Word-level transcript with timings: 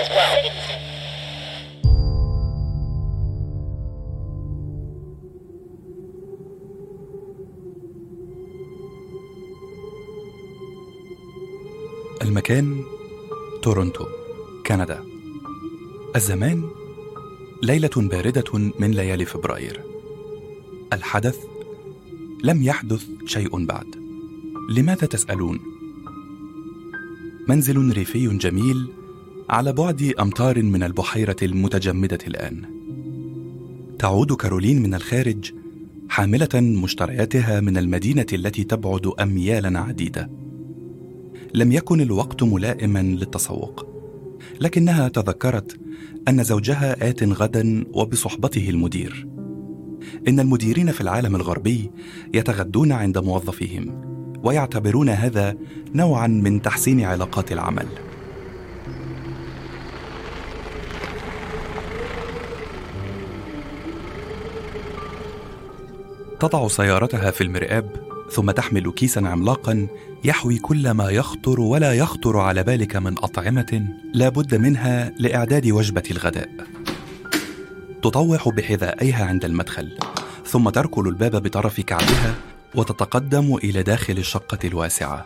as 0.00 0.08
well. 0.10 0.32
المكان 12.22 12.84
تورونتو 13.62 14.06
كندا 14.66 15.04
الزمان 16.16 16.70
ليلة 17.62 17.90
باردة 17.96 18.44
من 18.54 18.90
ليالي 18.90 19.24
فبراير 19.24 19.82
الحدث 20.92 21.38
لم 22.44 22.62
يحدث 22.62 23.06
شيء 23.26 23.64
بعد 23.64 23.86
لماذا 24.68 25.06
تسألون؟ 25.06 25.71
منزل 27.52 27.92
ريفي 27.92 28.28
جميل 28.38 28.88
على 29.50 29.72
بعد 29.72 30.14
أمتار 30.20 30.62
من 30.62 30.82
البحيرة 30.82 31.36
المتجمدة 31.42 32.18
الآن. 32.26 32.64
تعود 33.98 34.32
كارولين 34.32 34.82
من 34.82 34.94
الخارج 34.94 35.52
حاملة 36.08 36.48
مشترياتها 36.54 37.60
من 37.60 37.76
المدينة 37.76 38.26
التي 38.32 38.64
تبعد 38.64 39.12
أميالا 39.20 39.80
عديدة. 39.80 40.30
لم 41.54 41.72
يكن 41.72 42.00
الوقت 42.00 42.42
ملائما 42.42 43.02
للتسوق 43.02 43.86
لكنها 44.60 45.08
تذكرت 45.08 45.80
أن 46.28 46.44
زوجها 46.44 47.08
آت 47.08 47.22
غدا 47.22 47.84
وبصحبته 47.92 48.70
المدير. 48.70 49.28
إن 50.28 50.40
المديرين 50.40 50.92
في 50.92 51.00
العالم 51.00 51.36
الغربي 51.36 51.90
يتغدون 52.34 52.92
عند 52.92 53.18
موظفيهم. 53.18 54.11
ويعتبرون 54.42 55.08
هذا 55.08 55.56
نوعا 55.94 56.26
من 56.26 56.62
تحسين 56.62 57.04
علاقات 57.04 57.52
العمل. 57.52 57.86
تضع 66.40 66.68
سيارتها 66.68 67.30
في 67.30 67.40
المرآب 67.40 67.96
ثم 68.30 68.50
تحمل 68.50 68.90
كيسا 68.92 69.20
عملاقا 69.20 69.86
يحوي 70.24 70.58
كل 70.58 70.90
ما 70.90 71.10
يخطر 71.10 71.60
ولا 71.60 71.92
يخطر 71.92 72.38
على 72.38 72.62
بالك 72.62 72.96
من 72.96 73.18
أطعمة 73.18 73.86
لا 74.14 74.28
بد 74.28 74.54
منها 74.54 75.12
لإعداد 75.18 75.66
وجبة 75.66 76.02
الغداء. 76.10 76.48
تطوح 78.02 78.48
بحذائيها 78.48 79.24
عند 79.24 79.44
المدخل 79.44 79.98
ثم 80.46 80.68
تركل 80.68 81.08
الباب 81.08 81.42
بطرف 81.42 81.80
كعبها 81.80 82.34
وتتقدم 82.74 83.54
إلى 83.54 83.82
داخل 83.82 84.18
الشقة 84.18 84.58
الواسعة. 84.64 85.24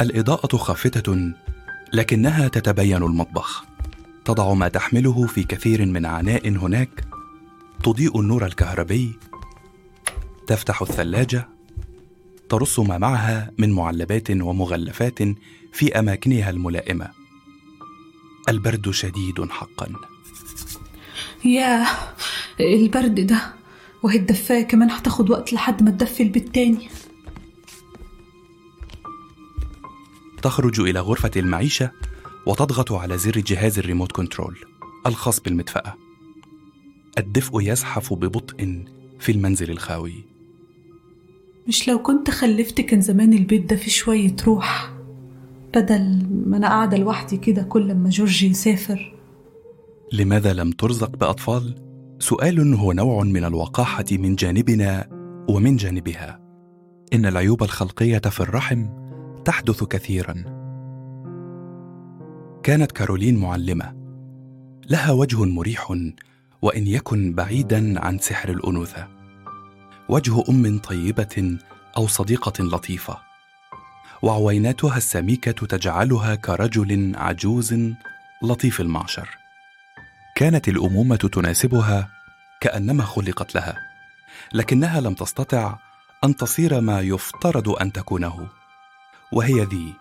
الإضاءة 0.00 0.56
خافتة 0.56 1.32
لكنها 1.92 2.48
تتبين 2.48 3.02
المطبخ. 3.02 3.64
تضع 4.24 4.54
ما 4.54 4.68
تحمله 4.68 5.26
في 5.26 5.44
كثير 5.44 5.86
من 5.86 6.06
عناء 6.06 6.48
هناك. 6.48 7.04
تضيء 7.82 8.20
النور 8.20 8.46
الكهربي. 8.46 9.18
تفتح 10.46 10.82
الثلاجة. 10.82 11.48
ترص 12.48 12.78
ما 12.78 12.98
معها 12.98 13.50
من 13.58 13.72
معلبات 13.72 14.30
ومغلفات 14.30 15.18
في 15.72 15.98
أماكنها 15.98 16.50
الملائمة. 16.50 17.10
البرد 18.48 18.90
شديد 18.90 19.50
حقا. 19.50 20.15
ياه 21.44 21.86
البرد 22.60 23.20
ده 23.26 23.40
وهي 24.02 24.18
الدفاية 24.18 24.62
كمان 24.62 24.90
هتاخد 24.90 25.30
وقت 25.30 25.52
لحد 25.52 25.82
ما 25.82 25.90
تدفي 25.90 26.22
البيت 26.22 26.54
تاني. 26.54 26.88
تخرج 30.42 30.80
إلى 30.80 31.00
غرفة 31.00 31.30
المعيشة 31.36 31.90
وتضغط 32.46 32.92
على 32.92 33.18
زر 33.18 33.38
جهاز 33.38 33.78
الريموت 33.78 34.12
كنترول 34.12 34.56
الخاص 35.06 35.40
بالمدفأة. 35.40 35.94
الدفء 37.18 37.60
يزحف 37.60 38.12
ببطء 38.12 38.84
في 39.18 39.32
المنزل 39.32 39.70
الخاوي. 39.70 40.24
مش 41.68 41.88
لو 41.88 42.02
كنت 42.02 42.30
خلفت 42.30 42.80
كان 42.80 43.00
زمان 43.00 43.32
البيت 43.32 43.70
ده 43.70 43.76
فيه 43.76 43.90
شوية 43.90 44.36
روح 44.46 44.92
بدل 45.74 46.26
ما 46.46 46.56
أنا 46.56 46.68
قاعدة 46.68 46.96
لوحدي 46.96 47.36
كده 47.36 47.62
كل 47.62 47.94
ما 47.94 48.10
جورجي 48.10 48.46
يسافر. 48.46 49.15
لماذا 50.12 50.52
لم 50.52 50.70
ترزق 50.70 51.16
بأطفال؟ 51.16 51.74
سؤال 52.18 52.74
هو 52.74 52.92
نوع 52.92 53.24
من 53.24 53.44
الوقاحة 53.44 54.04
من 54.12 54.34
جانبنا 54.34 55.08
ومن 55.48 55.76
جانبها. 55.76 56.40
إن 57.12 57.26
العيوب 57.26 57.62
الخلقية 57.62 58.18
في 58.18 58.40
الرحم 58.40 58.86
تحدث 59.44 59.84
كثيرا. 59.84 60.34
كانت 62.62 62.92
كارولين 62.92 63.36
معلمة. 63.36 63.96
لها 64.90 65.10
وجه 65.12 65.44
مريح 65.44 65.90
وإن 66.62 66.86
يكن 66.86 67.34
بعيدا 67.34 68.00
عن 68.00 68.18
سحر 68.18 68.48
الأنوثة. 68.48 69.08
وجه 70.08 70.42
أم 70.48 70.78
طيبة 70.78 71.58
أو 71.96 72.06
صديقة 72.06 72.64
لطيفة. 72.64 73.16
وعويناتها 74.22 74.96
السميكة 74.96 75.66
تجعلها 75.66 76.34
كرجل 76.34 77.12
عجوز 77.16 77.74
لطيف 78.42 78.80
المعشر. 78.80 79.45
كانت 80.36 80.68
الأمومة 80.68 81.16
تناسبها 81.16 82.08
كأنما 82.60 83.04
خلقت 83.04 83.54
لها 83.54 83.76
لكنها 84.52 85.00
لم 85.00 85.14
تستطع 85.14 85.78
أن 86.24 86.36
تصير 86.36 86.80
ما 86.80 87.00
يفترض 87.00 87.68
أن 87.68 87.92
تكونه 87.92 88.48
وهي 89.32 89.64
ذي 89.64 89.94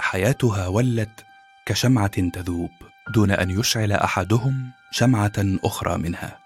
حياتها 0.00 0.66
ولت 0.66 1.24
كشمعة 1.66 2.30
تذوب 2.30 2.70
دون 3.14 3.30
أن 3.30 3.50
يشعل 3.50 3.92
أحدهم 3.92 4.70
شمعة 4.90 5.32
أخرى 5.38 5.98
منها. 5.98 6.38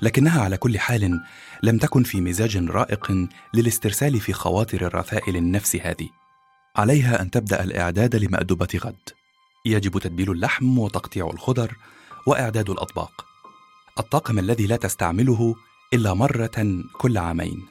لكنها 0.00 0.42
على 0.42 0.56
كل 0.56 0.78
حال 0.78 1.20
لم 1.62 1.78
تكن 1.78 2.02
في 2.02 2.20
مزاج 2.20 2.56
رائق 2.56 3.28
للاسترسال 3.54 4.20
في 4.20 4.32
خواطر 4.32 4.86
الرذائل 4.86 5.36
النفس 5.36 5.76
هذه. 5.76 6.08
عليها 6.76 7.22
أن 7.22 7.30
تبدأ 7.30 7.62
الإعداد 7.62 8.16
لمأدبة 8.16 8.68
غد. 8.76 9.08
يجب 9.66 9.98
تتبيل 9.98 10.30
اللحم 10.30 10.78
وتقطيع 10.78 11.30
الخضر 11.30 11.76
وإعداد 12.26 12.70
الأطباق 12.70 13.26
الطاقم 13.98 14.38
الذي 14.38 14.66
لا 14.66 14.76
تستعمله 14.76 15.54
إلا 15.94 16.14
مرة 16.14 16.82
كل 16.92 17.18
عامين 17.18 17.66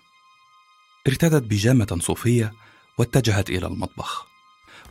ارتدت 1.07 1.43
بيجامه 1.43 1.97
صوفية 1.99 2.53
واتجهت 2.97 3.49
إلى 3.49 3.67
المطبخ 3.67 4.25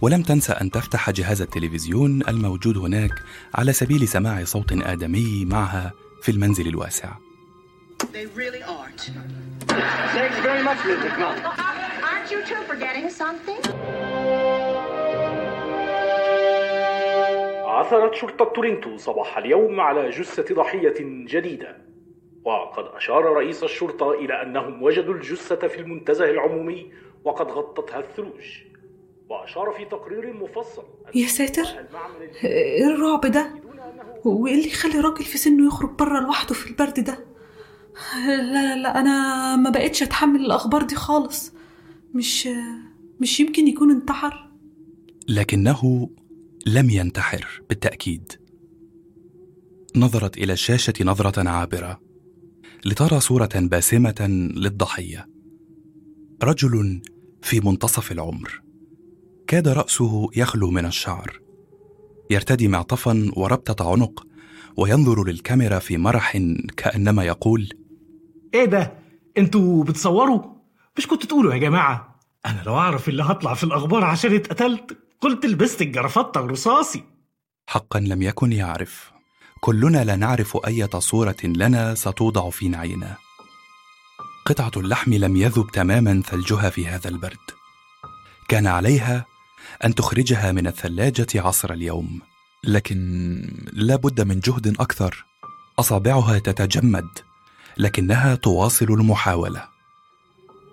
ولم 0.01 0.23
تنسى 0.23 0.53
أن 0.53 0.71
تفتح 0.71 1.11
جهاز 1.11 1.43
التلفزيون 1.43 2.23
الموجود 2.29 2.79
هناك 2.79 3.23
على 3.55 3.73
سبيل 3.73 4.09
سماع 4.09 4.45
صوت 4.45 4.73
آدمي 4.73 5.45
معها 5.45 5.93
في 6.23 6.31
المنزل 6.31 6.69
الواسع 6.69 7.13
They 8.13 8.27
really 8.27 8.63
aren't. 8.63 9.03
Thanks 10.17 10.39
very 10.49 10.63
much, 10.63 10.79
Mr. 10.91 11.11
Knopf. 11.19 11.43
Aren't 12.11 12.31
you 12.31 12.41
two 12.49 12.63
forgetting 12.71 13.11
something? 13.11 14.18
عثرت 17.79 18.15
شرطة 18.15 18.45
تورنتو 18.45 18.97
صباح 18.97 19.39
اليوم 19.39 19.81
على 19.81 20.11
جثة 20.11 20.55
ضحية 20.55 20.95
جديدة. 21.01 21.77
وقد 22.45 22.85
أشار 22.85 23.25
رئيس 23.25 23.65
الشرطة 23.65 24.11
إلى 24.13 24.43
أنهم 24.43 24.83
وجدوا 24.83 25.15
الجثة 25.15 25.69
في 25.69 25.81
المنتزه 25.81 26.31
العمومي 26.31 26.93
وقد 27.25 27.51
غطتها 27.51 28.01
الثلوج. 28.01 28.45
وأشار 29.29 29.71
في 29.77 29.85
تقرير 29.85 30.33
مفصل 30.33 30.83
أن 30.83 31.21
يا 31.21 31.27
ساتر 31.27 31.65
إيه 32.45 32.87
الرعب 32.87 33.21
ده؟ 33.21 33.51
وايه 34.25 34.55
اللي 34.55 34.67
يخلي 34.67 35.01
راجل 35.01 35.25
في 35.25 35.39
سنه 35.39 35.67
يخرج 35.67 35.91
بره 35.91 36.21
لوحده 36.21 36.55
في 36.55 36.71
البرد 36.71 37.05
ده؟ 37.05 37.19
لا 38.27 38.43
لا 38.43 38.77
لا 38.77 39.01
أنا 39.01 39.57
ما 39.57 39.71
بقتش 39.71 40.03
أتحمل 40.03 40.41
الأخبار 40.41 40.83
دي 40.83 40.95
خالص. 40.95 41.55
مش 42.15 42.49
مش 43.21 43.41
يمكن 43.41 43.69
يكون 43.69 43.91
انتحر؟ 43.91 44.49
لكنه 45.29 46.09
لم 46.69 46.91
ينتحر 46.91 47.63
بالتأكيد. 47.69 48.33
نظرت 49.97 50.39
إلى 50.39 50.53
الشاشة 50.53 50.93
نظرة 51.01 51.49
عابرة 51.49 52.01
لترى 52.85 53.21
صورة 53.21 53.49
باسمة 53.55 54.51
للضحية. 54.57 55.29
رجل 56.43 57.03
في 57.43 57.61
منتصف 57.61 58.13
العمر. 58.13 58.63
كاد 59.47 59.69
رأسه 59.69 60.29
يخلو 60.37 60.71
من 60.71 60.87
الشعر. 60.87 61.41
يرتدي 62.31 62.69
معطفا 62.69 63.31
وربطة 63.37 63.93
عنق 63.93 64.27
وينظر 64.77 65.25
للكاميرا 65.25 65.79
في 65.79 65.97
مرح 65.97 66.37
كأنما 66.77 67.25
يقول 67.25 67.69
إيه 68.55 68.65
ده؟ 68.65 68.93
أنتوا 69.39 69.85
بتصوروا؟ 69.85 70.43
مش 70.99 71.07
كنتوا 71.07 71.29
تقولوا 71.29 71.55
يا 71.55 71.59
جماعة؟ 71.59 72.21
أنا 72.47 72.63
لو 72.67 72.75
أعرف 72.75 73.09
اللي 73.09 73.23
هطلع 73.23 73.55
في 73.55 73.65
الأخبار 73.65 74.05
عشان 74.05 74.35
اتقتلت. 74.35 75.08
قلت 75.21 75.47
لبست 75.47 75.83
الجرافطه 75.83 76.39
الرصاصي. 76.39 77.05
حقا 77.67 78.01
لم 78.01 78.23
يكن 78.23 78.53
يعرف. 78.53 79.13
كلنا 79.61 80.05
لا 80.05 80.17
نعرف 80.17 80.59
اية 80.67 80.91
صورة 80.99 81.37
لنا 81.45 81.95
ستوضع 81.95 82.51
في 82.51 82.69
نعينا. 82.69 83.17
قطعة 84.47 84.73
اللحم 84.77 85.15
لم 85.15 85.37
يذب 85.37 85.67
تماما 85.73 86.23
ثلجها 86.27 86.71
في 86.71 86.87
هذا 86.87 87.09
البرد. 87.09 87.47
كان 88.49 88.67
عليها 88.67 89.27
أن 89.85 89.95
تخرجها 89.95 90.53
من 90.53 90.67
الثلاجة 90.67 91.27
عصر 91.35 91.73
اليوم. 91.73 92.21
لكن 92.65 92.99
لا 93.73 93.97
بد 93.97 94.21
من 94.21 94.41
جهد 94.41 94.81
أكثر. 94.81 95.25
أصابعها 95.79 96.39
تتجمد 96.39 97.09
لكنها 97.77 98.35
تواصل 98.35 98.85
المحاولة. 98.85 99.78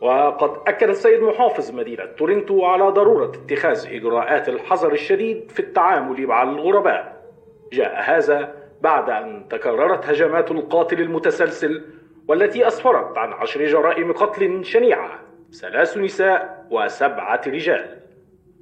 وقد 0.01 0.51
أكد 0.67 0.89
السيد 0.89 1.21
محافظ 1.21 1.71
مدينة 1.71 2.05
تورنتو 2.05 2.65
على 2.65 2.83
ضرورة 2.83 3.31
اتخاذ 3.31 3.87
إجراءات 3.87 4.49
الحذر 4.49 4.91
الشديد 4.91 5.51
في 5.51 5.59
التعامل 5.59 6.27
مع 6.27 6.43
الغرباء. 6.43 7.25
جاء 7.73 8.01
هذا 8.01 8.53
بعد 8.81 9.09
أن 9.09 9.47
تكررت 9.49 10.05
هجمات 10.05 10.51
القاتل 10.51 11.01
المتسلسل 11.01 11.83
والتي 12.27 12.67
أسفرت 12.67 13.17
عن 13.17 13.33
عشر 13.33 13.65
جرائم 13.65 14.13
قتل 14.13 14.65
شنيعة 14.65 15.19
ثلاث 15.61 15.97
نساء 15.97 16.67
وسبعة 16.71 17.41
رجال. 17.47 17.99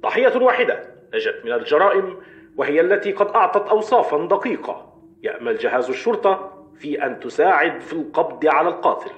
ضحية 0.00 0.36
واحدة 0.36 0.82
نجت 1.14 1.40
من 1.44 1.52
الجرائم 1.52 2.16
وهي 2.56 2.80
التي 2.80 3.12
قد 3.12 3.26
أعطت 3.26 3.68
أوصافا 3.68 4.26
دقيقة. 4.26 4.94
يأمل 5.22 5.58
جهاز 5.58 5.88
الشرطة 5.88 6.52
في 6.78 7.06
أن 7.06 7.20
تساعد 7.20 7.80
في 7.80 7.92
القبض 7.92 8.46
على 8.46 8.68
القاتل. 8.68 9.10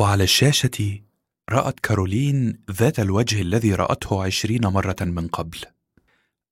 وعلى 0.00 0.22
الشاشة 0.22 1.03
رأت 1.50 1.80
كارولين 1.80 2.58
ذات 2.70 3.00
الوجه 3.00 3.42
الذي 3.42 3.74
رأته 3.74 4.24
عشرين 4.24 4.66
مرة 4.66 4.96
من 5.00 5.28
قبل. 5.28 5.58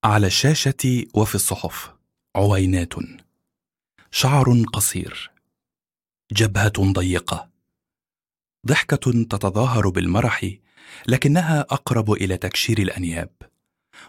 على 0.05 0.27
الشاشة 0.27 1.05
وفي 1.15 1.35
الصحف. 1.35 1.93
عوينات. 2.37 2.95
شعر 4.11 4.63
قصير. 4.73 5.31
جبهة 6.33 6.93
ضيقة. 6.93 7.51
ضحكة 8.67 9.13
تتظاهر 9.13 9.89
بالمرح 9.89 10.51
لكنها 11.07 11.61
أقرب 11.61 12.13
إلى 12.13 12.37
تكشير 12.37 12.79
الأنياب. 12.79 13.31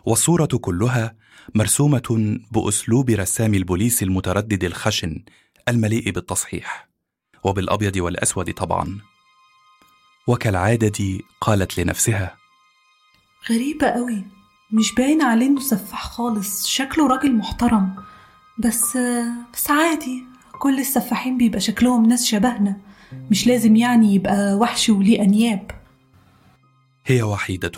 والصورة 0.05 0.45
كلها 0.45 1.15
مرسومة 1.55 2.39
بأسلوب 2.51 3.09
رسام 3.09 3.53
البوليس 3.53 4.03
المتردد 4.03 4.63
الخشن 4.63 5.23
المليء 5.67 6.11
بالتصحيح. 6.11 6.89
وبالأبيض 7.43 7.97
والأسود 7.97 8.53
طبعاً. 8.53 9.12
وكالعادة 10.27 11.19
قالت 11.41 11.79
لنفسها. 11.79 12.35
غريبة 13.51 13.87
قوي. 13.87 14.23
مش 14.71 14.95
باين 14.95 15.21
عليه 15.21 15.45
إنه 15.47 15.59
سفاح 15.59 16.03
خالص. 16.07 16.67
شكله 16.67 17.07
راجل 17.07 17.35
محترم. 17.35 17.95
بس 18.57 18.97
بس 19.53 19.71
عادي. 19.71 20.23
كل 20.59 20.79
السفاحين 20.79 21.37
بيبقى 21.37 21.59
شكلهم 21.59 22.05
ناس 22.05 22.25
شبهنا. 22.25 22.77
مش 23.31 23.47
لازم 23.47 23.75
يعني 23.75 24.15
يبقى 24.15 24.53
وحش 24.53 24.89
وليه 24.89 25.21
أنياب. 25.21 25.71
هي 27.05 27.23
وحيدة. 27.23 27.71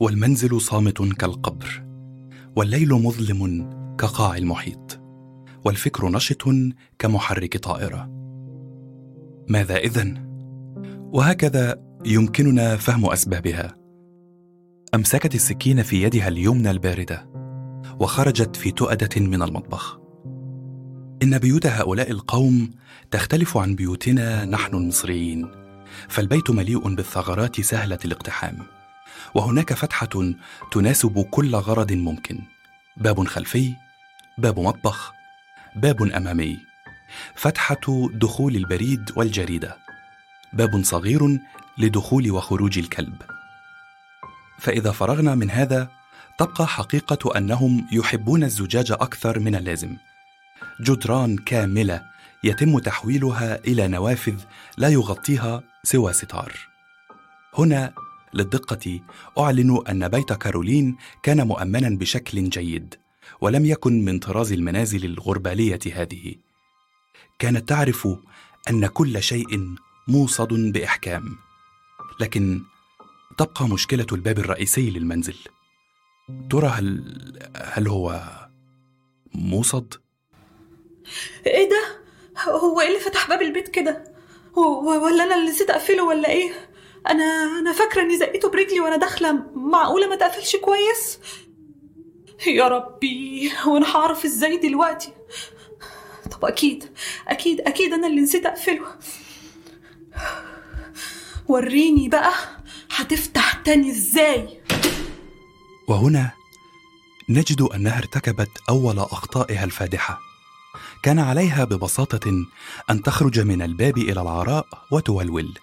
والمنزل 0.00 0.60
صامت 0.60 1.02
كالقبر. 1.02 1.84
والليل 2.56 2.88
مظلم 2.88 3.70
كقاع 3.98 4.36
المحيط. 4.36 5.00
والفكر 5.64 6.08
نشط 6.08 6.42
كمحرك 6.98 7.56
طائرة. 7.56 8.08
ماذا 9.48 9.76
إذن؟ 9.76 10.29
وهكذا 11.12 11.76
يمكننا 12.04 12.76
فهم 12.76 13.06
أسبابها. 13.06 13.76
أمسكت 14.94 15.34
السكين 15.34 15.82
في 15.82 16.02
يدها 16.02 16.28
اليمنى 16.28 16.70
الباردة 16.70 17.30
وخرجت 18.00 18.56
في 18.56 18.70
تؤدة 18.70 19.20
من 19.20 19.42
المطبخ. 19.42 19.98
إن 21.22 21.38
بيوت 21.38 21.66
هؤلاء 21.66 22.10
القوم 22.10 22.70
تختلف 23.10 23.56
عن 23.56 23.74
بيوتنا 23.74 24.44
نحن 24.44 24.74
المصريين 24.74 25.50
فالبيت 26.08 26.50
مليء 26.50 26.94
بالثغرات 26.94 27.60
سهلة 27.60 27.98
الاقتحام 28.04 28.58
وهناك 29.34 29.72
فتحة 29.72 30.32
تناسب 30.72 31.26
كل 31.30 31.56
غرض 31.56 31.92
ممكن. 31.92 32.38
باب 32.96 33.26
خلفي 33.26 33.72
باب 34.38 34.58
مطبخ 34.58 35.12
باب 35.76 36.02
أمامي. 36.02 36.58
فتحة 37.34 38.08
دخول 38.12 38.56
البريد 38.56 39.10
والجريدة. 39.16 39.89
باب 40.52 40.84
صغير 40.84 41.38
لدخول 41.78 42.30
وخروج 42.30 42.78
الكلب. 42.78 43.22
فإذا 44.58 44.90
فرغنا 44.90 45.34
من 45.34 45.50
هذا 45.50 45.90
تبقى 46.38 46.66
حقيقة 46.66 47.38
أنهم 47.38 47.86
يحبون 47.92 48.44
الزجاج 48.44 48.92
أكثر 48.92 49.38
من 49.38 49.54
اللازم. 49.54 49.96
جدران 50.80 51.36
كاملة 51.36 52.02
يتم 52.44 52.78
تحويلها 52.78 53.64
إلى 53.64 53.88
نوافذ 53.88 54.40
لا 54.78 54.88
يغطيها 54.88 55.62
سوى 55.82 56.12
ستار. 56.12 56.52
هنا 57.58 57.92
للدقة 58.34 59.00
أعلن 59.38 59.82
أن 59.88 60.08
بيت 60.08 60.32
كارولين 60.32 60.96
كان 61.22 61.46
مؤمنا 61.46 61.88
بشكل 61.88 62.48
جيد 62.48 62.94
ولم 63.40 63.66
يكن 63.66 64.04
من 64.04 64.18
طراز 64.18 64.52
المنازل 64.52 65.04
الغربالية 65.04 65.80
هذه. 65.94 66.34
كانت 67.38 67.68
تعرف 67.68 68.08
أن 68.70 68.86
كل 68.86 69.22
شيء 69.22 69.76
موصد 70.10 70.52
بإحكام. 70.52 71.36
لكن 72.20 72.62
تبقى 73.38 73.68
مشكلة 73.68 74.06
الباب 74.12 74.38
الرئيسي 74.38 74.90
للمنزل. 74.90 75.36
ترى 76.50 76.66
هل 76.66 77.02
هل 77.56 77.88
هو 77.88 78.22
موصد؟ 79.34 79.94
إيه 81.46 81.68
ده؟ 81.70 82.00
هو 82.48 82.80
إيه 82.80 82.88
اللي 82.88 83.00
فتح 83.00 83.28
باب 83.28 83.42
البيت 83.42 83.68
كده؟ 83.68 84.14
ولا 84.86 85.24
أنا 85.24 85.34
اللي 85.34 85.50
نسيت 85.50 85.70
أقفله 85.70 86.04
ولا 86.04 86.28
إيه؟ 86.30 86.52
أنا 87.08 87.24
أنا 87.60 87.72
فاكرة 87.72 88.02
إني 88.02 88.18
زقيته 88.18 88.50
برجلي 88.50 88.80
وأنا 88.80 88.96
داخلة. 88.96 89.32
معقولة 89.54 90.08
ما 90.08 90.16
تقفلش 90.16 90.56
كويس؟ 90.56 91.18
يا 92.46 92.68
ربي 92.68 93.50
وأنا 93.66 93.96
هعرف 93.96 94.24
إزاي 94.24 94.56
دلوقتي؟ 94.56 95.12
طب 96.30 96.44
أكيد 96.44 96.84
أكيد 97.28 97.60
أكيد 97.60 97.92
أنا 97.92 98.06
اللي 98.06 98.20
نسيت 98.20 98.46
أقفله. 98.46 98.86
وريني 101.48 102.08
بقى 102.08 102.32
هتفتح 102.96 103.52
تاني 103.52 103.90
إزاي. 103.90 104.60
وهنا 105.88 106.30
نجد 107.28 107.62
أنها 107.62 107.98
ارتكبت 107.98 108.50
أول 108.68 108.98
أخطائها 108.98 109.64
الفادحة. 109.64 110.20
كان 111.02 111.18
عليها 111.18 111.64
ببساطة 111.64 112.46
أن 112.90 113.02
تخرج 113.02 113.40
من 113.40 113.62
الباب 113.62 113.98
إلى 113.98 114.22
العراء 114.22 114.66
وتولول. 114.90 115.54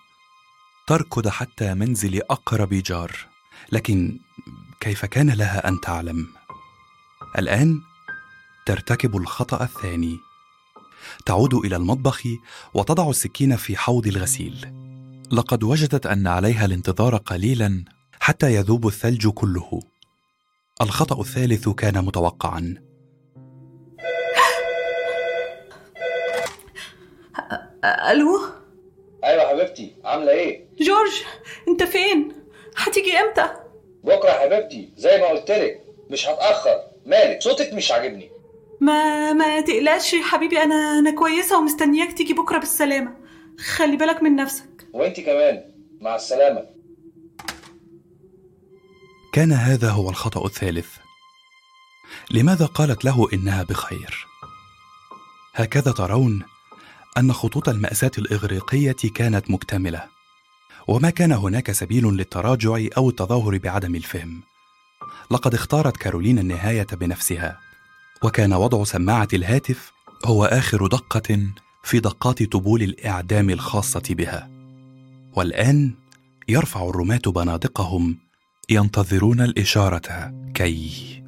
تركض 0.87 1.27
حتى 1.27 1.73
منزل 1.73 2.21
أقرب 2.29 2.69
جار 2.69 3.11
لكن 3.71 4.19
كيف 4.79 5.05
كان 5.05 5.29
لها 5.29 5.67
أن 5.67 5.81
تعلم؟ 5.81 6.27
الآن 7.37 7.81
ترتكب 8.65 9.17
الخطأ 9.17 9.63
الثاني. 9.63 10.26
تعود 11.25 11.53
إلى 11.53 11.75
المطبخ 11.75 12.23
وتضع 12.73 13.09
السكين 13.09 13.55
في 13.55 13.77
حوض 13.77 14.07
الغسيل. 14.07 14.73
لقد 15.31 15.63
وجدت 15.63 16.05
أن 16.05 16.27
عليها 16.27 16.65
الانتظار 16.65 17.17
قليلا 17.17 17.83
حتى 18.19 18.53
يذوب 18.53 18.87
الثلج 18.87 19.27
كله. 19.27 19.79
الخطأ 20.81 21.21
الثالث 21.21 21.69
كان 21.69 22.05
متوقعا. 22.05 22.75
ألو؟ 27.85 28.39
أيوه 29.23 29.49
حبيبتي 29.49 29.95
عاملة 30.03 30.31
إيه؟ 30.31 30.65
جورج 30.79 31.11
أنت 31.67 31.83
فين؟ 31.83 32.33
هتيجي 32.77 33.17
إمتى؟ 33.17 33.49
بكرة 34.03 34.29
يا 34.29 34.39
حبيبتي 34.39 34.93
زي 34.97 35.17
ما 35.17 35.27
قلت 35.27 35.51
لك 35.51 35.81
مش 36.09 36.27
هتأخر. 36.27 36.77
مالك؟ 37.05 37.41
صوتك 37.41 37.73
مش 37.73 37.91
عاجبني. 37.91 38.29
ما 38.81 39.33
ما 39.33 39.61
تقلقش 39.61 40.13
يا 40.13 40.23
حبيبي 40.23 40.63
أنا 40.63 40.99
أنا 40.99 41.11
كويسة 41.11 41.59
ومستنياك 41.59 42.13
تيجي 42.13 42.33
بكرة 42.33 42.57
بالسلامة. 42.57 43.17
خلي 43.59 43.97
بالك 43.97 44.23
من 44.23 44.35
نفسك. 44.35 44.87
وانت 44.93 45.19
كمان. 45.19 45.63
مع 46.01 46.15
السلامة. 46.15 46.65
كان 49.33 49.51
هذا 49.51 49.89
هو 49.89 50.09
الخطأ 50.09 50.45
الثالث. 50.45 50.87
لماذا 52.31 52.65
قالت 52.65 53.05
له 53.05 53.27
إنها 53.33 53.63
بخير؟ 53.63 54.27
هكذا 55.53 55.91
ترون 55.91 56.43
أن 57.17 57.33
خطوط 57.33 57.69
المأساة 57.69 58.11
الإغريقية 58.17 58.95
كانت 59.15 59.51
مكتملة 59.51 60.03
وما 60.87 61.09
كان 61.09 61.31
هناك 61.31 61.71
سبيل 61.71 62.05
للتراجع 62.05 62.79
أو 62.97 63.09
التظاهر 63.09 63.57
بعدم 63.57 63.95
الفهم. 63.95 64.41
لقد 65.31 65.53
اختارت 65.53 65.97
كارولين 65.97 66.39
النهاية 66.39 66.87
بنفسها. 66.91 67.66
وكان 68.23 68.53
وضع 68.53 68.83
سماعة 68.83 69.27
الهاتف 69.33 69.91
هو 70.25 70.45
آخر 70.45 70.87
دقة 70.87 71.39
في 71.83 71.99
دقات 71.99 72.43
طبول 72.43 72.83
الإعدام 72.83 73.49
الخاصة 73.49 74.03
بها. 74.09 74.49
والآن 75.35 75.95
يرفع 76.47 76.89
الرماة 76.89 77.21
بنادقهم 77.25 78.17
ينتظرون 78.69 79.41
الإشارة 79.41 80.33
كي. 80.53 81.23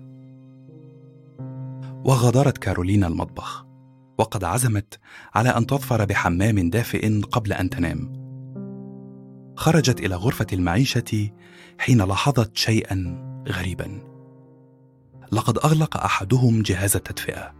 وغادرت 2.05 2.57
كارولين 2.57 3.03
المطبخ. 3.03 3.65
وقد 4.17 4.43
عزمت 4.43 4.99
على 5.35 5.49
أن 5.49 5.65
تظفر 5.67 6.05
بحمام 6.05 6.69
دافئ 6.69 7.21
قبل 7.21 7.53
أن 7.53 7.69
تنام. 7.69 8.19
خرجت 9.55 9.99
إلى 9.99 10.15
غرفة 10.15 10.47
المعيشة 10.53 11.29
حين 11.79 12.01
لاحظت 12.01 12.57
شيئا 12.57 13.17
غريبا. 13.47 14.08
لقد 15.31 15.57
أغلق 15.57 15.97
أحدهم 15.97 16.61
جهاز 16.61 16.95
التدفئة. 16.95 17.53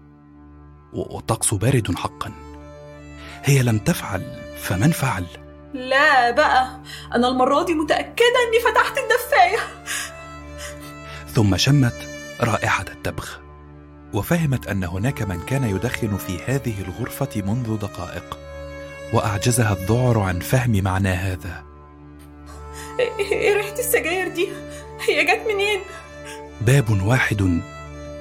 و- 0.93 1.15
والطقس 1.15 1.53
بارد 1.53 1.95
حقا. 1.95 2.31
هي 3.43 3.63
لم 3.63 3.77
تفعل 3.79 4.41
فمن 4.61 4.91
فعل؟ 4.91 5.25
لا 5.73 6.31
بقى. 6.31 6.79
أنا 7.15 7.27
المرة 7.27 7.65
دي 7.65 7.73
متأكدة 7.73 8.39
إني 8.47 8.59
فتحت 8.71 8.97
الدفاية. 8.97 9.59
ثم 11.27 11.57
شمت 11.57 12.07
رائحة 12.41 12.85
التبغ 12.89 13.29
وفهمت 14.13 14.67
أن 14.67 14.83
هناك 14.83 15.21
من 15.21 15.39
كان 15.41 15.63
يدخن 15.63 16.17
في 16.17 16.39
هذه 16.45 16.81
الغرفة 16.81 17.41
منذ 17.41 17.77
دقائق. 17.77 18.37
وأعجزها 19.13 19.73
الذعر 19.73 20.19
عن 20.19 20.39
فهم 20.39 20.83
معنى 20.83 21.09
هذا. 21.09 21.63
إيه 22.99 23.19
إيه 23.31 23.53
ريحة 23.57 23.73
السجاير 23.79 24.27
دي؟ 24.27 24.47
هي 25.07 25.23
جت 25.25 25.47
منين؟ 25.47 25.79
باب 26.61 27.01
واحد. 27.05 27.61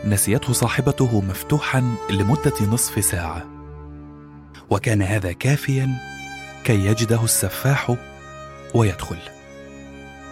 نسيته 0.04 0.52
صاحبته 0.52 1.20
مفتوحا 1.20 1.94
لمدة 2.10 2.52
نصف 2.72 3.04
ساعة. 3.04 3.46
وكان 4.70 5.02
هذا 5.02 5.32
كافيا 5.32 5.88
كي 6.64 6.86
يجده 6.86 7.24
السفاح 7.24 7.96
ويدخل. 8.74 9.18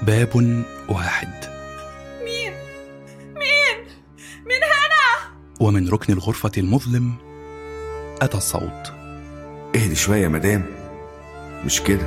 باب 0.03 0.65
واحد. 0.89 1.29
مين؟ 2.25 2.53
مين؟ 3.35 3.87
من 4.45 4.63
هنا؟ 4.63 5.35
ومن 5.61 5.89
ركن 5.89 6.13
الغرفة 6.13 6.53
المظلم 6.59 7.15
أتى 8.23 8.37
الصوت. 8.37 8.93
اهدي 9.77 9.95
شوية 9.95 10.23
يا 10.23 10.29
مدام. 10.29 10.65
مش 11.65 11.81
كده؟ 11.81 12.07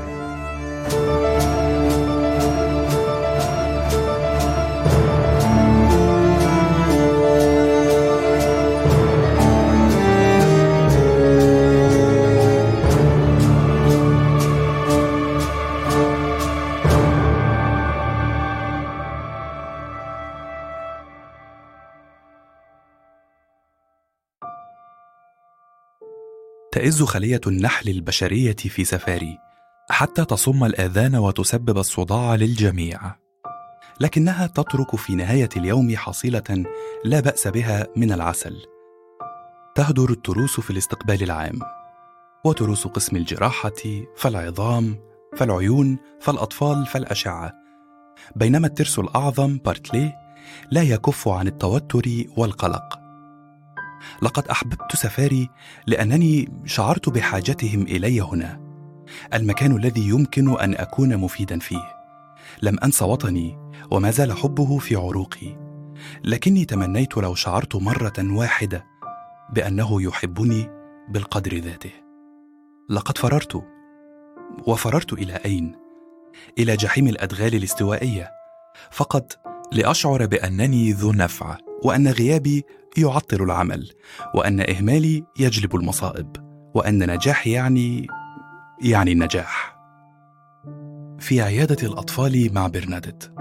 تئز 26.71 27.03
خلية 27.03 27.41
النحل 27.47 27.89
البشرية 27.89 28.55
في 28.55 28.85
سفاري 28.85 29.37
حتى 29.89 30.25
تصم 30.25 30.63
الآذان 30.63 31.15
وتسبب 31.15 31.77
الصداع 31.77 32.35
للجميع. 32.35 32.99
لكنها 33.99 34.47
تترك 34.47 34.95
في 34.95 35.15
نهاية 35.15 35.49
اليوم 35.57 35.95
حصيلة 35.95 36.65
لا 37.05 37.19
بأس 37.19 37.47
بها 37.47 37.87
من 37.95 38.11
العسل. 38.11 38.57
تهدر 39.75 40.09
التروس 40.09 40.59
في 40.59 40.69
الاستقبال 40.69 41.23
العام 41.23 41.59
وتروس 42.45 42.87
قسم 42.87 43.15
الجراحة 43.15 44.05
فالعظام 44.17 44.99
فالعيون 45.37 45.97
فالأطفال 46.21 46.85
فالأشعة. 46.85 47.53
بينما 48.35 48.67
الترس 48.67 48.99
الأعظم 48.99 49.57
بارتلي 49.57 50.13
لا 50.71 50.81
يكف 50.81 51.27
عن 51.27 51.47
التوتر 51.47 52.09
والقلق. 52.37 53.08
لقد 54.21 54.47
أحببت 54.47 54.95
سفاري 54.95 55.49
لأنني 55.87 56.49
شعرت 56.65 57.09
بحاجتهم 57.09 57.81
إلي 57.81 58.21
هنا. 58.21 58.69
المكان 59.33 59.77
الذي 59.77 60.09
يمكن 60.09 60.59
أن 60.59 60.75
أكون 60.75 61.17
مفيدا 61.17 61.59
فيه. 61.59 61.95
لم 62.61 62.79
أنس 62.83 63.01
وطني 63.01 63.57
وما 63.91 64.11
زال 64.11 64.33
حبه 64.33 64.77
في 64.77 64.95
عروقي. 64.95 65.57
لكني 66.23 66.65
تمنيت 66.65 67.17
لو 67.17 67.35
شعرت 67.35 67.75
مرة 67.75 68.13
واحدة 68.19 68.85
بأنه 69.53 70.01
يحبني 70.01 70.69
بالقدر 71.09 71.57
ذاته. 71.57 71.91
لقد 72.89 73.17
فررت 73.17 73.63
وفررت 74.67 75.13
إلى 75.13 75.33
أين؟ 75.33 75.75
إلى 76.57 76.75
جحيم 76.75 77.07
الأدغال 77.07 77.55
الاستوائية. 77.55 78.31
فقط 78.91 79.39
لأشعر 79.71 80.25
بأنني 80.25 80.91
ذو 80.91 81.11
نفع 81.11 81.57
وأن 81.83 82.07
غيابي 82.07 82.65
يعطل 83.01 83.43
العمل 83.43 83.91
وأن 84.35 84.69
إهمالي 84.69 85.23
يجلب 85.39 85.75
المصائب 85.75 86.35
وأن 86.75 87.11
نجاحي 87.11 87.51
يعني 87.51 88.07
يعني 88.81 89.11
النجاح. 89.11 89.79
في 91.19 91.41
عيادة 91.41 91.87
الأطفال 91.87 92.53
مع 92.53 92.67
برنادت. 92.67 93.33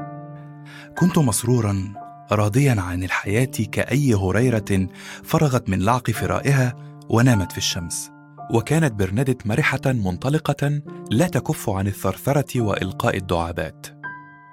كنت 0.98 1.18
مسرورا 1.18 1.94
راضيا 2.32 2.80
عن 2.80 3.04
الحياة 3.04 3.44
كأي 3.72 4.14
هريرة 4.14 4.88
فرغت 5.24 5.68
من 5.68 5.78
لعق 5.78 6.10
فرائها 6.10 6.76
ونامت 7.08 7.52
في 7.52 7.58
الشمس. 7.58 8.10
وكانت 8.54 8.92
برنادت 8.92 9.46
مرحة 9.46 9.80
منطلقة 9.86 10.82
لا 11.10 11.26
تكف 11.26 11.70
عن 11.70 11.86
الثرثرة 11.86 12.60
وإلقاء 12.60 13.16
الدعابات. 13.16 13.86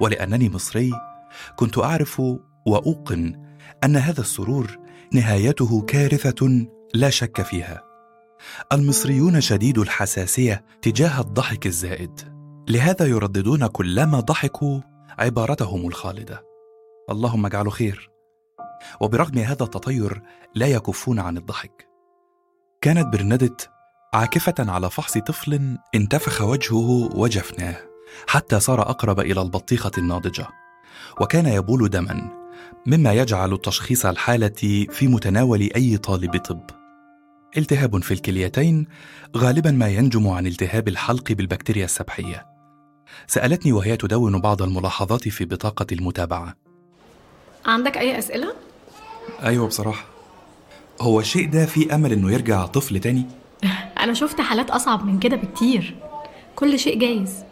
ولأنني 0.02 0.50
مصري 0.50 0.92
كنت 1.56 1.78
أعرف 1.78 2.22
وأوقن 2.66 3.46
أن 3.84 3.96
هذا 3.96 4.22
السرور 4.22 4.78
نهايته 5.14 5.82
كارثة 5.82 6.68
لا 6.94 7.10
شك 7.10 7.42
فيها. 7.42 7.84
المصريون 8.74 9.42
شديد 9.42 9.78
الحساسية 9.78 10.66
تجاه 10.82 11.22
الضحك 11.22 11.68
الزائد. 11.68 12.36
لهذا 12.70 13.06
يرددون 13.06 13.68
كلما 13.68 14.20
ضحكوا 14.20 14.82
عبارتهم 15.20 15.88
الخالدة. 15.88 16.44
اللهم 17.10 17.46
اجعله 17.46 17.70
خير. 17.70 18.12
وبرغم 19.02 19.38
هذا 19.38 19.64
التطير 19.64 20.22
لا 20.56 20.68
يكفون 20.68 21.20
عن 21.20 21.38
الضحك. 21.38 21.88
كانت 22.82 23.08
برنادت 23.14 23.70
عاكفة 24.14 24.56
على 24.60 24.90
فحص 24.90 25.18
طفل 25.18 25.78
انتفخ 25.96 26.42
وجهه 26.42 27.18
وجفناه 27.18 27.78
حتى 28.28 28.60
صار 28.60 28.82
أقرب 28.82 29.20
إلى 29.20 29.42
البطيخة 29.42 29.92
الناضجة. 29.98 30.48
وكان 31.22 31.46
يبول 31.46 31.90
دما. 31.90 32.45
مما 32.86 33.14
يجعل 33.14 33.58
تشخيص 33.58 34.06
الحالة 34.06 34.86
في 34.92 35.08
متناول 35.08 35.70
أي 35.76 35.98
طالب 35.98 36.38
طب. 36.38 36.62
التهاب 37.58 38.04
في 38.04 38.14
الكليتين 38.14 38.88
غالبا 39.38 39.72
ما 39.72 39.88
ينجم 39.88 40.28
عن 40.28 40.48
التهاب 40.48 40.88
الحلق 40.88 41.32
بالبكتيريا 41.32 41.86
السبحية. 41.86 42.46
سألتني 43.28 43.74
وهي 43.74 43.98
تدون 43.98 44.42
بعض 44.42 44.62
الملاحظات 44.62 45.28
في 45.30 45.46
بطاقة 45.46 45.86
المتابعة. 45.92 46.56
عندك 47.66 47.98
أي 47.98 48.20
أسئلة؟ 48.20 48.54
أيوه 49.44 49.68
بصراحة. 49.68 50.06
هو 51.02 51.20
الشيء 51.20 51.50
ده 51.50 51.66
فيه 51.66 51.96
أمل 51.96 52.12
إنه 52.12 52.32
يرجع 52.32 52.66
طفل 52.66 53.00
تاني؟ 53.00 53.26
أنا 54.04 54.14
شفت 54.14 54.42
حالات 54.42 54.70
أصعب 54.70 55.06
من 55.06 55.20
كده 55.20 55.36
بكتير. 55.36 55.96
كل 56.56 56.80
شيء 56.80 57.00
جايز. 57.00 57.44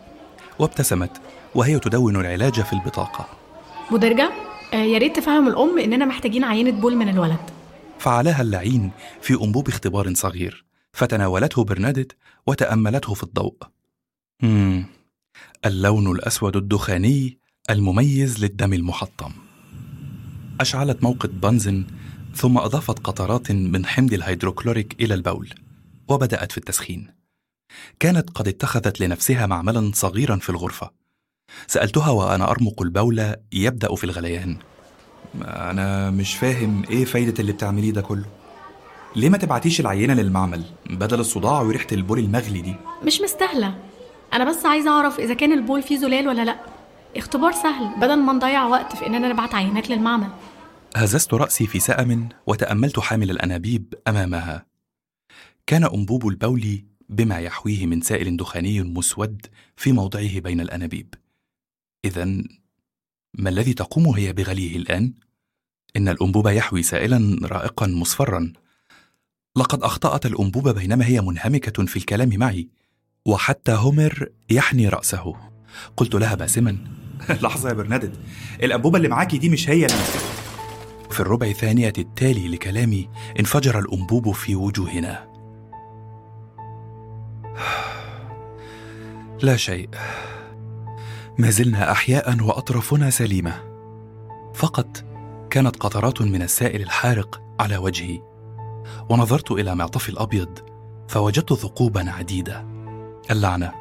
وابتسمت 0.59 1.21
وهي 1.55 1.79
تدون 1.79 2.15
العلاج 2.15 2.61
في 2.61 2.73
البطاقة. 2.73 3.27
بودرجة 3.91 4.23
آه، 4.23 4.52
يا 4.73 4.97
ريت 4.97 5.15
تفهم 5.15 5.47
الأم 5.47 5.79
إننا 5.79 6.05
محتاجين 6.05 6.43
عينة 6.43 6.71
بول 6.71 6.95
من 6.95 7.09
الولد. 7.09 7.39
فعلها 7.99 8.41
اللعين 8.41 8.91
في 9.21 9.33
أنبوب 9.33 9.67
اختبار 9.67 10.13
صغير 10.13 10.65
فتناولته 10.93 11.63
برنادت 11.63 12.15
وتأملته 12.47 13.13
في 13.13 13.23
الضوء. 13.23 13.55
مم. 14.41 14.85
اللون 15.65 16.11
الأسود 16.11 16.55
الدخاني 16.55 17.37
المميز 17.69 18.43
للدم 18.43 18.73
المحطم. 18.73 19.31
أشعلت 20.61 21.03
موقد 21.03 21.41
بنزن 21.41 21.85
ثم 22.35 22.57
أضافت 22.57 22.99
قطرات 22.99 23.51
من 23.51 23.85
حمض 23.85 24.13
الهيدروكلوريك 24.13 24.95
إلى 25.01 25.13
البول 25.13 25.49
وبدأت 26.07 26.51
في 26.51 26.57
التسخين. 26.57 27.07
كانت 27.99 28.29
قد 28.29 28.47
اتخذت 28.47 29.01
لنفسها 29.01 29.45
معملا 29.45 29.91
صغيرا 29.95 30.35
في 30.35 30.49
الغرفة. 30.49 31.02
سألتها 31.67 32.09
وأنا 32.09 32.51
أرمق 32.51 32.81
البول 32.81 33.35
يبدأ 33.51 33.95
في 33.95 34.03
الغليان. 34.03 34.57
أنا 35.45 36.11
مش 36.11 36.35
فاهم 36.35 36.83
إيه 36.89 37.05
فايدة 37.05 37.33
اللي 37.39 37.51
بتعمليه 37.51 37.91
ده 37.91 38.01
كله. 38.01 38.25
ليه 39.15 39.29
ما 39.29 39.37
تبعتيش 39.37 39.79
العينة 39.79 40.13
للمعمل 40.13 40.63
بدل 40.89 41.19
الصداع 41.19 41.61
وريحة 41.61 41.87
البول 41.91 42.19
المغلي 42.19 42.61
دي؟ 42.61 42.75
مش 43.05 43.21
مستاهلة. 43.21 43.75
أنا 44.33 44.49
بس 44.49 44.65
عايزة 44.65 44.89
أعرف 44.89 45.19
إذا 45.19 45.33
كان 45.33 45.51
البول 45.51 45.83
فيه 45.83 45.97
زلال 45.97 46.27
ولا 46.27 46.45
لأ. 46.45 46.55
اختبار 47.17 47.51
سهل 47.51 47.99
بدل 48.01 48.15
ما 48.15 48.33
نضيع 48.33 48.65
وقت 48.65 48.95
في 48.95 49.07
إننا 49.07 49.27
نبعت 49.27 49.55
عينات 49.55 49.89
للمعمل. 49.89 50.29
هززت 50.95 51.33
رأسي 51.33 51.67
في 51.67 51.79
سأم 51.79 52.29
وتأملت 52.47 52.99
حامل 52.99 53.31
الأنابيب 53.31 53.93
أمامها. 54.07 54.65
كان 55.67 55.83
أنبوب 55.83 56.27
البول 56.27 56.83
بما 57.09 57.39
يحويه 57.39 57.85
من 57.85 58.01
سائل 58.01 58.37
دخاني 58.37 58.81
مسود 58.81 59.45
في 59.75 59.91
موضعه 59.91 60.39
بين 60.39 60.61
الأنابيب. 60.61 61.13
اذا 62.05 62.25
ما 63.33 63.49
الذي 63.49 63.73
تقوم 63.73 64.07
هي 64.07 64.33
بغليه 64.33 64.77
الآن؟ 64.77 65.13
إن 65.97 66.09
الأنبوب 66.09 66.47
يحوي 66.47 66.83
سائلا 66.83 67.39
رائقا 67.43 67.87
مصفرا. 67.87 68.53
لقد 69.55 69.83
أخطأت 69.83 70.25
الأنبوب 70.25 70.69
بينما 70.69 71.05
هي 71.05 71.21
منهمكة 71.21 71.85
في 71.85 71.97
الكلام 71.97 72.29
معي 72.37 72.69
وحتى 73.25 73.71
هومر 73.71 74.29
يحني 74.49 74.89
رأسه. 74.89 75.35
قلت 75.97 76.15
لها 76.15 76.35
باسما. 76.35 76.77
لحظة 77.43 77.69
يا 77.69 77.73
برنادت. 77.73 78.19
الأنبوبة 78.63 78.97
اللي 78.97 79.07
معاكي 79.07 79.37
دي 79.37 79.49
مش 79.49 79.69
هي 79.69 79.85
اللي 79.85 80.03
في 81.11 81.19
الربع 81.19 81.47
الثانية 81.47 81.93
التالي 81.97 82.47
لكلامي 82.47 83.09
انفجر 83.39 83.79
الأنبوب 83.79 84.31
في 84.31 84.55
وجوهنا. 84.55 85.27
لا 89.43 89.57
شيء. 89.57 89.89
ما 91.37 91.49
زلنا 91.49 91.91
أحياء 91.91 92.41
وأطرافنا 92.41 93.09
سليمة. 93.09 93.53
فقط 94.53 95.03
كانت 95.49 95.75
قطرات 95.75 96.21
من 96.21 96.41
السائل 96.41 96.81
الحارق 96.81 97.41
على 97.59 97.77
وجهي. 97.77 98.21
ونظرت 99.09 99.51
إلى 99.51 99.75
معطفي 99.75 100.09
الأبيض 100.09 100.59
فوجدت 101.07 101.53
ثقوبا 101.53 102.11
عديدة. 102.11 102.65
اللعنة. 103.31 103.71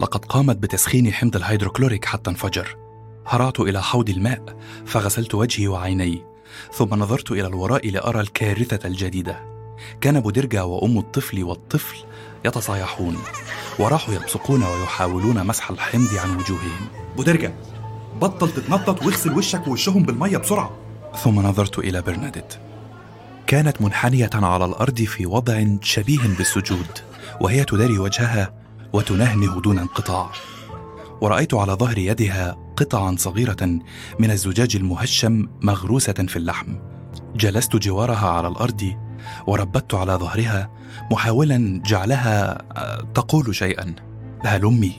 لقد 0.00 0.24
قامت 0.24 0.56
بتسخين 0.56 1.12
حمض 1.12 1.36
الهيدروكلوريك 1.36 2.04
حتى 2.04 2.30
انفجر. 2.30 2.76
هرعت 3.26 3.60
إلى 3.60 3.82
حوض 3.82 4.08
الماء 4.10 4.56
فغسلت 4.86 5.34
وجهي 5.34 5.68
وعيني. 5.68 6.24
ثم 6.72 6.94
نظرت 6.94 7.30
إلى 7.30 7.46
الوراء 7.46 7.90
لأرى 7.90 8.20
الكارثة 8.20 8.88
الجديدة. 8.88 9.44
كان 10.00 10.20
بودرجا 10.20 10.62
وأم 10.62 10.98
الطفل 10.98 11.44
والطفل 11.44 11.96
يتصايحون. 12.44 13.16
وراحوا 13.78 14.14
يبصقون 14.14 14.62
ويحاولون 14.62 15.46
مسح 15.46 15.70
الحمض 15.70 16.14
عن 16.14 16.36
وجوههم. 16.36 16.88
بودرجا 17.16 17.54
بطل 18.20 18.50
تتنطط 18.50 19.02
واغسل 19.02 19.32
وشك 19.32 19.68
ووشهم 19.68 20.02
بالمية 20.02 20.36
بسرعة. 20.36 20.70
ثم 21.22 21.40
نظرت 21.40 21.78
إلى 21.78 22.02
برناديت. 22.02 22.54
كانت 23.46 23.82
منحنية 23.82 24.30
على 24.34 24.64
الأرض 24.64 25.00
في 25.00 25.26
وضع 25.26 25.64
شبيه 25.82 26.20
بالسجود 26.38 26.86
وهي 27.40 27.64
تداري 27.64 27.98
وجهها 27.98 28.54
وتنهنه 28.92 29.60
دون 29.60 29.78
انقطاع. 29.78 30.30
ورأيت 31.20 31.54
على 31.54 31.72
ظهر 31.72 31.98
يدها 31.98 32.56
قطعا 32.76 33.16
صغيرة 33.18 33.78
من 34.18 34.30
الزجاج 34.30 34.76
المهشم 34.76 35.48
مغروسة 35.62 36.12
في 36.12 36.36
اللحم. 36.36 36.76
جلست 37.36 37.76
جوارها 37.76 38.28
على 38.28 38.48
الأرض 38.48 39.07
وربت 39.46 39.94
على 39.94 40.12
ظهرها 40.12 40.70
محاولا 41.12 41.82
جعلها 41.84 42.62
آه، 42.76 43.06
تقول 43.14 43.54
شيئا. 43.54 43.94
هلمي 44.44 44.92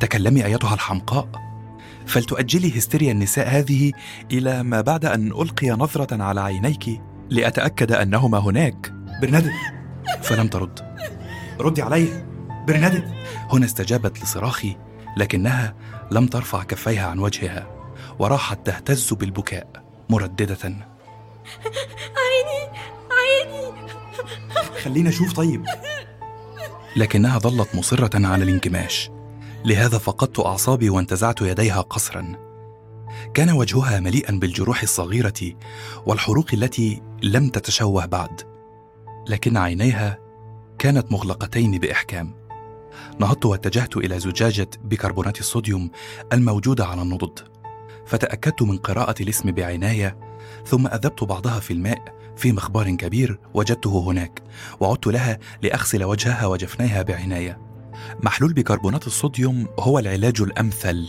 تكلمي 0.00 0.44
أيتها 0.44 0.74
الحمقاء. 0.74 1.28
فلتؤجلي 2.06 2.78
هستيريا 2.78 3.12
النساء 3.12 3.48
هذه 3.48 3.92
إلى 4.32 4.62
ما 4.62 4.80
بعد 4.80 5.04
أن 5.04 5.26
ألقي 5.26 5.70
نظرة 5.70 6.22
على 6.22 6.40
عينيك 6.40 7.00
لأتأكد 7.30 7.92
أنهما 7.92 8.38
هناك. 8.38 8.92
برنادت 9.22 9.52
فلم 10.22 10.48
ترد. 10.48 10.96
ردي 11.60 11.82
علي. 11.82 12.26
برنادت 12.68 13.04
هنا 13.52 13.64
استجابت 13.64 14.22
لصراخي 14.22 14.76
لكنها 15.16 15.74
لم 16.10 16.26
ترفع 16.26 16.62
كفيها 16.62 17.06
عن 17.06 17.18
وجهها 17.18 17.66
وراحت 18.18 18.66
تهتز 18.66 19.12
بالبكاء 19.12 19.66
مرددة. 20.10 20.58
عيني 22.16 22.78
عيني 23.26 23.88
خلينا 24.82 25.08
أشوف 25.08 25.32
طيب. 25.32 25.66
لكنها 26.96 27.38
ظلت 27.38 27.74
مصرة 27.74 28.26
على 28.26 28.44
الانكماش. 28.44 29.10
لهذا 29.64 29.98
فقدت 29.98 30.40
أعصابي 30.40 30.90
وانتزعت 30.90 31.42
يديها 31.42 31.80
قسرا 31.80 32.46
كان 33.34 33.50
وجهها 33.50 34.00
مليئا 34.00 34.32
بالجروح 34.32 34.82
الصغيرة 34.82 35.54
والحروق 36.06 36.46
التي 36.52 37.02
لم 37.22 37.48
تتشوه 37.48 38.06
بعد. 38.06 38.42
لكن 39.28 39.56
عينيها 39.56 40.18
كانت 40.78 41.12
مغلقتين 41.12 41.78
بإحكام. 41.78 42.34
نهضت 43.18 43.46
واتجهت 43.46 43.96
إلى 43.96 44.20
زجاجة 44.20 44.70
بيكربونات 44.84 45.40
الصوديوم 45.40 45.90
الموجودة 46.32 46.86
على 46.86 47.02
النضد. 47.02 47.38
فتأكدت 48.06 48.62
من 48.62 48.76
قراءة 48.76 49.22
الاسم 49.22 49.50
بعناية 49.50 50.18
ثم 50.66 50.86
أذبت 50.86 51.24
بعضها 51.24 51.60
في 51.60 51.72
الماء 51.72 52.15
في 52.36 52.52
مخبار 52.52 52.90
كبير 52.90 53.38
وجدته 53.54 54.04
هناك 54.10 54.42
وعدت 54.80 55.06
لها 55.06 55.38
لأغسل 55.62 56.04
وجهها 56.04 56.46
وجفنيها 56.46 57.02
بعناية. 57.02 57.58
محلول 58.22 58.52
بيكربونات 58.52 59.06
الصوديوم 59.06 59.66
هو 59.78 59.98
العلاج 59.98 60.40
الأمثل 60.40 61.06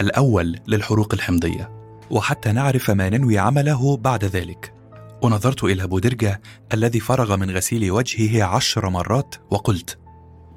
الأول 0.00 0.58
للحروق 0.66 1.14
الحمضية 1.14 1.70
وحتى 2.10 2.52
نعرف 2.52 2.90
ما 2.90 3.08
ننوي 3.08 3.38
عمله 3.38 3.96
بعد 3.96 4.24
ذلك. 4.24 4.72
ونظرت 5.22 5.64
إلى 5.64 5.86
بودرجة 5.86 6.40
الذي 6.74 7.00
فرغ 7.00 7.36
من 7.36 7.50
غسيل 7.50 7.90
وجهه 7.90 8.44
عشر 8.44 8.88
مرات 8.88 9.34
وقلت 9.50 9.98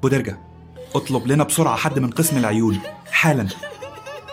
بودرجا 0.02 0.38
اطلب 0.94 1.26
لنا 1.26 1.44
بسرعة 1.44 1.76
حد 1.76 1.98
من 1.98 2.10
قسم 2.10 2.36
العيون 2.38 2.78
حالا. 3.10 3.42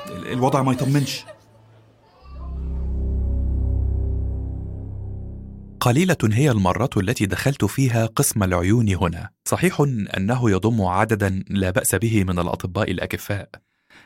ال- 0.10 0.32
الوضع 0.32 0.62
ما 0.64 0.72
يطمنش. 0.72 1.26
قليلة 5.82 6.18
هي 6.24 6.52
المرات 6.52 6.98
التي 6.98 7.26
دخلت 7.26 7.66
فيها 7.66 8.06
قسم 8.06 8.44
العيون 8.44 8.90
هنا. 8.90 9.30
صحيح 9.46 9.82
أنه 10.18 10.52
يضم 10.52 10.82
عددا 10.82 11.44
لا 11.50 11.70
بأس 11.70 11.96
به 11.96 12.24
من 12.24 12.40
الأطباء 12.40 12.92
الأكفاء. 12.92 13.50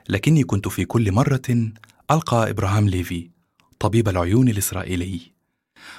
لكني 0.09 0.43
كنت 0.43 0.67
في 0.67 0.85
كل 0.85 1.11
مرة 1.11 1.71
ألقى 2.11 2.49
إبراهام 2.49 2.89
ليفي 2.89 3.29
طبيب 3.79 4.09
العيون 4.09 4.49
الإسرائيلي. 4.49 5.21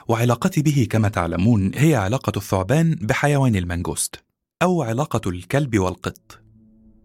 وعلاقتي 0.08 0.62
به 0.62 0.86
كما 0.90 1.08
تعلمون 1.08 1.70
هي 1.74 1.94
علاقة 1.94 2.32
الثعبان 2.36 2.94
بحيوان 2.94 3.56
المنجوست 3.56 4.24
أو 4.62 4.82
علاقة 4.82 5.30
الكلب 5.30 5.78
والقط. 5.78 6.40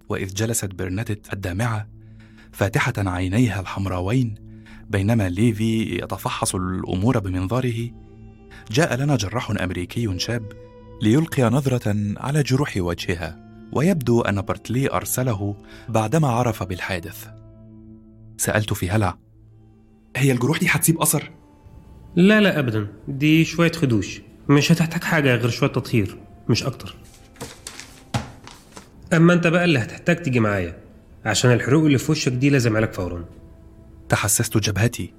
وإذ 0.09 0.33
جلست 0.33 0.65
برناديت 0.65 1.33
الدامعة 1.33 1.87
فاتحة 2.51 2.93
عينيها 2.97 3.61
الحمراوين 3.61 4.35
بينما 4.89 5.29
ليفي 5.29 5.95
يتفحص 6.03 6.55
الأمور 6.55 7.19
بمنظاره 7.19 8.08
جاء 8.71 8.95
لنا 8.95 9.15
جراح 9.15 9.51
أمريكي 9.51 10.19
شاب 10.19 10.51
ليلقي 11.01 11.43
نظرة 11.43 11.95
على 12.17 12.43
جروح 12.43 12.73
وجهها 12.77 13.49
ويبدو 13.73 14.21
أن 14.21 14.41
بارتلي 14.41 14.91
أرسله 14.91 15.55
بعدما 15.89 16.27
عرف 16.27 16.63
بالحادث. 16.63 17.27
سألت 18.37 18.73
في 18.73 18.89
هلع 18.89 19.17
هي 20.15 20.31
الجروح 20.31 20.59
دي 20.59 20.67
هتسيب 20.69 21.01
أثر؟ 21.01 21.31
لا 22.15 22.41
لا 22.41 22.59
ابدا. 22.59 22.87
دي 23.07 23.45
شوية 23.45 23.71
خدوش. 23.71 24.21
مش 24.49 24.71
هتحتاج 24.71 25.03
حاجة 25.03 25.35
غير 25.35 25.49
شوية 25.49 25.69
تطهير 25.69 26.17
مش 26.49 26.63
أكتر. 26.63 26.95
أما 29.13 29.33
أنت 29.33 29.47
بقى 29.47 29.65
اللي 29.65 29.79
هتحتاج 29.79 30.21
تيجي 30.21 30.39
معايا 30.39 30.79
عشان 31.25 31.51
الحروق 31.51 31.85
اللي 31.85 31.97
في 31.97 32.11
وشك 32.11 32.31
دي 32.31 32.49
لازم 32.49 32.77
علاج 32.77 32.93
فورا. 32.93 33.25
تحسست 34.09 34.57
جبهتي. 34.57 35.13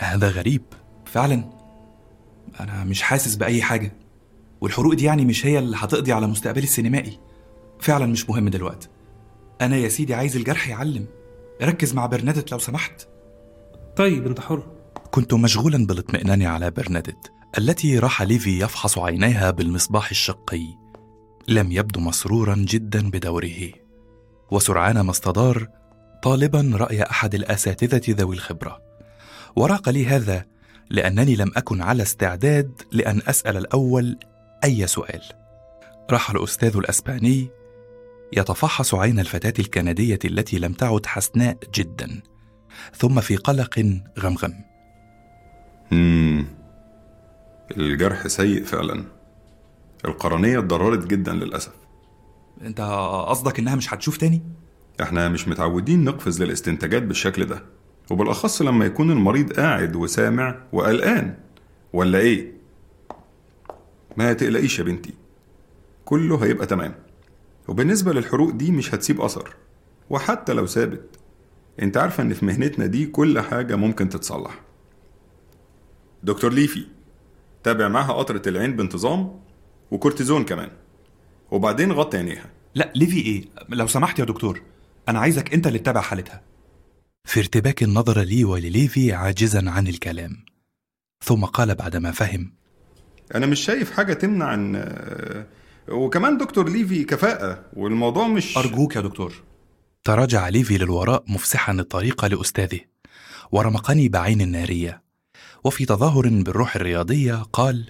هذا 0.00 0.28
غريب. 0.28 0.62
فعلا. 1.04 1.57
أنا 2.60 2.84
مش 2.84 3.02
حاسس 3.02 3.34
بأي 3.34 3.62
حاجة. 3.62 3.92
والحروق 4.60 4.94
دي 4.94 5.04
يعني 5.04 5.24
مش 5.24 5.46
هي 5.46 5.58
اللي 5.58 5.76
هتقضي 5.80 6.12
على 6.12 6.26
مستقبلي 6.26 6.64
السينمائي. 6.64 7.18
فعلا 7.80 8.06
مش 8.06 8.30
مهم 8.30 8.48
دلوقتي. 8.48 8.88
أنا 9.60 9.76
يا 9.76 9.88
سيدي 9.88 10.14
عايز 10.14 10.36
الجرح 10.36 10.68
يعلم. 10.68 11.06
ركز 11.62 11.94
مع 11.94 12.06
برنادت 12.06 12.52
لو 12.52 12.58
سمحت. 12.58 13.08
طيب 13.96 14.26
أنت 14.26 14.40
حر. 14.40 14.66
كنت 15.10 15.34
مشغولا 15.34 15.86
بالاطمئنان 15.86 16.42
على 16.42 16.70
برناديت 16.70 17.28
التي 17.58 17.98
راح 17.98 18.22
ليفي 18.22 18.58
يفحص 18.58 18.98
عينيها 18.98 19.50
بالمصباح 19.50 20.10
الشقي. 20.10 20.66
لم 21.48 21.72
يبدو 21.72 22.00
مسرورا 22.00 22.54
جدا 22.58 23.10
بدوره. 23.10 23.70
وسرعان 24.50 25.00
ما 25.00 25.10
استدار 25.10 25.66
طالبا 26.22 26.72
رأي 26.74 27.02
أحد 27.02 27.34
الأساتذة 27.34 28.14
ذوي 28.14 28.34
الخبرة. 28.36 28.80
وراق 29.56 29.88
لي 29.88 30.06
هذا 30.06 30.44
لأنني 30.90 31.36
لم 31.36 31.50
أكن 31.56 31.82
على 31.82 32.02
استعداد 32.02 32.82
لأن 32.92 33.20
أسأل 33.26 33.56
الأول 33.56 34.18
أي 34.64 34.86
سؤال. 34.86 35.22
راح 36.10 36.30
الأستاذ 36.30 36.76
الأسباني 36.76 37.48
يتفحص 38.32 38.94
عين 38.94 39.18
الفتاة 39.20 39.54
الكندية 39.58 40.18
التي 40.24 40.58
لم 40.58 40.72
تعد 40.72 41.06
حسناء 41.06 41.56
جدا 41.74 42.22
ثم 42.96 43.20
في 43.20 43.36
قلق 43.36 44.00
غمغم. 44.18 44.54
مم. 45.90 46.46
الجرح 47.76 48.26
سيء 48.26 48.64
فعلا. 48.64 49.04
القرنية 50.04 50.58
اتضررت 50.58 51.06
جدا 51.06 51.32
للأسف. 51.32 51.72
أنت 52.62 52.80
قصدك 53.28 53.58
إنها 53.58 53.74
مش 53.74 53.94
هتشوف 53.94 54.16
تاني؟ 54.16 54.42
إحنا 55.02 55.28
مش 55.28 55.48
متعودين 55.48 56.04
نقفز 56.04 56.42
للاستنتاجات 56.42 57.02
بالشكل 57.02 57.44
ده. 57.44 57.62
وبالأخص 58.10 58.62
لما 58.62 58.86
يكون 58.86 59.10
المريض 59.10 59.52
قاعد 59.52 59.96
وسامع 59.96 60.58
وقلقان. 60.72 61.34
ولا 61.92 62.18
إيه؟ 62.18 62.52
ما 64.16 64.32
تقلقيش 64.32 64.78
يا 64.78 64.84
بنتي. 64.84 65.14
كله 66.04 66.44
هيبقى 66.44 66.66
تمام. 66.66 66.94
وبالنسبة 67.68 68.12
للحروق 68.12 68.50
دي 68.50 68.72
مش 68.72 68.94
هتسيب 68.94 69.20
أثر. 69.20 69.56
وحتى 70.10 70.52
لو 70.52 70.66
سابت 70.66 71.18
أنت 71.82 71.96
عارفة 71.96 72.22
إن 72.22 72.34
في 72.34 72.46
مهنتنا 72.46 72.86
دي 72.86 73.06
كل 73.06 73.40
حاجة 73.40 73.76
ممكن 73.76 74.08
تتصلح. 74.08 74.60
دكتور 76.22 76.52
ليفي 76.52 76.86
تابع 77.62 77.88
معاها 77.88 78.12
قطرة 78.12 78.42
العين 78.46 78.76
بانتظام 78.76 79.40
وكورتيزون 79.90 80.44
كمان. 80.44 80.70
وبعدين 81.50 81.92
غطي 81.92 82.16
عينيها. 82.16 82.50
لا 82.74 82.92
ليفي 82.96 83.20
إيه؟ 83.20 83.44
لو 83.68 83.86
سمحت 83.86 84.18
يا 84.18 84.24
دكتور 84.24 84.62
أنا 85.08 85.18
عايزك 85.18 85.54
أنت 85.54 85.66
اللي 85.66 85.78
تتابع 85.78 86.00
حالتها. 86.00 86.47
في 87.28 87.40
ارتباك 87.40 87.82
نظر 87.82 88.20
لي 88.20 88.44
ولليفي 88.44 89.12
عاجزا 89.12 89.70
عن 89.70 89.86
الكلام. 89.86 90.44
ثم 91.24 91.44
قال 91.44 91.74
بعدما 91.74 92.10
فهم. 92.10 92.52
أنا 93.34 93.46
مش 93.46 93.60
شايف 93.60 93.90
حاجة 93.90 94.12
تمنع 94.12 94.54
إن 94.54 94.76
آه، 94.76 95.46
وكمان 95.88 96.38
دكتور 96.38 96.68
ليفي 96.68 97.04
كفاءة 97.04 97.64
والموضوع 97.72 98.28
مش 98.28 98.58
أرجوك 98.58 98.96
يا 98.96 99.00
دكتور. 99.00 99.32
تراجع 100.04 100.48
ليفي 100.48 100.78
للوراء 100.78 101.24
مفسحا 101.26 101.72
الطريق 101.72 102.24
لأستاذه. 102.24 102.80
ورمقني 103.52 104.08
بعين 104.08 104.48
نارية 104.48 105.02
وفي 105.64 105.84
تظاهر 105.84 106.28
بالروح 106.28 106.76
الرياضية 106.76 107.34
قال 107.52 107.88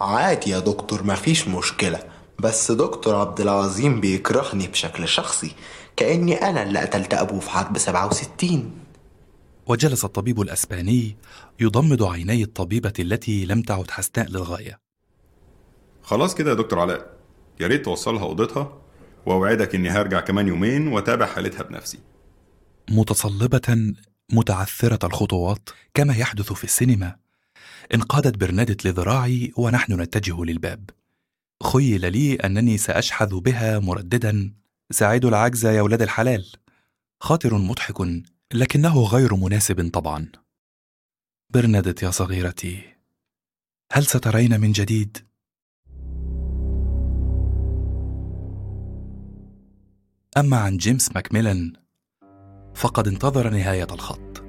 عادي 0.00 0.50
يا 0.50 0.58
دكتور 0.58 1.04
مفيش 1.04 1.48
مشكلة 1.48 2.02
بس 2.38 2.70
دكتور 2.72 3.14
عبد 3.14 3.40
العظيم 3.40 4.00
بيكرهني 4.00 4.66
بشكل 4.66 5.08
شخصي. 5.08 5.54
كأني 5.96 6.34
أنا 6.34 6.62
اللي 6.62 6.78
قتلت 6.78 7.14
أبوه 7.14 7.40
في 7.40 7.50
حرب 7.50 7.78
67 7.78 8.84
وجلس 9.66 10.04
الطبيب 10.04 10.40
الأسباني 10.40 11.16
يضمد 11.60 12.02
عيني 12.02 12.42
الطبيبة 12.42 12.92
التي 12.98 13.46
لم 13.46 13.62
تعد 13.62 13.90
حسناء 13.90 14.28
للغاية. 14.28 14.80
خلاص 16.02 16.34
كده 16.34 16.50
يا 16.50 16.54
دكتور 16.54 16.78
علاء. 16.78 17.16
يا 17.60 17.66
ريت 17.66 17.84
توصلها 17.84 18.22
أوضتها 18.22 18.78
وأوعدك 19.26 19.74
إني 19.74 19.90
هرجع 19.90 20.20
كمان 20.20 20.48
يومين 20.48 20.88
وأتابع 20.88 21.26
حالتها 21.26 21.62
بنفسي. 21.62 21.98
متصلبة 22.90 23.94
متعثرة 24.32 25.06
الخطوات 25.06 25.68
كما 25.94 26.16
يحدث 26.16 26.52
في 26.52 26.64
السينما 26.64 27.16
انقادت 27.94 28.36
برنادت 28.38 28.84
لذراعي 28.84 29.52
ونحن 29.56 30.00
نتجه 30.00 30.44
للباب. 30.44 30.90
خيل 31.62 32.12
لي 32.12 32.34
أنني 32.34 32.78
سأشحذ 32.78 33.40
بها 33.40 33.78
مرددا 33.78 34.54
ساعدوا 34.90 35.30
العجز 35.30 35.66
يا 35.66 35.82
ولاد 35.82 36.02
الحلال. 36.02 36.46
خاطر 37.20 37.54
مضحك 37.54 37.96
لكنه 38.54 39.02
غير 39.02 39.34
مناسب 39.34 39.90
طبعا. 39.90 40.26
برنادت 41.50 42.02
يا 42.02 42.10
صغيرتي 42.10 42.94
هل 43.92 44.06
سترين 44.06 44.60
من 44.60 44.72
جديد؟ 44.72 45.18
أما 50.36 50.56
عن 50.56 50.76
جيمس 50.76 51.14
ماكميلان 51.14 51.72
فقد 52.74 53.08
انتظر 53.08 53.50
نهاية 53.50 53.86
الخط. 53.92 54.44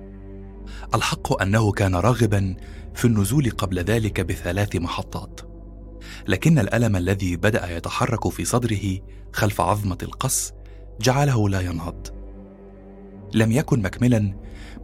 الحق 0.95 1.41
أنه 1.41 1.71
كان 1.71 1.95
راغبا 1.95 2.56
في 2.95 3.06
النزول 3.06 3.50
قبل 3.50 3.80
ذلك 3.80 4.21
بثلاث 4.21 4.76
محطات. 4.76 5.55
لكن 6.28 6.60
الألم 6.60 6.95
الذي 6.95 7.36
بدأ 7.36 7.78
يتحرك 7.78 8.30
في 8.30 8.45
صدره 8.45 8.99
خلف 9.34 9.62
عظمة 9.62 9.97
القص 10.04 10.54
جعله 11.01 11.49
لا 11.49 11.62
ينهض. 11.62 12.08
لم 13.34 13.51
يكن 13.51 13.82
مكملا 13.82 14.34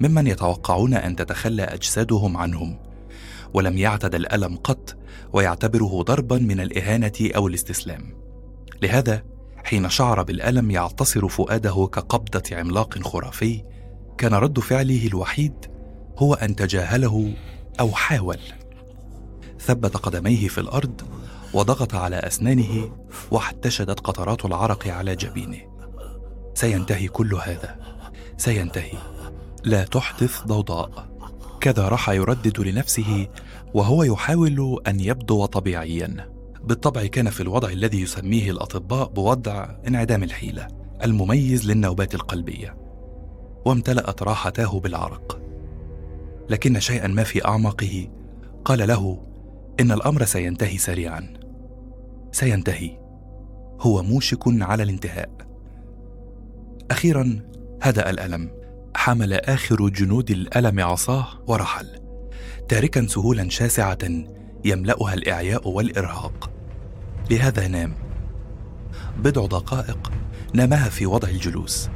ممن 0.02 0.28
يتوقعون 0.28 0.94
أن 0.94 1.16
تتخلى 1.16 1.64
أجسادهم 1.64 2.38
عنهم 2.38 2.80
ولم 3.54 3.78
يعتد 3.78 4.16
الألم 4.16 4.56
قط 4.58 4.98
ويعتبره 5.34 6.02
ضربا 6.02 6.38
من 6.38 6.60
الإهانة 6.60 7.12
أو 7.36 7.48
الاستسلام. 7.48 8.16
لهذا 8.82 9.24
حين 9.64 9.90
شعر 9.90 10.24
بالألم 10.24 10.72
يعتصر 10.72 11.28
فؤاده 11.28 11.90
كقبضة 11.94 12.44
عملاق 12.52 13.00
خرافي 13.04 13.64
كان 14.18 14.34
رد 14.34 14.60
فعله 14.60 15.08
الوحيد 15.08 15.54
هو 16.18 16.34
أن 16.34 16.56
تجاهله 16.56 17.34
أو 17.80 17.92
حاول. 17.92 18.40
ثبت 19.60 19.98
قدميه 19.98 20.48
في 20.48 20.58
الأرض 20.58 21.02
وضغط 21.54 21.96
على 21.96 22.16
أسنانه 22.16 22.92
واحتشدت 23.32 24.00
قطرات 24.00 24.46
العرق 24.46 24.88
على 24.88 25.16
جبينه. 25.16 25.58
سينتهي 26.54 27.08
كل 27.08 27.34
هذا. 27.34 27.80
سينتهي. 28.38 28.98
لا 29.64 29.84
تحدث 29.84 30.44
ضوضاء. 30.44 31.12
كذا 31.62 31.88
راح 31.88 32.10
يردد 32.10 32.60
لنفسه 32.60 33.28
وهو 33.74 34.04
يحاول 34.04 34.82
أن 34.88 35.00
يبدو 35.00 35.46
طبيعيا. 35.46 36.32
بالطبع 36.64 37.06
كان 37.06 37.30
في 37.30 37.44
الوضع 37.44 37.70
الذي 37.70 38.02
يسميه 38.02 38.52
الأطباء 38.52 39.08
بوضع 39.08 39.76
انعدام 39.88 40.24
الحيلة 40.24 40.68
المميز 41.04 41.72
للنوبات 41.72 42.16
القلبية. 42.16 42.78
وامتلأت 43.66 44.24
راحتاه 44.24 44.80
بالعرق. 44.80 45.42
لكن 46.50 46.80
شيئا 46.80 47.08
ما 47.08 47.24
في 47.24 47.46
أعماقه. 47.46 48.08
قال 48.66 48.88
له 48.88 49.28
إن 49.80 49.92
الأمر 49.92 50.26
سينتهي 50.26 50.78
سريعا. 50.78 51.41
سينتهي. 52.32 52.98
هو 53.82 54.04
موشك 54.04 54.44
على 54.48 54.84
الانتهاء. 54.84 55.30
أخيرا 56.92 57.40
هدأ 57.82 58.10
الألم. 58.10 58.52
حمل 58.96 59.34
آخر 59.34 59.90
جنود 59.90 60.32
الألم 60.32 60.80
عصاه 60.80 61.28
ورحل. 61.48 61.88
تاركا 62.70 63.08
سهولا 63.08 63.50
شاسعة 63.50 63.98
يملأها 64.66 65.14
الإعياء 65.14 65.68
والإرهاق. 65.68 66.52
لهذا 67.32 67.68
نام. 67.68 67.94
بضع 69.18 69.46
دقائق 69.46 70.12
نامها 70.54 70.90
في 70.90 71.06
وضع 71.06 71.30
الجلوس. 71.30 71.90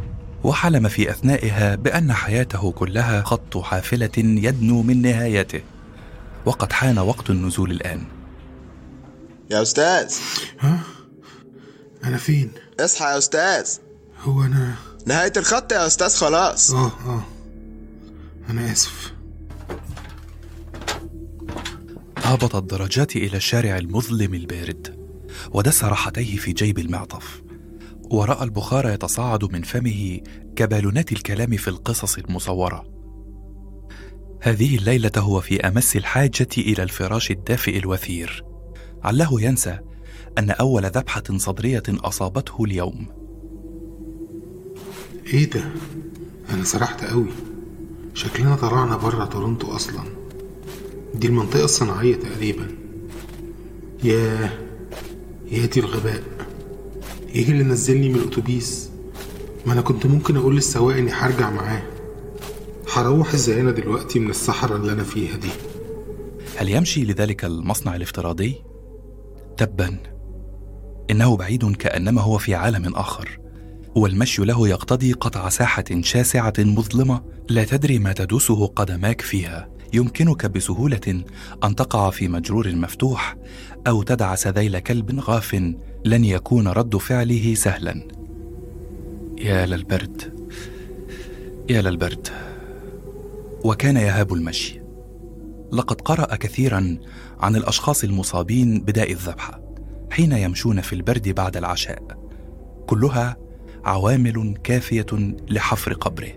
وحلم 0.44 0.88
في 0.88 1.10
أثنائها 1.10 1.76
بأن 1.76 2.14
حياته 2.14 2.72
كلها 2.72 3.22
خط 3.22 3.58
حافلة 3.58 4.12
يدنو 4.18 4.82
من 4.82 5.02
نهايته. 5.02 5.62
وقد 6.46 6.72
حان 6.72 7.00
وقت 7.00 7.30
النزول 7.30 7.72
الآن. 7.72 8.02
يا 9.50 9.62
أستاذ. 9.62 10.14
ها؟ 10.60 10.80
أنا 12.04 12.18
فين؟ 12.18 12.52
اصحى 12.80 13.06
يا 13.06 13.18
أستاذ. 13.18 13.70
هو 14.24 14.42
أنا 14.42 14.76
نهاية 15.06 15.34
الخط 15.38 15.72
يا 15.72 15.88
أستاذ 15.88 16.16
خلاص. 16.16 16.72
آه 16.72 16.86
آه. 16.86 17.24
أنا 18.50 18.72
آسف. 18.72 19.14
هبط 22.18 22.56
الدرجات 22.56 23.16
إلى 23.16 23.38
الشارع 23.38 23.78
المظلم 23.78 24.34
البارد 24.34 25.00
ودس 25.52 25.84
راحتيه 25.84 26.38
في 26.38 26.54
جيب 26.54 26.80
المعطف. 26.80 27.42
ورأى 28.12 28.44
البخار 28.44 28.90
يتصاعد 28.90 29.44
من 29.44 29.62
فمه 29.62 30.20
كبالونات 30.56 31.12
الكلام 31.12 31.58
في 31.58 31.68
القصص 31.68 32.18
المصورة. 32.18 32.86
هذه 34.42 34.78
الليلة 34.78 35.12
هو 35.18 35.42
في 35.42 35.68
أمس 35.68 35.96
الحاجة 35.96 36.48
إلى 36.58 36.84
الفراش 36.84 37.32
الدافئ 37.32 37.78
الوثير. 37.78 38.55
عله 39.06 39.42
ينسى 39.42 39.80
أن 40.38 40.50
أول 40.50 40.86
ذبحة 40.86 41.24
صدرية 41.38 41.84
أصابته 41.90 42.64
اليوم. 42.64 43.08
إيه 45.34 45.50
ده؟ 45.50 45.64
أنا 46.50 46.64
سرحت 46.64 47.04
قوي 47.04 47.28
شكلنا 48.14 48.56
طلعنا 48.56 48.98
بره 48.98 49.26
تورنتو 49.26 49.76
أصلا. 49.76 50.04
دي 51.16 51.28
المنطقة 51.28 51.64
الصناعية 51.64 52.16
تقريبا. 52.16 52.68
ياه 54.04 54.50
يا 55.52 55.66
دي 55.66 55.80
الغباء. 55.80 56.24
إيه 57.30 57.52
اللي 57.52 57.64
نزلني 57.64 58.10
من 58.10 58.16
الأتوبيس. 58.16 58.90
ما 59.66 59.74
أنا 59.74 59.82
كنت 59.82 60.06
ممكن 60.06 60.38
أقول 60.38 60.56
للسواق 60.56 60.96
إني 60.98 61.12
هرجع 61.12 61.50
معاه. 61.50 61.84
هروح 62.94 63.34
إزاي 63.34 63.62
أنا 63.62 63.72
دلوقتي 63.72 64.20
من 64.20 64.30
الصحراء 64.30 64.78
اللي 64.78 64.92
أنا 64.92 65.04
فيها 65.04 65.38
دي؟ 65.38 65.50
هل 66.58 66.70
يمشي 66.70 67.04
لذلك 67.04 67.46
المصنع 67.46 67.96
الافتراضي؟ 67.96 68.62
تبا. 69.58 69.98
إنه 71.12 71.38
بعيد 71.38 71.76
كأنما 71.76 72.22
هو 72.22 72.38
في 72.38 72.56
عالم 72.56 72.96
آخر. 72.96 73.40
والمشي 73.96 74.46
له 74.46 74.68
يقتضي 74.68 75.14
قطع 75.14 75.50
ساحة 75.50 75.84
شاسعة 76.02 76.54
مظلمة 76.60 77.22
لا 77.50 77.64
تدري 77.64 78.00
ما 78.00 78.14
تدوسه 78.14 78.68
قدماك 78.68 79.22
فيها. 79.22 79.70
يمكنك 79.94 80.46
بسهولة 80.46 81.24
أن 81.64 81.76
تقع 81.76 82.10
في 82.10 82.28
مجرور 82.28 82.76
مفتوح 82.76 83.36
أو 83.88 84.04
تدعس 84.04 84.48
ذيل 84.48 84.80
كلب 84.80 85.20
غاف 85.20 85.54
لن 86.06 86.26
يكون 86.26 86.68
رد 86.68 86.98
فعله 86.98 87.54
سهلا. 87.56 88.08
يا 89.38 89.66
للبرد. 89.66 90.46
يا 91.70 91.82
للبرد. 91.82 92.28
وكان 93.64 93.98
يهاب 93.98 94.34
المشي. 94.34 94.85
لقد 95.72 96.02
قرأ 96.02 96.36
كثيرا 96.36 96.98
عن 97.40 97.56
الأشخاص 97.56 98.04
المصابين 98.04 98.82
بداء 98.82 99.12
الذبحة 99.12 99.62
حين 100.12 100.32
يمشون 100.32 100.82
في 100.82 100.94
البرد 100.94 101.30
بعد 101.30 101.58
العشاء. 101.58 102.04
كلها 102.88 103.38
عوامل 103.86 104.58
كافية 104.64 105.06
لحفر 105.50 105.94
قبره. 105.94 106.32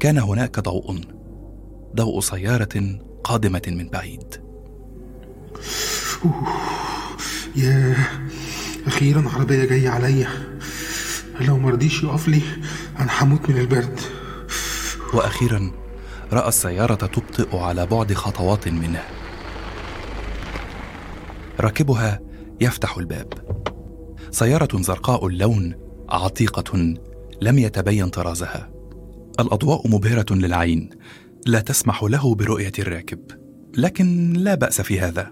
كان 0.00 0.18
هناك 0.18 0.60
ضوء 0.60 1.00
ضوء 1.96 2.20
سيارة 2.20 2.98
قادمة 3.24 3.62
من 3.66 3.88
بعيد. 3.88 4.34
ياه 7.56 7.96
أخيرا 8.86 9.30
عربية 9.34 9.64
جاية 9.64 9.88
عليا 9.88 10.28
لو 11.40 11.58
مرضيش 11.58 12.02
يقف 12.02 12.28
لي 12.28 12.42
أنا 12.98 13.10
هموت 13.22 13.50
من 13.50 13.56
البرد. 13.58 14.00
وأخيرا 15.14 15.81
رأى 16.32 16.48
السيارة 16.48 16.94
تبطئ 16.94 17.56
على 17.56 17.86
بعد 17.86 18.12
خطوات 18.12 18.68
منه. 18.68 19.02
راكبها 21.60 22.20
يفتح 22.60 22.98
الباب. 22.98 23.32
سيارة 24.30 24.80
زرقاء 24.80 25.26
اللون 25.26 25.74
عتيقة 26.08 26.94
لم 27.42 27.58
يتبين 27.58 28.08
طرازها. 28.08 28.70
الأضواء 29.40 29.88
مبهرة 29.88 30.34
للعين. 30.34 30.90
لا 31.46 31.60
تسمح 31.60 32.02
له 32.02 32.34
برؤية 32.34 32.72
الراكب. 32.78 33.20
لكن 33.76 34.32
لا 34.32 34.54
بأس 34.54 34.80
في 34.80 35.00
هذا. 35.00 35.30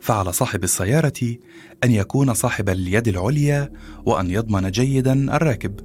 فعلى 0.00 0.32
صاحب 0.32 0.64
السيارة 0.64 1.36
أن 1.84 1.92
يكون 1.92 2.34
صاحب 2.34 2.68
اليد 2.68 3.08
العليا 3.08 3.72
وأن 4.06 4.30
يضمن 4.30 4.70
جيدا 4.70 5.36
الراكب 5.36 5.80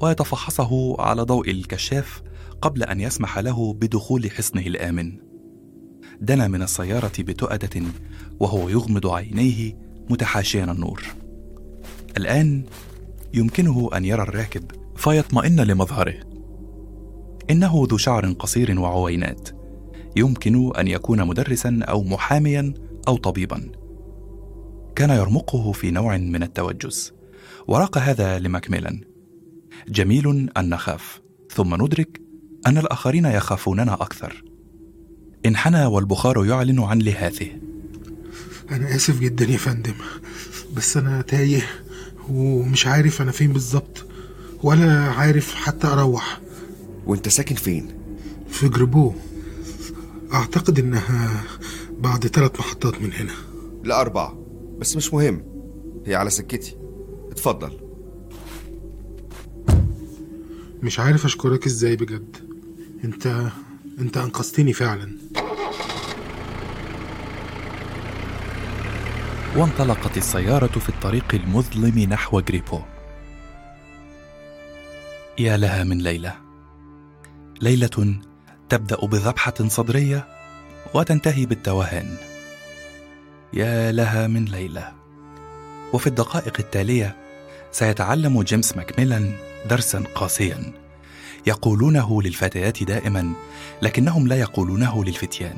ويتفحصه 0.00 1.00
على 1.00 1.22
ضوء 1.22 1.50
الكشاف 1.50 2.22
قبل 2.62 2.82
أن 2.82 3.00
يسمح 3.00 3.38
له 3.38 3.74
بدخول 3.74 4.30
حصنه 4.30 4.62
الآمن. 4.62 5.16
دنا 6.20 6.48
من 6.48 6.62
السيارة 6.62 7.12
بتؤدة 7.18 7.82
وهو 8.40 8.68
يغمض 8.68 9.06
عينيه 9.06 9.78
متحاشيا 10.10 10.64
النور. 10.64 11.02
الآن 12.16 12.64
يمكنه 13.34 13.90
أن 13.96 14.04
يرى 14.04 14.22
الراكب 14.22 14.64
فيطمئن 14.96 15.60
لمظهره. 15.60 16.14
إنه 17.50 17.86
ذو 17.90 17.96
شعر 17.96 18.32
قصير 18.32 18.80
وعوينات. 18.80 19.48
يمكن 20.16 20.76
أن 20.78 20.88
يكون 20.88 21.26
مدرسا 21.26 21.80
أو 21.82 22.02
محاميا 22.02 22.74
أو 23.08 23.16
طبيبا. 23.16 23.72
كان 24.96 25.10
يرمقه 25.10 25.72
في 25.72 25.90
نوع 25.90 26.16
من 26.16 26.42
التوجس. 26.42 27.12
وراق 27.68 27.98
هذا 27.98 28.38
لمكملا. 28.38 29.00
جميل 29.88 30.50
ان 30.56 30.68
نخاف 30.68 31.20
ثم 31.50 31.74
ندرك 31.84 32.20
أن 32.66 32.78
الآخرين 32.78 33.24
يخافوننا 33.24 33.94
أكثر. 33.94 34.44
انحنى 35.46 35.86
والبخار 35.86 36.46
يعلن 36.46 36.80
عن 36.80 36.98
لهاثه 36.98 37.46
أنا 38.70 38.96
آسف 38.96 39.20
جدا 39.20 39.44
يا 39.44 39.56
فندم 39.56 39.94
بس 40.76 40.96
أنا 40.96 41.22
تايه 41.22 41.62
ومش 42.28 42.86
عارف 42.86 43.22
أنا 43.22 43.32
فين 43.32 43.52
بالظبط 43.52 44.06
ولا 44.62 44.92
عارف 44.92 45.54
حتى 45.54 45.86
أروح. 45.86 46.40
وأنت 47.06 47.28
ساكن 47.28 47.54
فين؟ 47.54 47.88
في 48.50 48.68
جربو 48.68 49.12
أعتقد 50.32 50.78
إنها 50.78 51.44
بعد 51.98 52.26
ثلاث 52.26 52.60
محطات 52.60 53.02
من 53.02 53.12
هنا. 53.12 53.32
لا 53.84 54.00
أربعة 54.00 54.38
بس 54.78 54.96
مش 54.96 55.14
مهم 55.14 55.42
هي 56.06 56.14
على 56.14 56.30
سكتي. 56.30 56.76
اتفضل. 57.30 57.70
مش 60.82 61.00
عارف 61.00 61.24
أشكرك 61.24 61.66
إزاي 61.66 61.96
بجد. 61.96 62.49
أنت 63.04 63.50
أنت 63.98 64.16
أنقذتني 64.16 64.72
فعلا. 64.72 65.16
وانطلقت 69.56 70.16
السيارة 70.16 70.78
في 70.78 70.88
الطريق 70.88 71.34
المظلم 71.34 71.98
نحو 71.98 72.40
جريبو. 72.40 72.80
يا 75.38 75.56
لها 75.56 75.84
من 75.84 75.98
ليلة. 75.98 76.36
ليلة 77.62 78.20
تبدأ 78.68 79.06
بذبحة 79.06 79.54
صدرية 79.68 80.28
وتنتهي 80.94 81.46
بالتوهان 81.46 82.16
يا 83.52 83.92
لها 83.92 84.26
من 84.26 84.44
ليلة. 84.44 84.92
وفي 85.92 86.06
الدقائق 86.06 86.56
التالية 86.58 87.16
سيتعلم 87.72 88.42
جيمس 88.42 88.76
ماكميلان 88.76 89.32
درسا 89.70 90.04
قاسيا. 90.14 90.89
يقولونه 91.46 92.22
للفتيات 92.22 92.82
دائما 92.82 93.32
لكنهم 93.82 94.28
لا 94.28 94.36
يقولونه 94.36 95.04
للفتيان. 95.04 95.56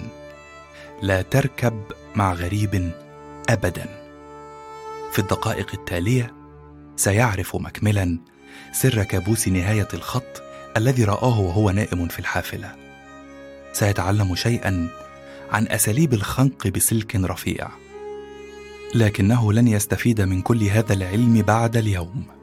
لا 1.02 1.22
تركب 1.22 1.82
مع 2.14 2.32
غريب 2.32 2.92
ابدا. 3.48 3.86
في 5.12 5.18
الدقائق 5.18 5.70
التالية 5.74 6.34
سيعرف 6.96 7.56
مكملا 7.56 8.18
سر 8.72 9.04
كابوس 9.04 9.48
نهاية 9.48 9.88
الخط 9.94 10.42
الذي 10.76 11.04
رآه 11.04 11.40
وهو 11.40 11.70
نائم 11.70 12.08
في 12.08 12.18
الحافلة. 12.18 12.74
سيتعلم 13.72 14.34
شيئا 14.34 14.88
عن 15.50 15.68
أساليب 15.68 16.14
الخنق 16.14 16.68
بسلك 16.68 17.16
رفيع 17.16 17.68
لكنه 18.94 19.52
لن 19.52 19.68
يستفيد 19.68 20.20
من 20.20 20.42
كل 20.42 20.62
هذا 20.62 20.92
العلم 20.92 21.42
بعد 21.42 21.76
اليوم. 21.76 22.41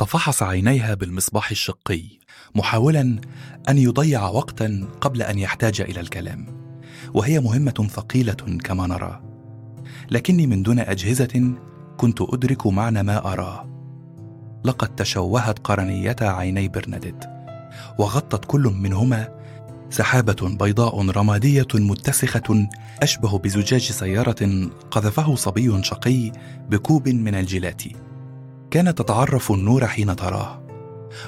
تفحص 0.00 0.42
عينيها 0.42 0.94
بالمصباح 0.94 1.50
الشقي 1.50 2.02
محاولا 2.54 3.20
أن 3.68 3.78
يضيع 3.78 4.28
وقتا 4.28 4.88
قبل 5.00 5.22
أن 5.22 5.38
يحتاج 5.38 5.80
إلى 5.80 6.00
الكلام. 6.00 6.46
وهي 7.14 7.40
مهمة 7.40 7.88
ثقيلة 7.90 8.58
كما 8.64 8.86
نرى. 8.86 9.22
لكني 10.10 10.46
من 10.46 10.62
دون 10.62 10.78
أجهزة 10.78 11.54
كنت 11.96 12.20
أدرك 12.20 12.66
معنى 12.66 13.02
ما 13.02 13.32
اراه 13.32 13.68
لقد 14.64 14.88
تشوهت 14.96 15.58
قرنيتا 15.58 16.24
عيني 16.24 16.68
برناديت 16.68 17.24
وغطت 17.98 18.44
كل 18.44 18.62
منهما 18.62 19.28
سحابة 19.90 20.56
بيضاء 20.60 21.10
رمادية 21.10 21.68
متسخة 21.74 22.68
أشبه 23.02 23.38
بزجاج 23.38 23.90
سيارة 23.90 24.68
قذفه 24.90 25.34
صبي 25.34 25.82
شقي 25.82 26.32
بكوب 26.70 27.08
من 27.08 27.34
الجيلاتي. 27.34 28.09
كانت 28.70 28.98
تتعرف 28.98 29.52
النور 29.52 29.86
حين 29.86 30.16
تراه 30.16 30.62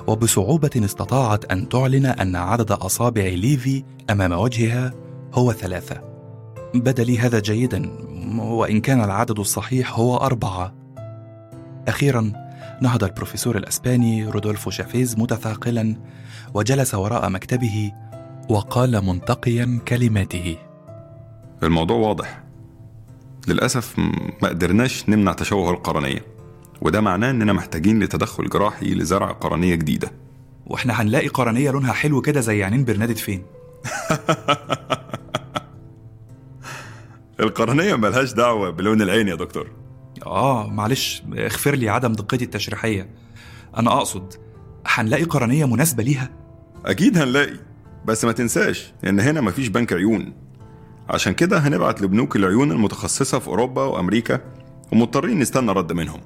وبصعوبة 0.07 0.71
استطاعت 0.77 1.45
أن 1.45 1.69
تعلن 1.69 2.07
أن 2.07 2.37
عدد 2.37 2.73
أصابع 2.73 3.23
ليفي 3.23 3.85
أمام 4.11 4.33
وجهها 4.33 4.93
هو 5.35 5.53
ثلاثة. 5.53 6.03
بدا 6.75 7.05
لي 7.05 7.19
هذا 7.19 7.41
جيدا 7.41 7.91
وإن 8.39 8.81
كان 8.81 9.05
العدد 9.05 9.39
الصحيح 9.39 9.99
هو 9.99 10.17
أربعة. 10.17 10.75
أخيرا 11.89 12.33
نهض 12.83 13.05
البروفيسور 13.05 13.57
الأسباني 13.57 14.27
رودولفو 14.27 14.71
شافيز 14.71 15.19
متثاقلا 15.19 15.97
وجلس 16.55 16.95
وراء 16.95 17.31
مكتبه 17.31 17.93
وقال 18.49 19.05
منتقيا 19.05 19.81
كلماته. 19.89 20.57
الموضوع 21.63 21.97
واضح. 21.97 22.45
للأسف 23.49 23.99
ما 24.43 24.49
قدرناش 24.49 25.09
نمنع 25.09 25.33
تشوه 25.33 25.71
القرنية. 25.71 26.32
وده 26.83 27.01
معناه 27.01 27.31
إننا 27.31 27.53
محتاجين 27.53 28.03
لتدخل 28.03 28.49
جراحي 28.49 28.95
لزرع 28.95 29.33
قرنية 29.33 29.75
جديدة. 29.75 30.13
وإحنا 30.67 31.03
هنلاقي 31.03 31.29
قرنية 31.29 31.71
لونها 31.71 31.93
حلو 31.93 32.21
كده 32.21 32.41
زي 32.41 32.65
عينين 32.65 32.85
برنادت 32.85 33.19
فين؟ 33.19 33.43
القرنية 37.41 37.95
ملهاش 37.95 38.33
دعوة 38.33 38.71
بلون 38.71 39.03
العين 39.03 39.29
يا 39.29 39.35
دكتور. 39.35 39.71
آه 40.27 40.67
معلش 40.67 41.23
اغفر 41.39 41.75
لي 41.75 41.89
عدم 41.89 42.13
دقتي 42.13 42.45
التشريحية. 42.45 43.09
أنا 43.77 43.93
أقصد 43.93 44.35
هنلاقي 44.87 45.25
قرنية 45.25 45.65
مناسبة 45.65 46.03
ليها؟ 46.03 46.31
أكيد 46.87 47.19
هنلاقي 47.19 47.57
بس 48.05 48.25
ما 48.25 48.33
تنساش 48.33 48.93
إن 49.05 49.21
هنا 49.21 49.41
مفيش 49.41 49.69
بنك 49.69 49.93
عيون. 49.93 50.33
عشان 51.09 51.33
كده 51.35 51.59
هنبعت 51.59 52.03
لبنوك 52.03 52.37
العيون 52.37 52.73
المتخصصة 52.73 53.39
في 53.39 53.49
أوروبا 53.49 53.83
وأمريكا 53.83 54.41
ومضطرين 54.93 55.39
نستنى 55.39 55.73
رد 55.73 55.93
منهم. 55.93 56.21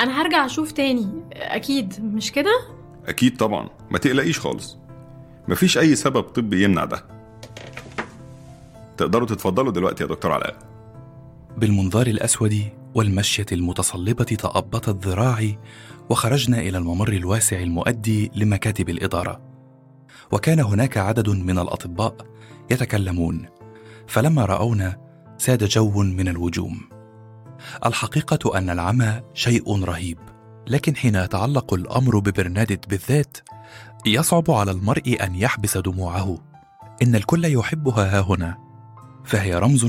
أنا 0.00 0.22
هرجع 0.22 0.46
أشوف 0.46 0.72
تاني. 0.72 1.08
أكيد. 1.32 2.04
مش 2.14 2.32
كده؟ 2.32 2.60
أكيد 3.06 3.36
طبعا. 3.36 3.68
ما 3.90 3.98
تقلقيش 3.98 4.38
خالص. 4.40 4.78
مفيش 5.48 5.78
أي 5.78 5.96
سبب 5.96 6.22
طبي 6.22 6.64
يمنع 6.64 6.84
ده. 6.84 7.04
تقدروا 8.96 9.26
تتفضلوا 9.26 9.72
دلوقتي 9.72 10.02
يا 10.02 10.08
دكتور 10.08 10.32
علاء. 10.32 10.56
بالمنظار 11.56 12.06
الأسود 12.06 12.64
والمشية 12.94 13.46
المتصلبة 13.52 14.24
تابطت 14.24 15.06
ذراعي 15.06 15.58
وخرجنا 16.10 16.60
إلى 16.60 16.78
الممر 16.78 17.12
الواسع 17.12 17.58
المؤدي 17.60 18.30
لمكاتب 18.34 18.88
الإدارة. 18.88 19.40
وكان 20.32 20.60
هناك 20.60 20.96
عدد 20.98 21.28
من 21.28 21.58
الأطباء 21.58 22.16
يتكلمون 22.70 23.46
فلما 24.06 24.44
رأونا 24.44 24.96
ساد 25.38 25.64
جو 25.64 26.02
من 26.02 26.28
الوجوم 26.28 26.89
الحقيقة 27.86 28.58
أن 28.58 28.70
العمى 28.70 29.20
شيء 29.34 29.84
رهيب 29.84 30.18
لكن 30.66 30.96
حين 30.96 31.14
يتعلق 31.14 31.74
الأمر 31.74 32.18
ببرنادت 32.18 32.88
بالذات 32.88 33.36
يصعب 34.06 34.50
على 34.50 34.70
المرء 34.70 35.16
أن 35.20 35.34
يحبس 35.34 35.76
دموعه. 35.76 36.38
إن 37.02 37.14
الكل 37.14 37.44
يحبها 37.44 38.18
ها 38.18 38.20
هنا. 38.20 38.58
فهي 39.24 39.54
رمز 39.54 39.86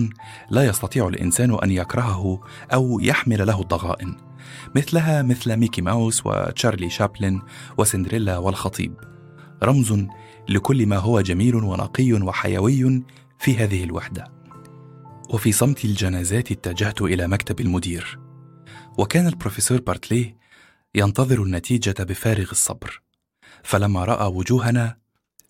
لا 0.50 0.66
يستطيع 0.66 1.08
الإنسان 1.08 1.58
أن 1.64 1.72
يكرهه 1.72 2.42
أو 2.74 3.00
يحمل 3.00 3.48
له 3.48 3.62
الضغائن 3.62 4.18
مثلها 4.76 5.22
مثل 5.22 5.56
ميكي 5.56 5.82
ماوس 5.82 6.26
وتشارلي 6.26 6.90
شابلن 6.90 7.42
وسندريلا 7.78 8.38
والخطيب. 8.38 8.94
رمز 9.64 10.06
لكل 10.50 10.86
ما 10.86 10.98
هو 10.98 11.22
جميل 11.22 11.56
ونقي 11.56 12.14
وحيوي 12.14 13.04
في 13.40 13.58
هذه 13.58 13.84
الوحدة. 13.84 14.41
وفي 15.34 15.52
صمت 15.52 15.86
الجنازات 15.86 16.52
اتجهت 16.52 17.02
إلى 17.02 17.28
مكتب 17.28 17.60
المدير. 17.62 18.20
وكان 18.98 19.28
البروفيسور 19.28 19.82
بارتلي 19.82 20.36
ينتظر 20.96 21.44
النتيجة 21.44 22.04
بفارغ 22.04 22.52
الصبر. 22.52 23.02
فلما 23.64 24.06
رأى 24.06 24.26
وجوهنا 24.26 24.98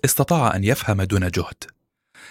استطاع 0.05 0.55
أن 0.55 0.63
يفهم 0.63 1.01
دون 1.01 1.29
جهد. 1.29 1.63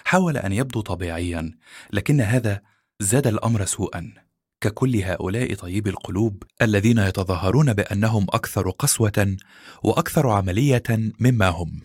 حاول 0.05 0.37
أن 0.37 0.51
يبدو 0.51 0.81
طبيعيا 0.81 1.57
لكن 1.93 2.21
هذا 2.21 2.61
زاد 2.99 3.27
الأمر 3.27 3.65
سوءا. 3.65 4.13
ككل 4.61 4.95
هؤلاء 4.95 5.53
طيبي 5.53 5.89
القلوب 5.89 6.43
الذين 6.61 6.97
يتظاهرون 6.97 7.73
بأنهم 7.73 8.23
أكثر 8.29 8.69
قسوة 8.69 9.37
وأكثر 9.83 10.29
عملية 10.29 10.83
مما 11.19 11.47
هم. 11.47 11.81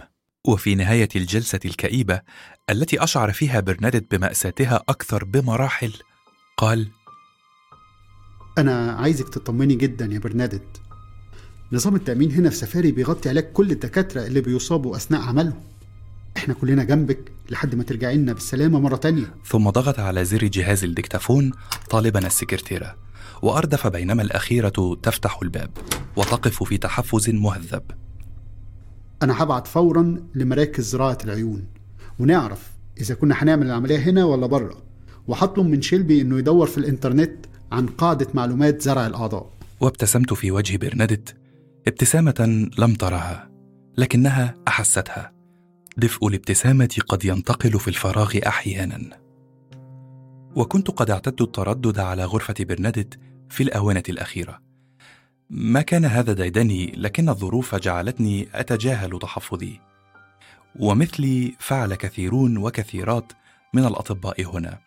وفي 0.46 0.74
نهاية 0.74 1.08
الجلسة 1.16 1.60
الكئيبة 1.64 2.20
التي 2.70 3.02
أشعر 3.04 3.32
فيها 3.32 3.60
برنادت 3.60 4.14
بمأساتها 4.14 4.82
أكثر 4.88 5.24
بمراحل 5.24 5.92
قال 6.56 6.88
أنا 8.58 8.92
عايزك 8.92 9.28
تطمني 9.28 9.74
جدا 9.74 10.06
يا 10.12 10.18
برنادت 10.18 10.80
نظام 11.72 11.96
التأمين 11.96 12.32
هنا 12.32 12.50
في 12.50 12.56
سفاري 12.56 12.92
بيغطي 12.92 13.28
علاج 13.28 13.44
كل 13.52 13.70
الدكاترة 13.70 14.26
اللي 14.26 14.40
بيصابوا 14.40 14.96
أثناء 14.96 15.20
عملهم. 15.20 15.60
إحنا 16.36 16.54
كلنا 16.54 16.84
جنبك 16.84 17.32
لحد 17.50 17.74
ما 17.74 17.82
ترجعي 17.82 18.16
لنا 18.16 18.32
بالسلامة 18.32 18.80
مرة 18.80 18.96
تانية. 18.96 19.34
ثم 19.44 19.70
ضغط 19.70 19.98
على 19.98 20.24
زر 20.24 20.44
جهاز 20.44 20.84
الدكتافون 20.84 21.52
طالبا 21.90 22.26
السكرتيرة 22.26 22.96
وأردف 23.42 23.86
بينما 23.86 24.22
الأخيرة 24.22 24.96
تفتح 25.02 25.38
الباب 25.42 25.70
وتقف 26.16 26.62
في 26.62 26.78
تحفز 26.78 27.30
مهذب. 27.30 28.05
أنا 29.22 29.42
هبعت 29.42 29.66
فورا 29.66 30.16
لمراكز 30.34 30.84
زراعة 30.84 31.18
العيون 31.24 31.64
ونعرف 32.18 32.70
إذا 33.00 33.14
كنا 33.14 33.34
هنعمل 33.38 33.66
العملية 33.66 33.98
هنا 33.98 34.24
ولا 34.24 34.46
بره 34.46 34.82
وهطلب 35.28 35.66
من 35.66 35.82
شيلبي 35.82 36.20
إنه 36.20 36.38
يدور 36.38 36.66
في 36.66 36.78
الإنترنت 36.78 37.46
عن 37.72 37.86
قاعدة 37.86 38.26
معلومات 38.34 38.82
زرع 38.82 39.06
الأعضاء. 39.06 39.50
وابتسمت 39.80 40.34
في 40.34 40.50
وجه 40.50 40.76
برنادت 40.76 41.36
ابتسامة 41.88 42.68
لم 42.78 42.94
ترها 42.94 43.50
لكنها 43.98 44.54
أحستها. 44.68 45.32
دفء 45.96 46.28
الابتسامة 46.28 46.96
قد 47.08 47.24
ينتقل 47.24 47.78
في 47.80 47.88
الفراغ 47.88 48.38
أحيانا. 48.46 49.00
وكنت 50.56 50.90
قد 50.90 51.10
اعتدت 51.10 51.40
التردد 51.40 51.98
على 51.98 52.24
غرفة 52.24 52.54
برنادت 52.60 53.18
في 53.50 53.62
الآونة 53.62 54.02
الأخيرة. 54.08 54.65
ما 55.50 55.82
كان 55.82 56.04
هذا 56.04 56.32
ديدني 56.32 56.92
لكن 56.96 57.28
الظروف 57.28 57.74
جعلتني 57.74 58.48
أتجاهل 58.54 59.18
تحفظي. 59.18 59.80
ومثلي 60.76 61.54
فعل 61.58 61.94
كثيرون 61.94 62.56
وكثيرات 62.56 63.32
من 63.72 63.84
الأطباء 63.84 64.44
هنا. 64.44 64.78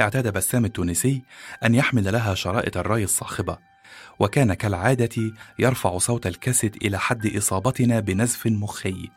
اعتاد 0.00 0.32
بسام 0.32 0.64
التونسي 0.64 1.22
أن 1.64 1.74
يحمل 1.74 2.12
لها 2.12 2.34
شرائط 2.34 2.76
الري 2.76 3.04
الصاخبة 3.04 3.58
وكان 4.18 4.54
كالعادة 4.54 5.32
يرفع 5.58 5.98
صوت 5.98 6.26
الكاسيت 6.26 6.76
إلى 6.76 6.98
حد 6.98 7.36
إصابتنا 7.36 8.00
بنزف 8.00 8.46
مخي. 8.46 9.08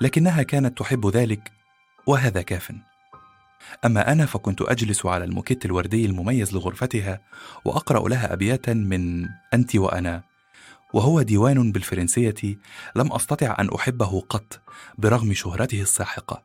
لكنها 0.00 0.42
كانت 0.42 0.78
تحب 0.78 1.06
ذلك 1.06 1.52
وهذا 2.06 2.42
كاف. 2.42 2.72
أما 3.84 4.12
أنا 4.12 4.26
فكنت 4.26 4.62
أجلس 4.62 5.06
على 5.06 5.24
الموكيت 5.24 5.64
الوردي 5.64 6.06
المميز 6.06 6.54
لغرفتها 6.54 7.20
وأقرأ 7.64 8.08
لها 8.08 8.32
أبياتا 8.32 8.74
من 8.74 9.28
أنت 9.54 9.76
وأنا 9.76 10.30
وهو 10.92 11.22
ديوان 11.22 11.72
بالفرنسية 11.72 12.58
لم 12.96 13.12
أستطع 13.12 13.56
أن 13.58 13.68
أحبه 13.74 14.20
قط 14.20 14.60
برغم 14.98 15.32
شهرته 15.32 15.82
الساحقة. 15.82 16.42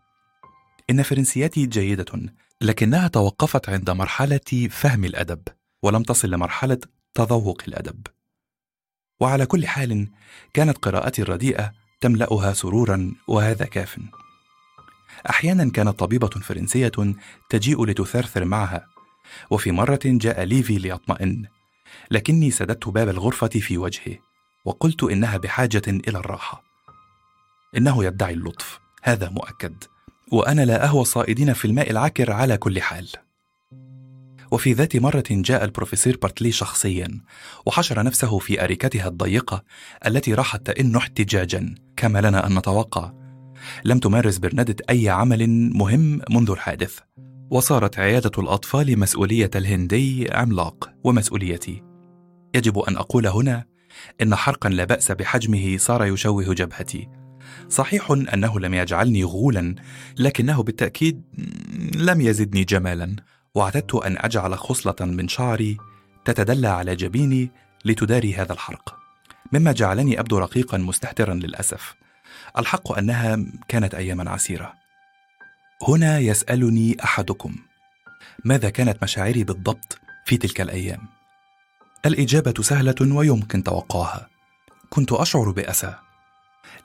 إن 0.89 1.03
فرنسيتي 1.03 1.65
جيدة 1.65 2.05
لكنها 2.61 3.07
توقفت 3.07 3.69
عند 3.69 3.89
مرحلة 3.89 4.67
فهم 4.69 5.05
الأدب 5.05 5.41
ولم 5.83 6.03
تصل 6.03 6.29
لمرحلة 6.31 6.79
تذوق 7.13 7.61
الأدب. 7.67 8.07
وعلى 9.19 9.45
كل 9.45 9.67
حال 9.67 10.07
كانت 10.53 10.77
قراءتي 10.77 11.21
الرديئة 11.21 11.71
تملأها 12.01 12.53
سرورا 12.53 13.11
وهذا 13.27 13.65
كاف. 13.65 13.99
أحيانا 15.29 15.71
كانت 15.71 15.99
طبيبة 15.99 16.27
فرنسية 16.27 16.91
تجيء 17.49 17.85
لتثرثر 17.85 18.45
معها 18.45 18.87
وفي 19.49 19.71
مرة 19.71 19.99
جاء 20.05 20.43
ليفي 20.43 20.77
ليطمئن 20.77 21.45
لكني 22.11 22.51
سددت 22.51 22.87
باب 22.87 23.09
الغرفة 23.09 23.47
في 23.47 23.77
وجهه 23.77 24.17
وقلت 24.65 25.03
إنها 25.03 25.37
بحاجة 25.37 25.81
إلى 25.87 26.17
الراحة. 26.17 26.63
إنه 27.77 28.05
يدعي 28.05 28.33
اللطف 28.33 28.79
هذا 29.03 29.29
مؤكد 29.29 29.83
وأنا 30.31 30.65
لا 30.65 30.85
أهوى 30.85 31.01
الصائدين 31.01 31.53
في 31.53 31.65
الماء 31.65 31.91
العكر 31.91 32.31
على 32.31 32.57
كل 32.57 32.81
حال. 32.81 33.07
وفي 34.51 34.73
ذات 34.73 34.95
مرة 34.95 35.23
جاء 35.29 35.63
البروفيسور 35.63 36.17
بارتلي 36.21 36.51
شخصيا 36.51 37.21
وحشر 37.65 38.03
نفسه 38.03 38.39
في 38.39 38.63
أريكتها 38.63 39.07
الضيقة 39.07 39.63
التي 40.05 40.33
راحت 40.33 40.65
تئن 40.65 40.95
احتجاجا 40.95 41.75
كما 41.97 42.19
لنا 42.19 42.47
أن 42.47 42.57
نتوقع. 42.57 43.24
لم 43.83 43.99
تمارس 43.99 44.37
برنادت 44.37 44.81
أي 44.81 45.09
عمل 45.09 45.49
مهم 45.49 46.21
منذ 46.29 46.51
الحادث. 46.51 46.99
وصارت 47.49 47.99
عيادة 47.99 48.31
الأطفال 48.37 48.99
مسؤولية 48.99 49.49
الهندي 49.55 50.31
عملاق 50.31 50.89
ومسؤوليتي. 51.03 51.83
يجب 52.55 52.79
أن 52.79 52.97
أقول 52.97 53.27
هنا 53.27 53.65
إن 54.21 54.35
حرقا 54.35 54.69
لا 54.69 54.83
بأس 54.83 55.11
بحجمه 55.11 55.77
صار 55.77 56.05
يشوه 56.05 56.53
جبهتي. 56.53 57.07
صحيح 57.69 58.11
أنه 58.11 58.59
لم 58.59 58.73
يجعلني 58.73 59.23
غولا 59.23 59.75
لكنه 60.19 60.63
بالتأكيد 60.63 61.21
لم 61.95 62.21
يزدني 62.21 62.63
جمالا. 62.63 63.15
واعتدت 63.55 63.95
أن 63.95 64.17
أجعل 64.17 64.57
خصلة 64.57 64.95
من 65.01 65.27
شعري 65.27 65.77
تتدلى 66.25 66.67
على 66.67 66.95
جبيني 66.95 67.51
لتداري 67.85 68.33
هذا 68.33 68.53
الحرق. 68.53 68.95
مما 69.51 69.71
جعلني 69.71 70.19
أبدو 70.19 70.37
رقيقا 70.37 70.77
مستهترا 70.77 71.33
للأسف. 71.33 71.95
الحق 72.57 72.97
أنها 72.97 73.39
كانت 73.67 73.95
أياما 73.95 74.31
عسيرة. 74.31 74.73
هنا 75.87 76.19
يسألني 76.19 76.97
أحدكم 77.03 77.55
ماذا 78.45 78.69
كانت 78.69 79.03
مشاعري 79.03 79.43
بالضبط 79.43 79.99
في 80.25 80.37
تلك 80.37 80.61
الأيام؟ 80.61 81.01
الإجابة 82.05 82.63
سهلة 82.63 82.95
ويمكن 83.01 83.63
توقعها. 83.63 84.29
كنت 84.89 85.11
أشعر 85.11 85.51
بأسى 85.51 85.95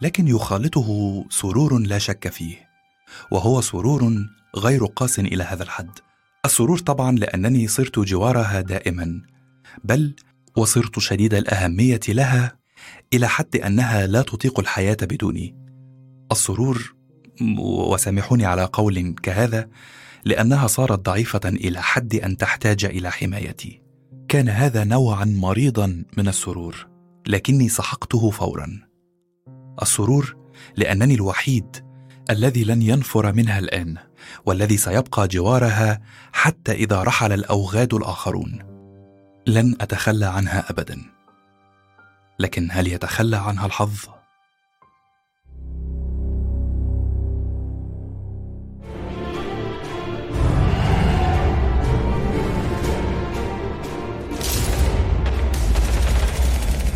لكن 0.01 0.29
يخالطه 0.29 1.25
سرور 1.31 1.79
لا 1.79 1.99
شك 1.99 2.29
فيه 2.29 2.69
وهو 3.31 3.61
سرور 3.61 4.27
غير 4.57 4.87
قاس 4.87 5.19
إلى 5.19 5.45
هذا 5.45 5.63
الحد. 5.63 5.99
السرور 6.45 6.79
طبعا 6.79 7.13
لأنني 7.13 7.69
صرت 7.69 7.99
جوارها 7.99 8.61
دائما 8.61 9.23
بل 9.85 10.15
وصرت 10.57 10.99
شديد 10.99 11.35
الأهمية 11.35 12.01
لها 12.09 12.60
إلى 13.15 13.29
حد 13.29 13.57
أنها 13.57 14.07
لا 14.07 14.23
تطيق 14.23 14.61
الحياة 14.61 14.97
بدوني 15.03 15.57
السرور 16.33 16.95
وسامحوني 17.59 18.47
على 18.47 18.65
قول 18.65 19.15
كهذا 19.23 19.69
لأنها 20.25 20.67
صارت 20.67 20.99
ضعيفة 21.07 21.41
إلى 21.45 21.83
حد 21.83 22.15
أن 22.15 22.37
تحتاج 22.37 22.85
إلى 22.85 23.11
حمايتي. 23.11 23.83
كان 24.29 24.49
هذا 24.49 24.85
نوعا 24.85 25.25
مريضا 25.25 26.05
من 26.17 26.29
السرور 26.29 26.87
لكني 27.27 27.69
سحقته 27.69 28.31
فورا. 28.31 28.81
السرور 29.83 30.37
لأنني 30.77 31.15
الوحيد 31.15 31.77
الذي 32.31 32.65
لن 32.65 32.83
ينفر 32.83 33.33
منها 33.33 33.59
الآن 33.59 33.97
والذي 34.47 34.77
سيبقى 34.77 35.29
جوارها 35.29 36.01
حتى 36.33 36.73
إذا 36.73 37.03
رحل 37.03 37.33
الأوغاد 37.33 37.95
الآخرون. 37.95 38.59
لن 39.47 39.77
أتخلى 39.81 40.27
عنها 40.27 40.71
ابدا. 40.71 41.20
لكن 42.41 42.69
هل 42.71 42.87
يتخلى 42.87 43.37
عنها 43.37 43.67
الحظ؟ 43.67 43.99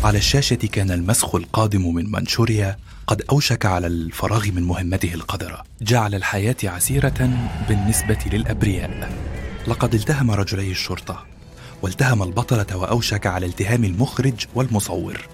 على 0.03 0.17
الشاشة 0.17 0.55
كان 0.55 0.91
المسخ 0.91 1.35
القادم 1.35 1.93
من 1.93 2.11
منشوريا 2.11 2.77
قد 3.07 3.21
أوشك 3.31 3.65
على 3.65 3.87
الفراغ 3.87 4.51
من 4.51 4.63
مهمته 4.63 5.13
القذرة. 5.13 5.63
جعل 5.81 6.15
الحياة 6.15 6.55
عسيرة 6.63 7.29
بالنسبة 7.69 8.17
للأبرياء. 8.31 9.09
لقد 9.67 9.93
التهم 9.93 10.31
رجلي 10.31 10.71
الشرطة 10.71 11.25
والتهم 11.81 12.23
البطلة 12.23 12.77
وأوشك 12.77 13.27
على 13.27 13.45
التهام 13.45 13.83
المخرج 13.83 14.45
والمصور. 14.55 15.27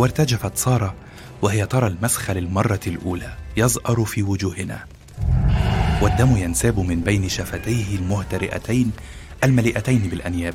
وارتجفت 0.00 0.56
سارة 0.56 0.94
وهي 1.42 1.66
ترى 1.66 1.86
المسخ 1.86 2.30
للمرة 2.30 2.80
الأولى 2.86 3.36
يزأر 3.56 4.04
في 4.04 4.22
وجوهنا. 4.22 4.84
والدم 6.02 6.36
ينساب 6.36 6.78
من 6.78 7.00
بين 7.00 7.28
شفتيه 7.28 7.96
المهترئتين 7.96 8.92
المليئتين 9.44 9.98
بالأنياب. 9.98 10.54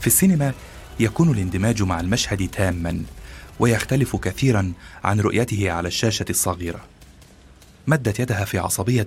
في 0.00 0.06
السينما 0.06 0.52
يكون 1.00 1.30
الاندماج 1.30 1.82
مع 1.82 2.00
المشهد 2.00 2.48
تاما 2.48 3.02
ويختلف 3.60 4.16
كثيرا 4.16 4.72
عن 5.04 5.20
رؤيته 5.20 5.70
على 5.70 5.88
الشاشة 5.88 6.26
الصغيرة. 6.30 6.80
مدت 7.86 8.20
يدها 8.20 8.44
في 8.44 8.58
عصبية 8.58 9.06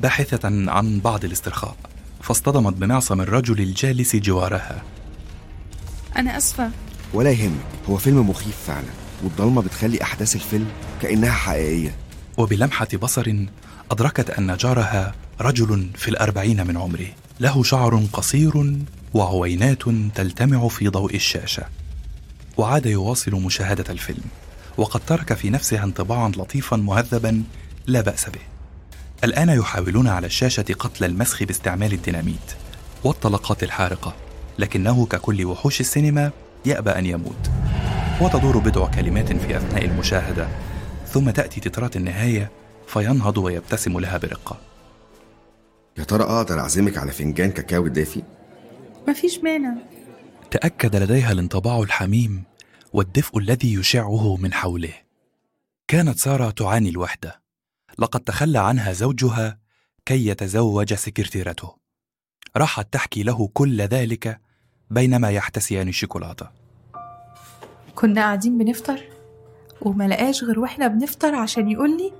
باحثة 0.00 0.70
عن 0.70 1.00
بعض 1.00 1.24
الاسترخاء 1.24 1.76
فاصطدمت 2.22 2.72
بمعصم 2.72 3.20
الرجل 3.20 3.60
الجالس 3.60 4.16
جوارها. 4.16 4.82
أنا 6.16 6.36
أسفة. 6.36 6.70
ولا 7.14 7.30
يهمك 7.30 7.60
هو 7.88 7.96
فيلم 7.96 8.30
مخيف 8.30 8.56
فعلا 8.66 8.88
والضلمة 9.24 9.62
بتخلي 9.62 10.02
أحداث 10.02 10.34
الفيلم 10.36 10.66
كأنها 11.02 11.32
حقيقية. 11.32 11.94
وبلمحة 12.38 12.88
بصر 13.02 13.34
أدركت 13.90 14.30
أن 14.30 14.56
جارها 14.56 15.14
رجل 15.40 15.90
في 15.94 16.08
الأربعين 16.08 16.66
من 16.66 16.76
عمره. 16.76 17.06
له 17.40 17.62
شعر 17.62 18.02
قصير 18.12 18.76
وعوينات 19.14 19.82
تلتمع 20.14 20.68
في 20.68 20.88
ضوء 20.88 21.14
الشاشة. 21.14 21.64
وعاد 22.56 22.86
يواصل 22.86 23.32
مشاهدة 23.32 23.84
الفيلم 23.90 24.24
وقد 24.76 25.00
ترك 25.06 25.34
في 25.34 25.50
نفسها 25.50 25.84
انطباعا 25.84 26.28
لطيفا 26.28 26.76
مهذبا 26.76 27.42
لا 27.86 28.00
بأس 28.00 28.24
به. 28.28 28.40
الآن 29.24 29.48
يحاولون 29.48 30.08
على 30.08 30.26
الشاشة 30.26 30.64
قتل 30.78 31.04
المسخ 31.04 31.42
باستعمال 31.42 31.92
الديناميت 31.92 32.54
والطلقات 33.04 33.62
الحارقة 33.62 34.14
لكنه 34.58 35.06
ككل 35.06 35.44
وحوش 35.44 35.80
السينما 35.80 36.30
يأبى 36.64 36.90
أن 36.90 37.06
يموت. 37.06 37.50
وتدور 38.20 38.58
بضع 38.58 38.90
كلمات 38.90 39.32
في 39.32 39.56
أثناء 39.56 39.84
المشاهدة 39.84 40.48
ثم 41.06 41.30
تأتي 41.30 41.60
تترات 41.60 41.96
النهاية 41.96 42.50
فينهض 42.86 43.38
ويبتسم 43.38 44.00
لها 44.00 44.18
برقة. 44.18 44.60
يا 45.98 46.04
ترى 46.04 46.22
أقدر 46.22 46.60
أعزمك 46.60 46.98
على 46.98 47.12
فنجان 47.12 47.50
كاكاو 47.50 47.86
دافي؟ 47.88 48.22
مفيش 49.08 49.38
مانع. 49.38 49.74
تأكد 50.50 50.96
لديها 50.96 51.32
الانطباع 51.32 51.80
الحميم 51.80 52.44
والدفء 52.92 53.38
الذي 53.38 53.74
يشعه 53.74 54.36
من 54.36 54.52
حوله. 54.52 54.94
كانت 55.88 56.18
سارة 56.18 56.50
تعاني 56.50 56.88
الوحدة. 56.88 57.42
لقد 57.98 58.20
تخلى 58.20 58.58
عنها 58.58 58.92
زوجها 58.92 59.58
كي 60.06 60.26
يتزوج 60.26 60.94
سكرتيرته. 60.94 61.76
راحت 62.56 62.92
تحكي 62.92 63.22
له 63.22 63.48
كل 63.48 63.80
ذلك 63.80 64.40
بينما 64.90 65.30
يحتسيان 65.30 65.88
الشوكولاتة. 65.88 66.46
كنا 67.94 68.20
قاعدين 68.20 68.58
بنفطر 68.58 69.00
وما 69.82 70.08
لقاش 70.08 70.44
غير 70.44 70.60
وإحنا 70.60 70.86
بنفطر 70.86 71.34
عشان 71.34 71.70
يقول 71.70 71.96
لي 71.96 72.12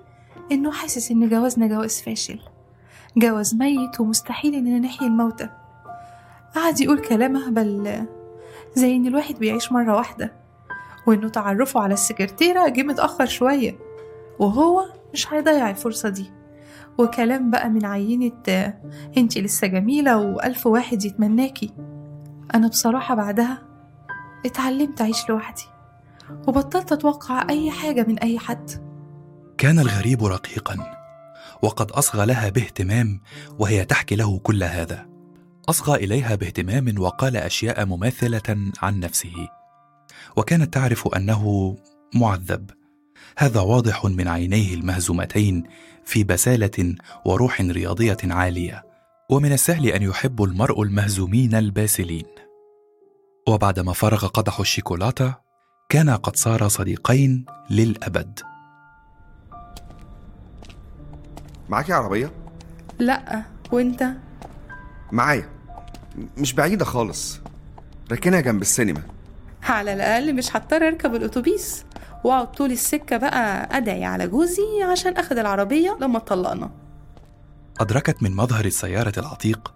إنه 0.53 0.73
حاسس 0.73 1.11
إن 1.11 1.29
جوازنا 1.29 1.67
جواز 1.67 2.01
فاشل 2.03 2.39
جواز 3.17 3.55
ميت 3.55 4.01
ومستحيل 4.01 4.55
إننا 4.55 4.79
نحيي 4.79 5.09
الموتى. 5.09 5.49
قعد 6.55 6.81
يقول 6.81 6.99
كلام 6.99 7.37
اهبل 7.37 8.05
زي 8.75 8.97
إن 8.97 9.07
الواحد 9.07 9.35
بيعيش 9.35 9.73
مرة 9.73 9.97
واحدة 9.97 10.33
وإنه 11.07 11.29
تعرفه 11.29 11.81
على 11.81 11.95
السكرتيرة 11.95 12.69
جه 12.69 12.83
متأخر 12.83 13.27
شوية 13.27 13.79
وهو 14.39 14.85
مش 15.13 15.33
هيضيع 15.33 15.71
الفرصة 15.71 16.09
دي. 16.09 16.31
وكلام 16.99 17.51
بقى 17.51 17.69
من 17.71 17.85
عينة 17.85 18.73
انتي 19.17 19.41
لسه 19.43 19.67
جميلة 19.67 20.17
وألف 20.19 20.67
واحد 20.67 21.05
يتمناكي 21.05 21.71
أنا 22.55 22.69
بصراحة 22.69 23.15
بعدها 23.15 23.63
اتعلمت 24.47 25.01
أعيش 25.01 25.29
لوحدي 25.29 25.63
وبطلت 26.49 26.93
أتوقع 26.93 27.47
أي 27.51 27.71
حاجة 27.71 28.05
من 28.09 28.19
أي 28.19 28.39
حد. 28.39 28.71
كان 29.59 29.79
الغريب 29.79 30.25
رقيقا 30.25 30.77
وقد 31.63 31.91
أصغى 31.91 32.27
لها 32.27 32.49
باهتمام 32.49 33.21
وهي 33.59 33.85
تحكي 33.85 34.17
له 34.17 34.39
كل 34.39 34.63
هذا. 34.63 35.07
أصغى 35.69 36.05
إليها 36.05 36.35
باهتمام 36.35 36.95
وقال 36.99 37.37
أشياء 37.37 37.87
مماثلة 37.87 38.73
عن 38.83 39.01
نفسه 39.01 39.49
وكانت 40.37 40.75
تعرف 40.75 41.09
أنه 41.09 41.77
معذب. 42.15 42.71
هذا 43.39 43.61
واضح 43.61 44.05
من 44.05 44.29
عينيه 44.29 44.75
المهزومتين 44.75 45.65
في 46.05 46.25
بسالة 46.25 46.95
وروح 47.25 47.61
رياضية 47.61 48.19
عالية. 48.25 48.90
ومن 49.31 49.53
السهل 49.53 49.87
أن 49.87 50.03
يحب 50.03 50.43
المرء 50.43 50.83
المهزومين 50.83 51.55
الباسلين. 51.55 52.27
وبعدما 53.49 53.93
فرغ 53.93 54.27
قدح 54.27 54.61
الشيكولاتة 54.61 55.35
كانا 55.89 56.17
قد 56.17 56.37
صارا 56.37 56.69
صديقين 56.69 57.47
للأبد. 57.71 58.41
معاكي 61.69 61.93
عربية؟ 61.93 62.33
لأ 62.99 63.43
وانت؟ 63.73 64.11
معايا. 65.13 65.49
مش 66.37 66.53
بعيدة 66.53 66.85
خالص. 66.85 67.41
راكنها 68.11 68.41
جنب 68.41 68.63
السينما. 68.63 69.03
على 69.63 69.93
الأقل 69.93 70.35
مش 70.35 70.57
هضطر 70.57 70.87
أركب 70.87 71.15
الأتوبيس. 71.15 71.85
وأقعد 72.25 72.53
طول 72.53 72.71
السكة 72.71 73.17
بقى 73.17 73.77
أدعي 73.77 74.05
على 74.05 74.29
جوزي 74.29 74.83
عشان 74.93 75.17
أخد 75.17 75.39
العربية 75.39 75.99
لما 76.01 76.19
اتطلقنا 76.19 76.71
أدركت 77.81 78.23
من 78.23 78.37
مظهر 78.37 78.65
السيارة 78.65 79.13
العتيق 79.19 79.75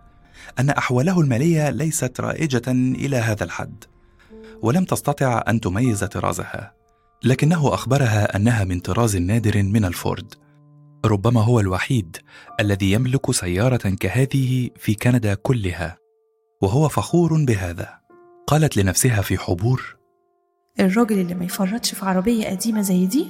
أن 0.58 0.70
أحواله 0.70 1.20
المالية 1.20 1.70
ليست 1.70 2.20
رائجة 2.20 2.62
إلى 2.68 3.16
هذا 3.16 3.44
الحد، 3.44 3.84
ولم 4.62 4.84
تستطع 4.84 5.44
أن 5.48 5.60
تميز 5.60 6.04
طرازها، 6.04 6.74
لكنه 7.22 7.74
أخبرها 7.74 8.36
أنها 8.36 8.64
من 8.64 8.80
طراز 8.80 9.16
نادر 9.16 9.62
من 9.62 9.84
الفورد، 9.84 10.34
ربما 11.04 11.40
هو 11.40 11.60
الوحيد 11.60 12.16
الذي 12.60 12.92
يملك 12.92 13.30
سيارة 13.30 13.76
كهذه 13.76 14.70
في 14.76 14.94
كندا 14.94 15.34
كلها، 15.34 15.96
وهو 16.62 16.88
فخور 16.88 17.44
بهذا. 17.44 17.88
قالت 18.46 18.76
لنفسها 18.76 19.22
في 19.22 19.38
حبور: 19.38 19.96
الراجل 20.80 21.18
اللي 21.18 21.34
ما 21.34 21.44
يفرطش 21.44 21.94
في 21.94 22.06
عربية 22.06 22.48
قديمة 22.48 22.82
زي 22.82 23.06
دي 23.06 23.26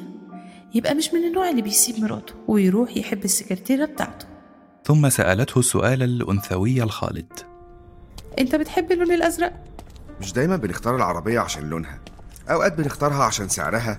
يبقى 0.75 0.95
مش 0.95 1.15
من 1.15 1.25
النوع 1.25 1.51
اللي 1.51 1.63
بيسيب 1.63 2.01
مراته 2.01 2.35
ويروح 2.49 2.97
يحب 2.97 3.25
السكرتيرة 3.25 3.85
بتاعته 3.85 4.34
ثم 4.85 5.09
سألته 5.09 5.59
السؤال 5.59 6.03
الأنثوي 6.03 6.83
الخالد: 6.83 7.33
أنت 8.39 8.55
بتحب 8.55 8.93
اللون 8.93 9.13
الأزرق؟ 9.13 9.53
مش 10.21 10.33
دايما 10.33 10.57
بنختار 10.57 10.97
العربية 10.97 11.41
عشان 11.41 11.71
لونها. 11.71 11.99
أوقات 12.51 12.79
بنختارها 12.79 13.25
عشان 13.25 13.49
سعرها 13.49 13.99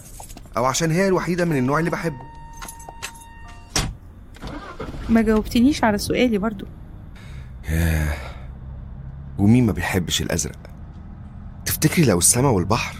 أو 0.57 0.65
عشان 0.65 0.91
هي 0.91 1.07
الوحيدة 1.07 1.45
من 1.45 1.57
النوع 1.57 1.79
اللي 1.79 1.89
بحبه. 1.89 2.21
ما 5.09 5.21
جاوبتنيش 5.21 5.83
على 5.83 5.97
سؤالي 5.97 6.37
برضو. 6.37 6.65
ياه. 7.69 8.13
ومين 9.37 9.65
ما 9.65 9.71
بيحبش 9.71 10.21
الأزرق؟ 10.21 10.57
تفتكري 11.65 12.05
لو 12.05 12.17
السما 12.17 12.49
والبحر 12.49 12.95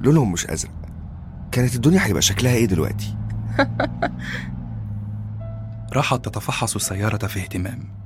لونهم 0.00 0.32
مش 0.32 0.46
أزرق 0.46 0.72
كانت 1.52 1.74
الدنيا 1.74 2.06
هيبقى 2.06 2.22
شكلها 2.22 2.54
إيه 2.54 2.66
دلوقتي؟ 2.66 3.16
راحت 5.92 6.24
تتفحص 6.24 6.74
السيارة 6.74 7.26
في 7.26 7.40
اهتمام. 7.40 8.00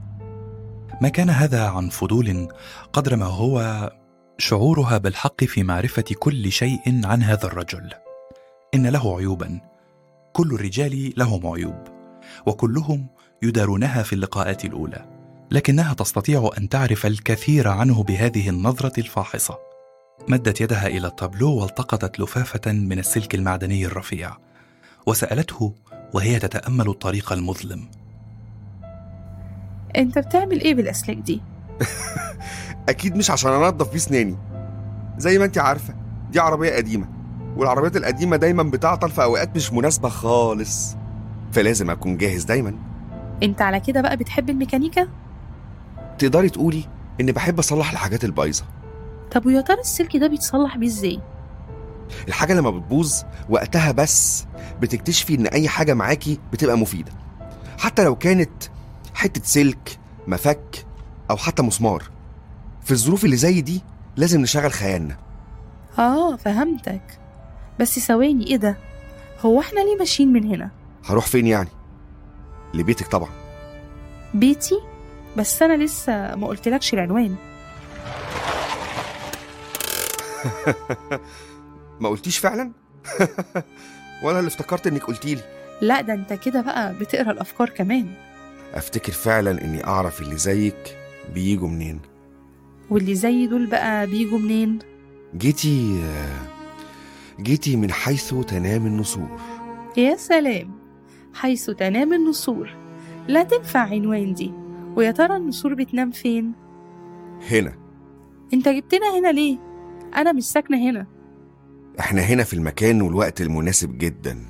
ما 1.01 1.09
كان 1.09 1.31
هذا 1.31 1.69
عن 1.69 1.89
فضول 1.89 2.49
قدر 2.93 3.17
ما 3.17 3.27
هو 3.27 3.91
شعورها 4.39 4.99
بالحق 4.99 5.45
في 5.45 5.63
معرفة 5.63 6.05
كل 6.19 6.53
شيء 6.53 7.07
عن 7.07 7.23
هذا 7.23 7.45
الرجل. 7.47 7.91
إن 8.75 8.87
له 8.87 9.17
عيوبا. 9.17 9.61
كل 10.33 10.55
الرجال 10.55 11.15
لهم 11.17 11.47
عيوب، 11.47 11.83
وكلهم 12.47 13.07
يدارونها 13.43 14.03
في 14.03 14.13
اللقاءات 14.13 14.65
الأولى. 14.65 15.07
لكنها 15.51 15.95
تستطيع 15.95 16.51
أن 16.59 16.69
تعرف 16.69 17.07
الكثير 17.07 17.69
عنه 17.69 18.03
بهذه 18.03 18.49
النظرة 18.49 19.01
الفاحصة. 19.01 19.59
مدت 20.29 20.61
يدها 20.61 20.87
إلى 20.87 21.07
التابلو 21.07 21.57
والتقطت 21.57 22.21
لفافة 22.21 22.73
من 22.73 22.99
السلك 22.99 23.35
المعدني 23.35 23.87
الرفيع، 23.87 24.37
وسألته 25.07 25.75
وهي 26.15 26.39
تتأمل 26.39 26.89
الطريق 26.89 27.33
المظلم 27.33 27.85
انت 29.97 30.19
بتعمل 30.19 30.61
إيه 30.61 30.75
بالأسلاك 30.75 31.17
دي؟ 31.17 31.43
أكيد 32.89 33.17
مش 33.17 33.31
عشان 33.31 33.53
أنضف 33.53 33.93
بيه 33.93 33.99
سناني 33.99 34.37
زي 35.19 35.39
ما 35.39 35.45
أنت 35.45 35.59
عارفة 35.59 35.95
دي 36.31 36.41
عربية 36.41 36.77
قديمة 36.77 37.09
والعربيات 37.57 37.97
القديمة 37.97 38.37
دايما 38.37 38.63
بتعطل 38.63 39.11
في 39.11 39.23
أوقات 39.23 39.57
مش 39.57 39.73
مناسبة 39.73 40.09
خالص 40.09 40.97
فلازم 41.53 41.91
أكون 41.91 42.17
جاهز 42.17 42.45
دايما 42.45 42.75
انت 43.43 43.63
على 43.63 43.81
كده 43.81 44.01
بقى 44.01 44.17
بتحب 44.17 44.51
الميكانيكا؟ 44.51 45.09
تقدري 46.19 46.49
تقولي 46.49 46.85
إني 47.21 47.33
بحب 47.33 47.59
أصلح 47.59 47.91
الحاجات 47.91 48.25
البايظة 48.25 48.65
طب 49.31 49.47
ويا 49.47 49.61
ترى 49.61 49.81
السلك 49.81 50.17
ده 50.17 50.27
بيتصلح 50.27 50.77
بيه 50.77 50.87
إزاي؟ 50.87 51.21
الحاجة 52.29 52.53
لما 52.55 52.71
بتبوظ 52.71 53.15
وقتها 53.49 53.93
بس 53.93 54.45
بتكتشفي 54.81 55.35
إن 55.35 55.47
أي 55.47 55.69
حاجة 55.69 55.95
معاكي 55.95 56.39
بتبقى 56.53 56.79
مفيدة 56.79 57.13
حتى 57.79 58.05
لو 58.05 58.17
كانت 58.17 58.51
حتة 59.15 59.41
سلك 59.45 59.99
مفك 60.27 60.87
أو 61.31 61.37
حتى 61.37 61.63
مسمار 61.63 62.03
في 62.85 62.91
الظروف 62.91 63.25
اللي 63.25 63.37
زي 63.37 63.61
دي 63.61 63.83
لازم 64.17 64.41
نشغل 64.41 64.73
خيالنا 64.73 65.17
آه 65.99 66.37
فهمتك 66.37 67.19
بس 67.81 67.99
ثواني 67.99 68.47
إيه 68.47 68.57
ده؟ 68.57 68.77
هو 69.41 69.61
إحنا 69.61 69.81
ليه 69.81 69.97
ماشيين 69.99 70.33
من 70.33 70.45
هنا؟ 70.55 70.71
هروح 71.05 71.27
فين 71.27 71.47
يعني؟ 71.47 71.69
لبيتك 72.75 73.07
طبعا 73.07 73.31
بيتي؟ 74.35 74.81
بس 75.37 75.63
أنا 75.63 75.85
لسه 75.85 76.35
ما 76.35 76.47
قلتلكش 76.47 76.95
العنوان 76.95 77.37
ما 82.01 82.09
قلتيش 82.09 82.39
فعلا؟ 82.39 82.73
ولا 84.25 84.39
اللي 84.39 84.49
افتكرت 84.49 84.87
إنك 84.87 85.03
قلتيلي 85.05 85.43
لا 85.81 86.01
ده 86.01 86.15
أنت 86.15 86.33
كده 86.33 86.61
بقى 86.61 86.95
بتقرأ 86.95 87.31
الأفكار 87.31 87.69
كمان. 87.69 88.07
أفتكر 88.75 89.13
فعلا 89.13 89.65
إني 89.65 89.87
أعرف 89.87 90.23
اللي 90.23 90.37
زيك 90.37 90.97
بيجوا 91.35 91.69
منين. 91.69 92.01
واللي 92.91 93.15
زي 93.15 93.47
دول 93.47 93.67
بقى 93.67 94.07
بيجوا 94.07 94.39
منين؟ 94.39 94.79
جيتي 95.37 96.03
جيتي 97.41 97.77
من 97.77 97.91
حيث 97.91 98.35
تنام 98.35 98.87
النسور. 98.87 99.41
يا 99.97 100.17
سلام! 100.17 100.71
حيث 101.35 101.71
تنام 101.71 102.13
النسور. 102.13 102.71
لا 103.29 103.43
تنفع 103.43 103.81
عنوان 103.81 104.35
دي. 104.35 104.53
ويا 104.97 105.11
ترى 105.11 105.37
النسور 105.37 105.75
بتنام 105.75 106.11
فين؟ 106.11 106.53
هنا. 107.51 107.75
أنت 108.55 108.69
جبتنا 108.69 109.19
هنا 109.19 109.33
ليه؟ 109.33 109.59
أنا 110.17 110.33
مش 110.33 110.45
ساكنة 110.45 110.91
هنا. 110.91 111.07
إحنا 112.01 112.23
هنا 112.23 112.45
في 112.45 112.55
المكان 112.55 113.03
والوقت 113.03 113.41
المناسب 113.41 113.99
جدا. 113.99 114.49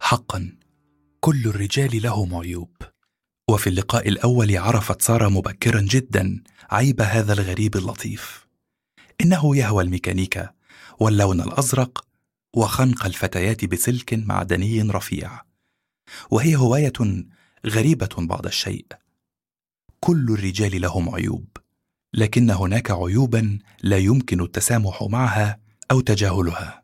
حقا 0.00 0.52
كل 1.20 1.46
الرجال 1.46 2.02
لهم 2.02 2.34
عيوب. 2.34 2.70
وفي 3.50 3.66
اللقاء 3.66 4.08
الأول 4.08 4.56
عرفت 4.56 5.02
سارة 5.02 5.28
مبكرا 5.28 5.80
جدا 5.80 6.42
عيب 6.70 7.00
هذا 7.00 7.32
الغريب 7.32 7.76
اللطيف. 7.76 8.46
إنه 9.20 9.56
يهوى 9.56 9.82
الميكانيكا 9.84 10.50
واللون 11.00 11.40
الأزرق 11.40 12.04
وخنق 12.54 13.06
الفتيات 13.06 13.64
بسلك 13.64 14.14
معدني 14.14 14.82
رفيع. 14.82 15.40
وهي 16.30 16.56
هواية 16.56 16.92
غريبة 17.66 18.08
بعض 18.18 18.46
الشيء. 18.46 18.86
كل 20.00 20.26
الرجال 20.30 20.80
لهم 20.80 21.14
عيوب 21.14 21.48
لكن 22.14 22.50
هناك 22.50 22.90
عيوبا 22.90 23.58
لا 23.82 23.98
يمكن 23.98 24.40
التسامح 24.40 25.02
معها 25.02 25.60
أو 25.90 26.00
تجاهلها. 26.00 26.83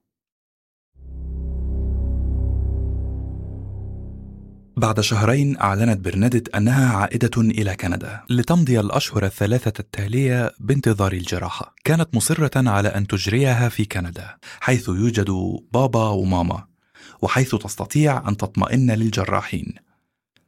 بعد 4.81 5.01
شهرين 5.01 5.61
أعلنت 5.61 6.01
برنادت 6.01 6.55
أنها 6.55 6.97
عائدة 6.97 7.31
إلى 7.37 7.77
كندا 7.77 8.21
لتمضي 8.31 8.81
الأشهر 8.81 9.25
الثلاثة 9.25 9.73
التالية 9.81 10.53
بانتظار 10.61 11.13
الجراحة. 11.13 11.75
كانت 11.85 12.15
مصرة 12.15 12.71
على 12.71 12.89
أن 12.89 13.07
تجريها 13.07 13.69
في 13.69 13.85
كندا، 13.85 14.37
حيث 14.61 14.89
يوجد 14.89 15.31
بابا 15.73 16.09
وماما، 16.09 16.67
وحيث 17.23 17.55
تستطيع 17.55 18.29
أن 18.29 18.37
تطمئن 18.37 18.91
للجراحين. 18.91 19.75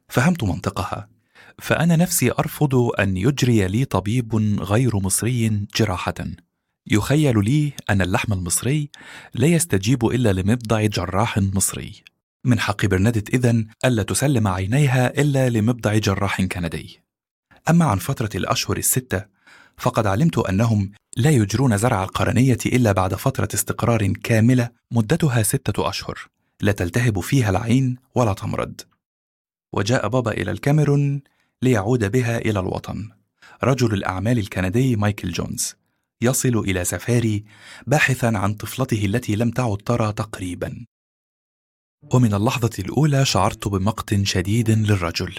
فهمت 0.09 0.43
منطقها، 0.43 1.07
فأنا 1.59 1.95
نفسي 1.95 2.31
أرفض 2.31 2.75
أن 2.75 3.17
يجري 3.17 3.67
لي 3.67 3.85
طبيب 3.85 4.35
غير 4.61 4.99
مصري 4.99 5.67
جراحة. 5.75 6.15
يخيل 6.87 7.45
لي 7.45 7.73
أن 7.89 8.01
اللحم 8.01 8.33
المصري 8.33 8.89
لا 9.33 9.47
يستجيب 9.47 10.05
إلا 10.05 10.33
لمبضع 10.33 10.85
جراح 10.85 11.37
مصري. 11.37 12.12
من 12.45 12.59
حق 12.59 12.85
برنادت 12.85 13.33
إذن 13.33 13.67
ألا 13.85 14.03
تسلم 14.03 14.47
عينيها 14.47 15.21
إلا 15.21 15.49
لمبضع 15.49 15.97
جراح 15.97 16.41
كندي. 16.41 16.99
أما 17.69 17.85
عن 17.85 17.97
فترة 17.97 18.29
الأشهر 18.35 18.77
الستة 18.77 19.25
فقد 19.77 20.07
علمت 20.07 20.37
أنهم 20.37 20.91
لا 21.17 21.29
يجرون 21.29 21.77
زرع 21.77 22.03
القرنية 22.03 22.57
إلا 22.65 22.91
بعد 22.91 23.13
فترة 23.13 23.47
استقرار 23.53 24.07
كاملة 24.07 24.69
مدتها 24.91 25.43
ستة 25.43 25.89
أشهر 25.89 26.29
لا 26.61 26.71
تلتهب 26.71 27.19
فيها 27.19 27.49
العين 27.49 27.97
ولا 28.15 28.33
تمرض. 28.33 28.81
وجاء 29.73 30.07
بابا 30.07 30.31
إلى 30.31 30.51
الكاميرون 30.51 31.21
ليعود 31.61 32.11
بها 32.11 32.37
إلى 32.37 32.59
الوطن. 32.59 33.09
رجل 33.63 33.93
الأعمال 33.93 34.39
الكندي 34.39 34.95
مايكل 34.95 35.31
جونز 35.31 35.75
يصل 36.21 36.57
إلى 36.57 36.83
سفاري 36.83 37.43
باحثا 37.87 38.25
عن 38.35 38.53
طفلته 38.53 39.05
التي 39.05 39.35
لم 39.35 39.51
تعد 39.51 39.77
ترى 39.77 40.13
تقريبا 40.13 40.85
ومن 42.13 42.33
اللحظة 42.33 42.69
الأولى 42.79 43.25
شعرت 43.25 43.67
بمقت 43.67 44.23
شديد 44.23 44.69
للرجل 44.69 45.33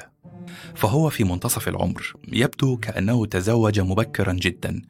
فهو 0.74 1.10
في 1.10 1.24
منتصف 1.24 1.68
العمر 1.68 2.14
يبدو 2.28 2.76
كأنه 2.76 3.26
تزوج 3.26 3.80
مبكرا 3.80 4.32
جدا 4.32 4.82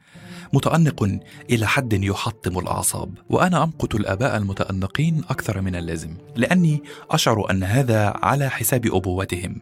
متأنق 0.53 1.19
إلى 1.51 1.67
حد 1.67 1.93
يحطم 1.93 2.59
الأعصاب 2.59 3.15
وأنا 3.31 3.63
أمقت 3.63 3.95
الآباء 3.95 4.37
المتأنقين 4.37 5.23
أكثر 5.31 5.61
من 5.61 5.77
اللازم 5.77 6.11
لأني 6.37 6.83
أشعر 7.11 7.51
أن 7.51 7.63
هذا 7.63 8.13
على 8.23 8.51
حساب 8.51 8.87
أبوتهم 8.87 9.61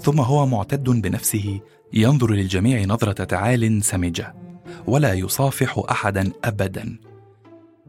ثم 0.00 0.20
هو 0.20 0.46
معتد 0.46 0.84
بنفسه 0.84 1.60
ينظر 1.92 2.30
للجميع 2.30 2.84
نظرة 2.84 3.24
تعال 3.24 3.84
سمجة 3.84 4.34
ولا 4.86 5.14
يصافح 5.14 5.84
أحدا 5.90 6.32
أبدا 6.44 6.98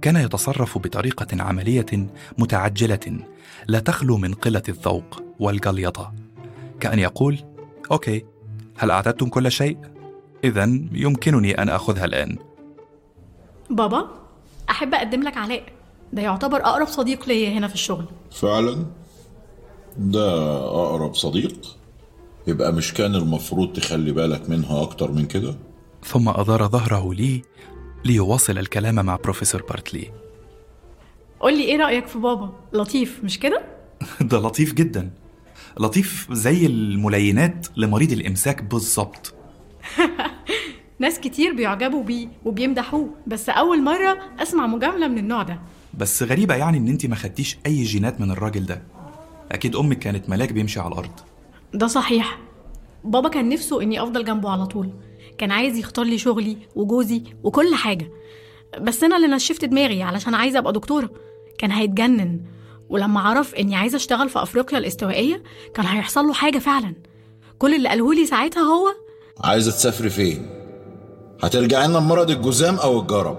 كان 0.02 0.16
يتصرف 0.16 0.78
بطريقة 0.78 1.44
عملية 1.44 2.08
متعجلة 2.38 3.20
لا 3.68 3.80
تخلو 3.80 4.18
من 4.18 4.34
قلة 4.34 4.64
الذوق 4.70 5.24
والجليطة 5.40 6.14
كأن 6.80 7.00
يقول 7.00 7.40
أوكي 7.92 8.26
هل 8.78 8.92
أعددتم 8.92 9.30
كل 9.30 9.52
شيء؟ 9.52 9.78
إذا 10.44 10.64
يمكنني 10.92 11.62
أن 11.62 11.70
أخذها 11.70 12.06
الآن. 12.06 12.38
بابا 13.70 14.08
أحب 14.70 14.94
أقدم 14.94 15.24
لك 15.24 15.38
علاء. 15.38 15.64
ده 16.14 16.22
يعتبر 16.22 16.58
أقرب 16.58 16.88
صديق 16.88 17.28
ليا 17.28 17.50
هنا 17.50 17.68
في 17.68 17.74
الشغل. 17.74 18.06
فعلا؟ 18.32 18.86
ده 19.98 20.58
أقرب 20.68 21.16
صديق؟ 21.16 21.78
يبقى 22.48 22.74
مش 22.74 22.94
كان 22.94 23.16
المفروض 23.16 23.74
تخلي 23.74 24.12
بالك 24.12 24.50
منها 24.50 24.82
أكتر 24.82 25.12
من 25.12 25.26
كده؟ 25.26 25.56
ثم 26.04 26.30
أدار 26.30 26.68
ظهره 26.68 27.14
لي 27.14 27.42
ليواصل 28.06 28.58
الكلام 28.58 29.06
مع 29.06 29.16
بروفيسور 29.16 29.62
بارتلي. 29.62 30.12
قولي 31.40 31.64
إيه 31.64 31.78
رأيك 31.78 32.08
في 32.08 32.20
بابا؟ 32.20 32.54
لطيف 32.74 33.24
مش 33.24 33.40
كده؟ 33.40 33.62
ده 34.22 34.38
لطيف 34.40 34.74
جدا. 34.74 35.10
لطيف 35.80 36.28
زي 36.32 36.66
الملينات 36.66 37.68
لمريض 37.78 38.12
الإمساك 38.12 38.64
بالظبط. 38.64 39.34
ناس 41.00 41.20
كتير 41.20 41.54
بيعجبوا 41.54 42.04
بيه 42.04 42.28
وبيمدحوه 42.46 43.10
بس 43.28 43.50
أول 43.50 43.84
مرة 43.84 44.18
أسمع 44.40 44.68
مجاملة 44.68 45.08
من 45.08 45.18
النوع 45.18 45.44
ده. 45.44 45.60
بس 45.98 46.24
غريبة 46.24 46.56
يعني 46.56 46.78
إن 46.78 46.88
أنت 46.88 47.06
ما 47.06 47.16
خدتيش 47.16 47.58
أي 47.66 47.84
جينات 47.84 48.22
من 48.22 48.32
الراجل 48.32 48.66
ده. 48.66 48.82
أكيد 49.52 49.76
أمك 49.76 50.00
كانت 50.00 50.30
ملاك 50.30 50.54
بيمشي 50.54 50.80
على 50.80 50.92
الأرض. 50.94 51.12
ده 51.74 51.88
صحيح. 51.88 52.38
بابا 53.04 53.30
كان 53.30 53.50
نفسه 53.50 53.82
إني 53.82 54.04
أفضل 54.04 54.26
جنبه 54.26 54.50
على 54.50 54.66
طول. 54.66 54.90
كان 55.38 55.52
عايز 55.52 55.78
يختار 55.78 56.06
لي 56.06 56.18
شغلي 56.18 56.58
وجوزي 56.76 57.24
وكل 57.44 57.76
حاجة. 57.76 58.12
بس 58.82 59.04
أنا 59.04 59.16
اللي 59.18 59.28
نشفت 59.28 59.66
دماغي 59.66 60.04
علشان 60.04 60.36
عايزة 60.36 60.60
أبقى 60.60 60.74
دكتورة. 60.74 61.10
كان 61.58 61.72
هيتجنن. 61.72 62.42
ولما 62.90 63.20
عرف 63.20 63.56
إني 63.56 63.76
عايزة 63.76 63.96
أشتغل 63.96 64.30
في 64.30 64.42
أفريقيا 64.42 64.78
الاستوائية 64.78 65.44
كان 65.74 65.86
هيحصل 65.86 66.26
له 66.26 66.34
حاجة 66.34 66.58
فعلا. 66.58 66.96
كل 67.58 67.76
اللي 67.76 67.90
قاله 67.90 68.14
لي 68.14 68.26
ساعتها 68.26 68.62
هو 68.62 68.88
عايزة 69.44 69.72
تسافري 69.72 70.10
فين؟ 70.10 70.50
هترجعي 71.44 71.88
لنا 71.88 72.00
بمرض 72.00 72.32
الجذام 72.32 72.76
أو 72.76 73.00
الجرب. 73.00 73.38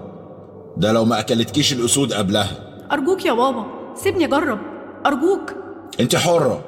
ده 0.77 0.91
لو 0.91 1.05
ما 1.05 1.19
أكلتكيش 1.19 1.73
الأسود 1.73 2.13
قبلها. 2.13 2.51
أرجوك 2.91 3.25
يا 3.25 3.33
بابا 3.33 3.65
سيبني 3.95 4.25
أجرب. 4.25 4.59
أرجوك. 5.05 5.53
أنت 5.99 6.15
حرة. 6.15 6.65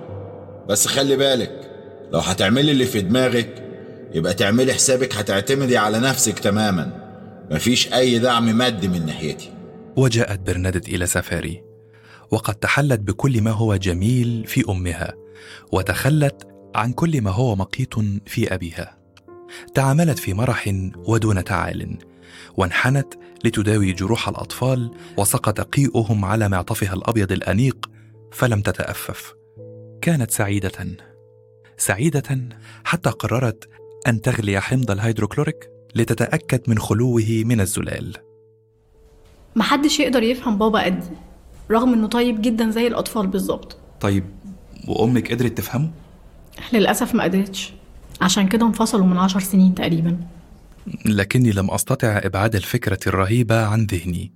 بس 0.69 0.87
خلي 0.87 1.15
بالك 1.15 1.71
لو 2.13 2.19
هتعملي 2.19 2.71
اللي 2.71 2.85
في 2.85 3.01
دماغك 3.01 3.63
يبقى 4.13 4.33
تعملي 4.33 4.73
حسابك 4.73 5.15
هتعتمدي 5.15 5.77
على 5.77 5.99
نفسك 5.99 6.39
تماما. 6.39 6.91
مفيش 7.51 7.93
أي 7.93 8.19
دعم 8.19 8.45
مادي 8.45 8.87
من 8.87 9.05
ناحيتي. 9.05 9.49
وجاءت 9.97 10.39
برنادت 10.39 10.89
إلى 10.89 11.05
سفاري 11.05 11.63
وقد 12.31 12.55
تحلت 12.55 12.99
بكل 12.99 13.41
ما 13.41 13.51
هو 13.51 13.75
جميل 13.75 14.43
في 14.47 14.63
أمها 14.69 15.13
وتخلت 15.71 16.47
عن 16.75 16.93
كل 16.93 17.21
ما 17.21 17.31
هو 17.31 17.55
مقيت 17.55 17.93
في 18.25 18.53
أبيها. 18.53 18.97
تعاملت 19.73 20.19
في 20.19 20.33
مرح 20.33 20.73
ودون 20.95 21.43
تعال 21.43 21.97
وانحنت 22.57 23.13
لتداوي 23.45 23.93
جروح 23.93 24.29
الأطفال 24.29 24.91
وسقط 25.17 25.61
قيئهم 25.61 26.25
على 26.25 26.49
معطفها 26.49 26.93
الأبيض 26.93 27.31
الأنيق 27.31 27.89
فلم 28.31 28.61
تتأفف. 28.61 29.33
كانت 30.01 30.31
سعيدة. 30.31 30.87
سعيدة 31.77 32.39
حتى 32.83 33.09
قررت 33.09 33.69
أن 34.07 34.21
تغلي 34.21 34.61
حمض 34.61 34.91
الهيدروكلوريك 34.91 35.69
لتتأكد 35.95 36.61
من 36.69 36.79
خلوه 36.79 37.43
من 37.45 37.61
الزلال. 37.61 38.30
محدش 39.55 39.99
يقدر 39.99 40.23
يفهم 40.23 40.57
بابا 40.57 40.83
قدي 40.83 41.09
رغم 41.71 41.93
إنه 41.93 42.07
طيب 42.07 42.41
جدا 42.41 42.69
زي 42.69 42.87
الأطفال 42.87 43.27
بالظبط. 43.27 43.77
طيب 43.99 44.23
وأمك 44.87 45.31
قدرت 45.31 45.57
تفهمه؟ 45.57 45.91
للأسف 46.73 47.15
ما 47.15 47.23
قدرتش. 47.23 47.73
عشان 48.21 48.47
كده 48.47 48.65
انفصلوا 48.65 49.05
من 49.05 49.17
عشر 49.17 49.39
سنين 49.39 49.75
تقريبا. 49.75 50.17
لكني 51.05 51.51
لم 51.51 51.71
أستطع 51.71 52.21
إبعاد 52.23 52.55
الفكرة 52.55 52.99
الرهيبة 53.07 53.65
عن 53.65 53.85
ذهني. 53.85 54.33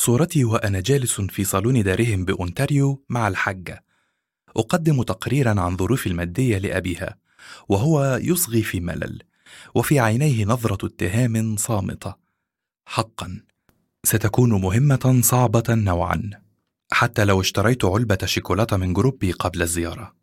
صورتي 0.00 0.44
وأنا 0.44 0.80
جالس 0.80 1.20
في 1.20 1.44
صالون 1.44 1.82
دارهم 1.82 2.24
بأونتاريو 2.24 3.04
مع 3.08 3.28
الحجة 3.28 3.84
أقدم 4.56 5.02
تقريرا 5.02 5.60
عن 5.60 5.76
ظروف 5.76 6.06
المادية 6.06 6.58
لأبيها 6.58 7.16
وهو 7.68 8.18
يصغي 8.22 8.62
في 8.62 8.80
ملل 8.80 9.22
وفي 9.74 10.00
عينيه 10.00 10.44
نظرة 10.44 10.86
اتهام 10.86 11.56
صامتة. 11.56 12.14
حقا. 12.86 13.40
ستكون 14.06 14.60
مهمة 14.60 15.20
صعبة 15.22 15.62
نوعا 15.68 16.30
حتى 16.92 17.24
لو 17.24 17.40
اشتريت 17.40 17.84
علبة 17.84 18.18
شيكولاتة 18.24 18.76
من 18.76 18.92
جروبي 18.92 19.32
قبل 19.32 19.62
الزيارة. 19.62 20.14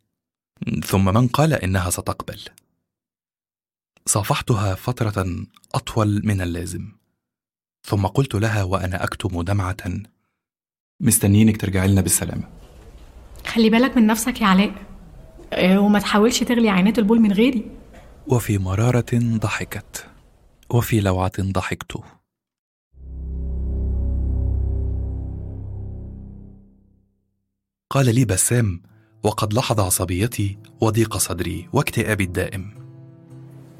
ثم 0.84 1.04
من 1.04 1.28
قال 1.28 1.52
إنها 1.52 1.90
ستقبل. 1.90 2.40
صافحتها 4.06 4.74
فترة 4.74 5.46
أطول 5.74 6.22
من 6.24 6.40
اللازم. 6.40 6.92
ثم 7.86 8.06
قلت 8.06 8.34
لها 8.34 8.62
وأنا 8.62 9.04
أكتم 9.04 9.42
دمعة. 9.42 9.76
مستنيينك 11.00 11.60
ترجعي 11.60 11.88
لنا 11.88 12.00
بالسلامة. 12.00 12.48
خلي 13.46 13.70
بالك 13.70 13.96
من 13.96 14.06
نفسك 14.06 14.40
يا 14.40 14.46
علاء. 14.46 14.72
آه، 15.52 15.80
وما 15.80 15.98
تحاولش 15.98 16.42
تغلي 16.42 16.68
عينات 16.68 16.98
البول 16.98 17.20
من 17.20 17.32
غيري. 17.32 17.70
وفي 18.26 18.58
مرارة 18.58 19.10
ضحكت. 19.14 20.06
وفي 20.70 21.00
لوعة 21.00 21.32
ضحكت. 21.40 22.19
قال 27.92 28.14
لي 28.14 28.24
بسام 28.24 28.80
وقد 29.22 29.52
لاحظ 29.52 29.80
عصبيتي 29.80 30.58
وضيق 30.80 31.16
صدري 31.16 31.68
واكتئابي 31.72 32.24
الدائم. 32.24 32.74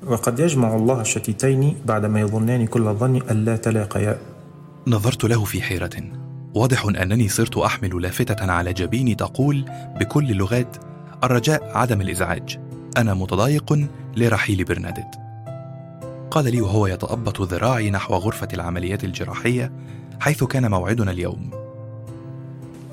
وقد 0.07 0.41
يجمع 0.41 0.77
الله 0.77 1.01
الشتيتين 1.01 1.77
بعدما 1.87 2.21
يظنان 2.21 2.67
كل 2.67 2.89
الظن 2.89 3.17
ألا 3.17 3.57
تلاقيا. 3.57 4.19
نظرت 4.87 5.25
له 5.25 5.45
في 5.45 5.63
حيرة. 5.63 5.91
واضح 6.55 6.85
أنني 6.85 7.29
صرت 7.29 7.57
أحمل 7.57 8.03
لافتة 8.03 8.53
على 8.53 8.73
جبيني 8.73 9.15
تقول 9.15 9.65
بكل 10.01 10.31
اللغات 10.31 10.77
الرجاء 11.25 11.79
عدم 11.79 12.01
الإزعاج. 12.01 12.59
أنا 12.97 13.15
متضايق 13.15 13.89
لرحيل 14.17 14.65
برناديت 14.65 15.17
قال 16.31 16.53
لي 16.53 16.61
وهو 16.61 16.87
يتأبط 16.87 17.41
ذراعي 17.41 17.91
نحو 17.91 18.15
غرفة 18.15 18.49
العمليات 18.55 19.05
الجراحية 19.05 19.73
حيث 20.21 20.45
كان 20.45 20.71
موعدنا 20.71 21.11
اليوم. 21.11 21.60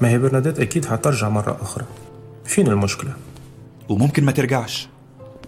ما 0.02 0.10
هي 0.10 0.18
برناديت 0.18 0.60
أكيد 0.60 0.86
هترجع 0.88 1.30
مرة 1.30 1.58
أخرى. 1.62 1.86
فين 2.46 2.68
المشكلة؟ 2.68 3.14
وممكن 3.90 4.26
ما 4.26 4.32
ترجعش. 4.32 4.88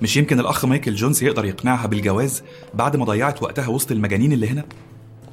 مش 0.02 0.18
يمكن 0.18 0.40
الأخ 0.40 0.66
مايكل 0.66 0.96
جونز 0.96 1.24
يقدر 1.24 1.46
يقنعها 1.46 1.88
بالجواز 1.88 2.44
بعد 2.74 2.96
ما 2.96 3.06
ضيعت 3.06 3.44
وقتها 3.44 3.68
وسط 3.68 3.92
المجانين 3.92 4.32
اللي 4.34 4.50
هنا؟ 4.50 4.64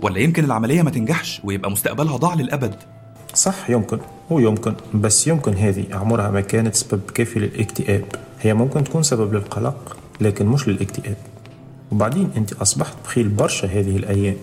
ولا 0.01 0.19
يمكن 0.19 0.45
العملية 0.45 0.83
ما 0.83 0.91
تنجحش 0.91 1.41
ويبقى 1.45 1.71
مستقبلها 1.71 2.17
ضاع 2.17 2.35
للأبد؟ 2.35 2.75
صح 3.35 3.71
يمكن 3.71 3.99
ويمكن 4.31 4.75
بس 4.95 5.27
يمكن 5.27 5.55
هذه 5.55 5.85
عمرها 5.93 6.31
ما 6.31 6.41
كانت 6.41 6.75
سبب 6.75 7.01
كافي 7.15 7.39
للاكتئاب. 7.39 8.05
هي 8.41 8.55
ممكن 8.55 8.85
تكون 8.85 9.03
سبب 9.03 9.35
للقلق 9.35 9.97
لكن 10.21 10.47
مش 10.47 10.69
للاكتئاب. 10.69 11.17
وبعدين 11.93 12.31
أنت 12.37 12.53
أصبحت 12.53 12.95
بخيل 13.05 13.29
برشا 13.29 13.69
هذه 13.69 13.97
الأيام. 13.97 14.37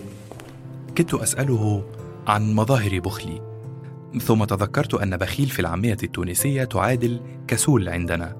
كدت 0.96 1.14
أسأله 1.14 1.82
عن 2.26 2.54
مظاهر 2.54 3.00
بخلي. 3.00 3.53
ثم 4.18 4.44
تذكرت 4.44 4.94
أن 4.94 5.16
بخيل 5.16 5.48
في 5.48 5.60
العامية 5.60 5.96
التونسية 6.02 6.64
تعادل 6.64 7.20
كسول 7.48 7.88
عندنا. 7.88 8.36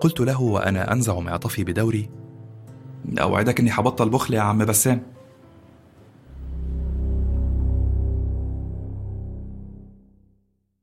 قلت 0.00 0.20
له 0.20 0.40
وأنا 0.40 0.92
أنزع 0.92 1.20
معطفي 1.20 1.64
بدوري 1.64 2.10
أوعدك 3.20 3.60
إني 3.60 3.70
هبطل 3.72 4.08
بخل 4.08 4.34
يا 4.34 4.40
عم 4.40 4.64
بسام. 4.64 5.02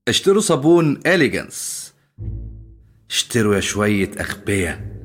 اشتروا 0.07 0.41
صابون 0.41 0.99
إليجانس 1.05 1.93
اشتروا 3.09 3.55
يا 3.55 3.59
شوية 3.59 4.11
أغبياء. 4.19 4.98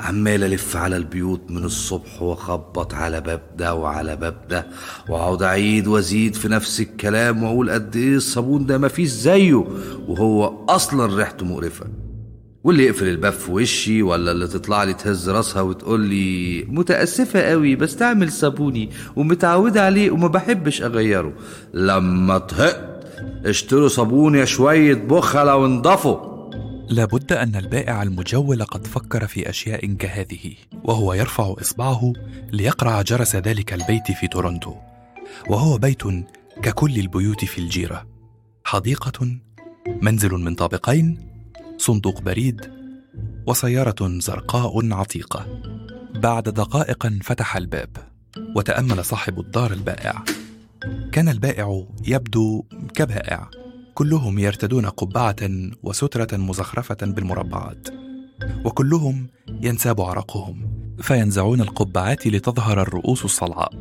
عمال 0.00 0.44
ألف 0.44 0.76
على 0.76 0.96
البيوت 0.96 1.40
من 1.50 1.64
الصبح 1.64 2.22
وأخبط 2.22 2.94
على 2.94 3.20
باب 3.20 3.40
ده 3.56 3.74
وعلى 3.74 4.16
باب 4.16 4.34
ده 4.48 4.66
وأقعد 5.08 5.42
أعيد 5.42 5.86
وأزيد 5.86 6.34
في 6.34 6.48
نفس 6.48 6.80
الكلام 6.80 7.42
وأقول 7.42 7.70
قد 7.70 7.96
إيه 7.96 8.16
الصابون 8.16 8.66
ده 8.66 8.78
مفيش 8.78 9.08
زيه 9.08 9.64
وهو 10.08 10.64
أصلا 10.68 11.16
ريحته 11.16 11.46
مقرفة. 11.46 11.86
واللي 12.64 12.84
يقفل 12.84 13.08
الباب 13.08 13.32
في 13.32 13.52
وشي 13.52 14.02
ولا 14.02 14.32
اللي 14.32 14.46
تطلع 14.48 14.84
لي 14.84 14.94
تهز 14.94 15.30
راسها 15.30 15.62
وتقول 15.62 16.00
لي 16.00 16.62
متأسفة 16.68 17.40
قوي 17.40 17.76
بستعمل 17.76 18.32
صابوني 18.32 18.90
ومتعودة 19.16 19.84
عليه 19.86 20.10
وما 20.10 20.28
بحبش 20.28 20.82
أغيره. 20.82 21.32
لما 21.74 22.38
طهقت 22.38 23.06
اشتروا 23.46 23.88
صابون 23.88 24.34
يا 24.34 24.44
شوية 24.44 24.94
بخلة 24.94 25.56
وانضفوا. 25.56 26.29
لابد 26.90 27.32
أن 27.32 27.56
البائع 27.56 28.02
المجول 28.02 28.64
قد 28.64 28.86
فكر 28.86 29.26
في 29.26 29.50
أشياء 29.50 29.86
كهذه 29.94 30.54
وهو 30.84 31.12
يرفع 31.14 31.54
إصبعه 31.60 32.12
ليقرع 32.52 33.02
جرس 33.02 33.36
ذلك 33.36 33.72
البيت 33.72 34.12
في 34.12 34.28
تورونتو 34.28 34.74
وهو 35.48 35.78
بيت 35.78 36.02
ككل 36.62 36.98
البيوت 36.98 37.44
في 37.44 37.58
الجيرة. 37.58 38.06
حديقة 38.64 39.36
منزل 40.02 40.30
من 40.30 40.54
طابقين 40.54 41.18
صندوق 41.78 42.20
بريد 42.20 42.70
وسيارة 43.46 44.18
زرقاء 44.18 44.92
عتيقة. 44.92 45.46
بعد 46.14 46.42
دقائق 46.42 47.06
فتح 47.22 47.56
الباب 47.56 47.96
وتأمل 48.56 49.04
صاحب 49.04 49.40
الدار 49.40 49.72
البائع. 49.72 50.24
كان 51.12 51.28
البائع 51.28 51.86
يبدو 52.06 52.64
كبائع. 52.94 53.59
كلهم 54.00 54.38
يرتدون 54.38 54.86
قبعة 54.86 55.36
وسترة 55.82 56.36
مزخرفة 56.36 56.96
بالمربعات 57.02 57.88
وكلهم 58.64 59.26
ينساب 59.62 60.00
عرقهم 60.00 60.72
فينزعون 61.00 61.60
القبعات 61.60 62.26
لتظهر 62.26 62.82
الرؤوس 62.82 63.24
الصلعاء 63.24 63.72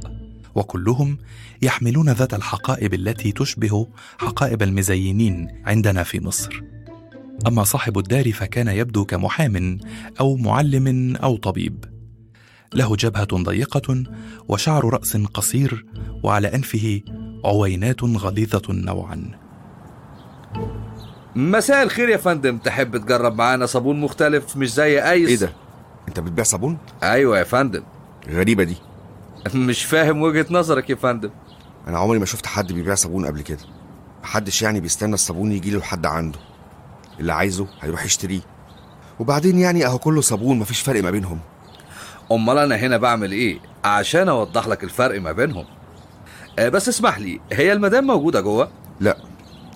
وكلهم 0.56 1.18
يحملون 1.62 2.10
ذات 2.10 2.34
الحقائب 2.34 2.94
التي 2.94 3.32
تشبه 3.32 3.88
حقائب 4.18 4.64
المزينين 4.64 5.48
عندنا 5.66 6.04
في 6.04 6.20
مصر. 6.20 6.62
أما 7.48 7.64
صاحب 7.64 7.98
الدار 7.98 8.32
فكان 8.32 8.68
يبدو 8.68 9.06
كمحام 9.06 9.78
أو 10.20 10.36
معلم 10.36 11.16
أو 11.16 11.38
طبيب. 11.38 11.86
له 12.74 12.96
جبهة 12.96 13.44
ضيقة 13.44 14.04
وشعر 14.48 14.94
رأس 14.94 15.18
قصير 15.18 15.86
وعلى 16.24 16.56
أنفه 16.56 17.02
عوينات 17.46 18.04
غليظة 18.04 18.74
نوعا. 18.74 19.49
مساء 21.36 21.84
الخير 21.84 22.10
يا 22.10 22.18
فندم. 22.18 22.58
تحب 22.58 22.98
تجرب 22.98 23.36
معانا 23.36 23.66
صابون 23.66 24.00
مختلف 24.00 24.58
مش 24.58 24.74
زي 24.74 25.12
أيس؟ 25.12 25.30
إيه 25.30 25.38
ده؟ 25.38 25.54
أنت 26.08 26.20
بتبيع 26.20 26.44
صابون؟ 26.44 26.78
أيوه 27.04 27.40
يا 27.40 27.44
فندم. 27.44 27.84
غريبة 28.30 28.64
دي. 28.64 28.78
مش 29.56 29.86
فاهم 29.86 30.22
وجهة 30.22 30.46
نظرك 30.52 30.90
يا 30.90 30.96
فندم. 30.96 31.30
أنا 31.88 31.98
عمري 31.98 32.20
ما 32.20 32.26
شفت 32.26 32.46
حد 32.46 32.74
بيبيع 32.74 32.96
صابون 32.96 33.26
قبل 33.26 33.42
كده. 33.42 33.60
محدش 34.24 34.62
يعني 34.62 34.80
بيستنى 34.80 35.14
الصابون 35.14 35.52
يجي 35.52 35.72
له 35.72 35.80
لحد 35.80 36.06
عنده. 36.06 36.40
اللي 37.20 37.34
عايزه 37.34 37.68
هيروح 37.82 38.06
يشتريه. 38.06 38.42
وبعدين 39.20 39.60
يعني 39.60 39.86
أهو 39.86 39.98
كله 39.98 40.22
صابون 40.22 40.60
مفيش 40.60 40.82
فرق 40.82 41.04
ما 41.04 41.12
بينهم. 41.12 41.40
أمال 42.32 42.58
أنا 42.58 42.76
هنا 42.76 42.98
بعمل 42.98 43.32
إيه؟ 43.32 43.60
عشان 43.84 44.30
أوضح 44.30 44.68
لك 44.68 44.84
الفرق 44.84 45.22
ما 45.22 45.32
بينهم. 45.32 45.66
آه، 46.60 46.70
بس 46.70 46.90
اسمح 46.90 47.20
لي 47.20 47.40
هي 47.52 47.74
المدام 47.74 48.08
موجودة 48.08 48.42
جوه؟ 48.42 48.70
لا. 49.00 49.18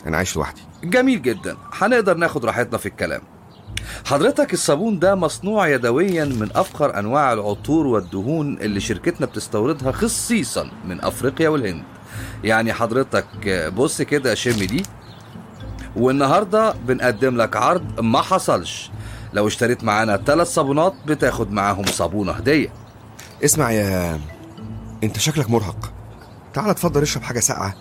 أنا 0.05 0.17
عايش 0.17 0.35
لوحدي. 0.35 0.61
جميل 0.83 1.21
جدا. 1.21 1.57
هنقدر 1.73 2.17
ناخد 2.17 2.45
راحتنا 2.45 2.77
في 2.77 2.85
الكلام. 2.85 3.21
حضرتك 4.05 4.53
الصابون 4.53 4.99
ده 4.99 5.15
مصنوع 5.15 5.67
يدويا 5.67 6.25
من 6.25 6.49
أفخر 6.55 6.99
أنواع 6.99 7.33
العطور 7.33 7.87
والدهون 7.87 8.57
اللي 8.57 8.79
شركتنا 8.79 9.25
بتستوردها 9.25 9.91
خصيصا 9.91 10.71
من 10.85 11.03
أفريقيا 11.03 11.49
والهند. 11.49 11.83
يعني 12.43 12.73
حضرتك 12.73 13.25
بص 13.75 14.01
كده 14.01 14.33
شم 14.33 14.51
دي. 14.51 14.83
والنهاردة 15.95 16.71
بنقدم 16.71 17.37
لك 17.37 17.55
عرض 17.55 17.99
ما 17.99 18.21
حصلش. 18.21 18.91
لو 19.33 19.47
اشتريت 19.47 19.83
معانا 19.83 20.17
ثلاث 20.17 20.47
صابونات 20.47 20.93
بتاخد 21.05 21.51
معاهم 21.51 21.85
صابونة 21.85 22.31
هدية. 22.31 22.73
اسمع 23.43 23.71
يا 23.71 24.19
انت 25.03 25.19
شكلك 25.19 25.49
مرهق. 25.49 25.93
تعال 26.53 26.69
اتفضل 26.69 27.01
اشرب 27.01 27.23
حاجة 27.23 27.39
ساقعة. 27.39 27.75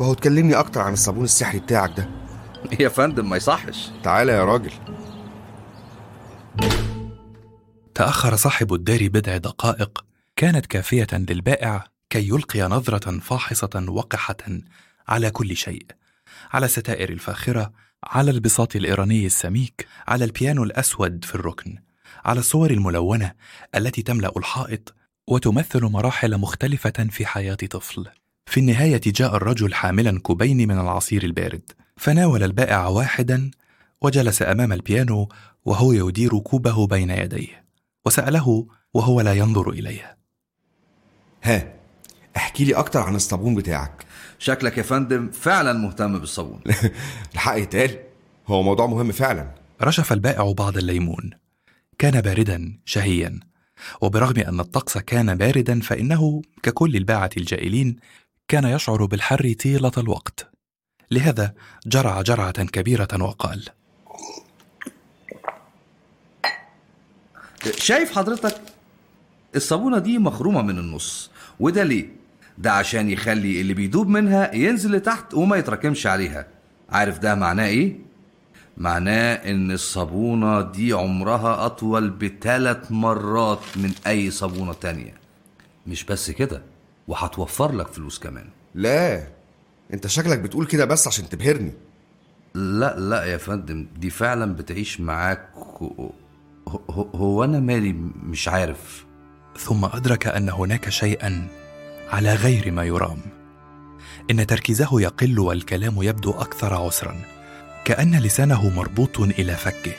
وهو 0.00 0.14
تكلمني 0.14 0.54
أكتر 0.54 0.80
عن 0.80 0.92
الصابون 0.92 1.24
السحري 1.24 1.58
بتاعك 1.58 1.92
ده. 1.96 2.08
يا 2.80 2.88
فندم 2.88 3.28
ما 3.28 3.36
يصحش. 3.36 3.90
تعالى 4.02 4.32
يا 4.32 4.44
راجل. 4.44 4.72
تأخر 7.94 8.36
صاحب 8.36 8.74
الدار 8.74 9.08
بضع 9.08 9.36
دقائق 9.36 10.04
كانت 10.36 10.66
كافية 10.66 11.06
للبائع 11.12 11.84
كي 12.10 12.28
يلقي 12.28 12.60
نظرة 12.60 13.18
فاحصة 13.18 13.86
وقحة 13.88 14.36
على 15.08 15.30
كل 15.30 15.56
شيء، 15.56 15.86
على 16.52 16.66
الستائر 16.66 17.08
الفاخرة، 17.08 17.72
على 18.04 18.30
البساط 18.30 18.76
الإيراني 18.76 19.26
السميك، 19.26 19.88
على 20.08 20.24
البيانو 20.24 20.64
الأسود 20.64 21.24
في 21.24 21.34
الركن، 21.34 21.78
على 22.24 22.40
الصور 22.40 22.70
الملونة 22.70 23.32
التي 23.74 24.02
تملأ 24.02 24.32
الحائط 24.36 24.94
وتمثل 25.26 25.84
مراحل 25.84 26.38
مختلفة 26.38 27.06
في 27.10 27.26
حياة 27.26 27.54
طفل. 27.54 28.06
في 28.48 28.60
النهاية 28.60 29.00
جاء 29.06 29.36
الرجل 29.36 29.74
حاملا 29.74 30.20
كوبين 30.20 30.68
من 30.68 30.80
العصير 30.80 31.24
البارد، 31.24 31.72
فناول 31.96 32.42
البائع 32.42 32.86
واحدا 32.86 33.50
وجلس 34.00 34.42
أمام 34.42 34.72
البيانو 34.72 35.28
وهو 35.64 35.92
يدير 35.92 36.38
كوبه 36.38 36.86
بين 36.86 37.10
يديه. 37.10 37.64
وسأله 38.06 38.66
وهو 38.94 39.20
لا 39.20 39.32
ينظر 39.32 39.70
إليه. 39.70 40.16
ها 41.42 41.74
احكي 42.36 42.64
لي 42.64 42.74
أكتر 42.74 43.00
عن 43.00 43.14
الصابون 43.16 43.54
بتاعك. 43.54 44.04
شكلك 44.38 44.78
يا 44.78 44.82
فندم 44.82 45.30
فعلا 45.30 45.72
مهتم 45.72 46.18
بالصابون. 46.18 46.60
الحق 47.34 47.56
يتقال 47.56 47.98
هو 48.46 48.62
موضوع 48.62 48.86
مهم 48.86 49.12
فعلا. 49.12 49.54
رشف 49.82 50.12
البائع 50.12 50.52
بعض 50.52 50.76
الليمون. 50.76 51.30
كان 51.98 52.20
باردا 52.20 52.78
شهيا 52.84 53.40
وبرغم 54.00 54.40
أن 54.40 54.60
الطقس 54.60 54.98
كان 54.98 55.34
باردا 55.34 55.80
فإنه 55.80 56.42
ككل 56.62 56.96
الباعة 56.96 57.30
الجائلين 57.36 57.96
كان 58.48 58.64
يشعر 58.64 59.04
بالحر 59.04 59.52
طيلة 59.62 59.92
الوقت. 59.98 60.50
لهذا 61.10 61.54
جرع 61.86 62.22
جرعة 62.22 62.64
كبيرة 62.64 63.08
وقال. 63.22 63.68
شايف 67.78 68.12
حضرتك؟ 68.12 68.60
الصابونة 69.56 69.98
دي 69.98 70.18
مخرومة 70.18 70.62
من 70.62 70.78
النص 70.78 71.30
وده 71.60 71.82
ليه؟ 71.82 72.08
ده 72.58 72.72
عشان 72.72 73.10
يخلي 73.10 73.60
اللي 73.60 73.74
بيدوب 73.74 74.08
منها 74.08 74.54
ينزل 74.54 74.92
لتحت 74.92 75.34
وما 75.34 75.56
يتراكمش 75.56 76.06
عليها. 76.06 76.46
عارف 76.90 77.18
ده 77.18 77.34
معناه 77.34 77.66
إيه؟ 77.66 77.96
معناه 78.76 79.34
ان 79.34 79.70
الصابونة 79.70 80.60
دي 80.60 80.92
عمرها 80.92 81.66
أطول 81.66 82.10
بثلاث 82.10 82.92
مرات 82.92 83.60
من 83.76 83.92
أي 84.06 84.30
صابونة 84.30 84.72
تانية. 84.72 85.14
مش 85.86 86.04
بس 86.04 86.30
كده 86.30 86.62
وهتوفر 87.08 87.72
لك 87.72 87.88
فلوس 87.88 88.18
كمان. 88.18 88.48
لا 88.74 89.28
انت 89.92 90.06
شكلك 90.06 90.38
بتقول 90.38 90.66
كده 90.66 90.84
بس 90.84 91.06
عشان 91.06 91.28
تبهرني. 91.28 91.72
لا 92.54 92.98
لا 92.98 93.24
يا 93.24 93.36
فندم 93.36 93.86
دي 93.96 94.10
فعلا 94.10 94.54
بتعيش 94.54 95.00
معاك 95.00 95.48
هو, 95.56 96.10
هو, 96.68 97.02
هو 97.14 97.44
أنا 97.44 97.60
مالي 97.60 97.92
مش 98.22 98.48
عارف. 98.48 99.04
ثم 99.58 99.84
أدرك 99.84 100.26
أن 100.26 100.48
هناك 100.48 100.88
شيئا 100.88 101.48
على 102.10 102.34
غير 102.34 102.70
ما 102.70 102.84
يرام. 102.84 103.18
إن 104.30 104.46
تركيزه 104.46 105.00
يقل 105.00 105.38
والكلام 105.38 106.02
يبدو 106.02 106.30
أكثر 106.30 106.74
عسرا. 106.74 107.16
كأن 107.84 108.18
لسانه 108.18 108.68
مربوط 108.70 109.20
إلى 109.20 109.54
فكه. 109.54 109.92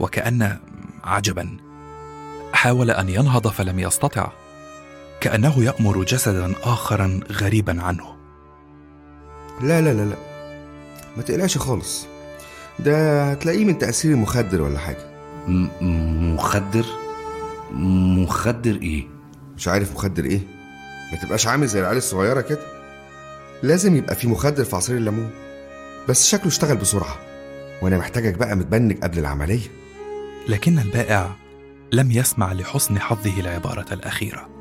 وكأن 0.00 0.58
عجبا 1.04 1.56
حاول 2.52 2.90
أن 2.90 3.08
ينهض 3.08 3.48
فلم 3.48 3.78
يستطع. 3.78 4.30
كأنه 5.26 5.64
يأمر 5.64 6.04
جسدا 6.04 6.54
آخرا 6.62 7.20
غريبا 7.32 7.82
عنه. 7.82 8.16
لا 9.60 9.80
لا 9.80 9.92
لا 9.92 10.04
لا. 10.04 10.16
ما 11.16 11.22
تقلقش 11.22 11.58
خالص. 11.58 12.06
ده 12.78 13.24
هتلاقيه 13.30 13.64
من 13.64 13.78
تأثير 13.78 14.10
المخدر 14.10 14.62
ولا 14.62 14.78
حاجة. 14.78 15.10
مخدر؟ 16.36 16.84
مخدر 17.72 18.74
إيه؟ 18.82 19.08
مش 19.56 19.68
عارف 19.68 19.92
مخدر 19.92 20.24
إيه؟ 20.24 20.40
ما 21.12 21.18
تبقاش 21.18 21.46
عامل 21.46 21.66
زي 21.66 21.80
العيال 21.80 21.96
الصغيرة 21.96 22.40
كده. 22.40 22.60
لازم 23.62 23.96
يبقى 23.96 24.14
في 24.14 24.28
مخدر 24.28 24.64
في 24.64 24.76
عصير 24.76 24.96
الليمون. 24.96 25.30
بس 26.08 26.28
شكله 26.28 26.46
اشتغل 26.48 26.76
بسرعة. 26.76 27.16
وأنا 27.82 27.98
محتاجك 27.98 28.34
بقى 28.34 28.56
متبنج 28.56 28.98
قبل 29.02 29.18
العملية. 29.18 29.66
لكن 30.48 30.78
البائع 30.78 31.30
لم 31.92 32.10
يسمع 32.10 32.52
لحسن 32.52 32.98
حظه 32.98 33.40
العبارة 33.40 33.86
الأخيرة. 33.92 34.55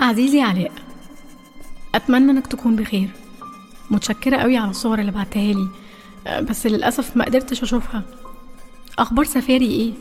عزيزي 0.00 0.40
علاء 0.40 0.72
أتمنى 1.94 2.30
إنك 2.30 2.46
تكون 2.46 2.76
بخير. 2.76 3.08
متشكرة 3.90 4.36
قوي 4.36 4.56
على 4.56 4.70
الصور 4.70 4.98
اللي 4.98 5.12
بعتها 5.12 5.52
لي 5.52 5.68
بس 6.40 6.66
للأسف 6.66 7.16
ما 7.16 7.24
قدرتش 7.24 7.62
أشوفها. 7.62 8.02
أخبار 8.98 9.24
سفاري 9.24 9.66
إيه؟ 9.66 9.92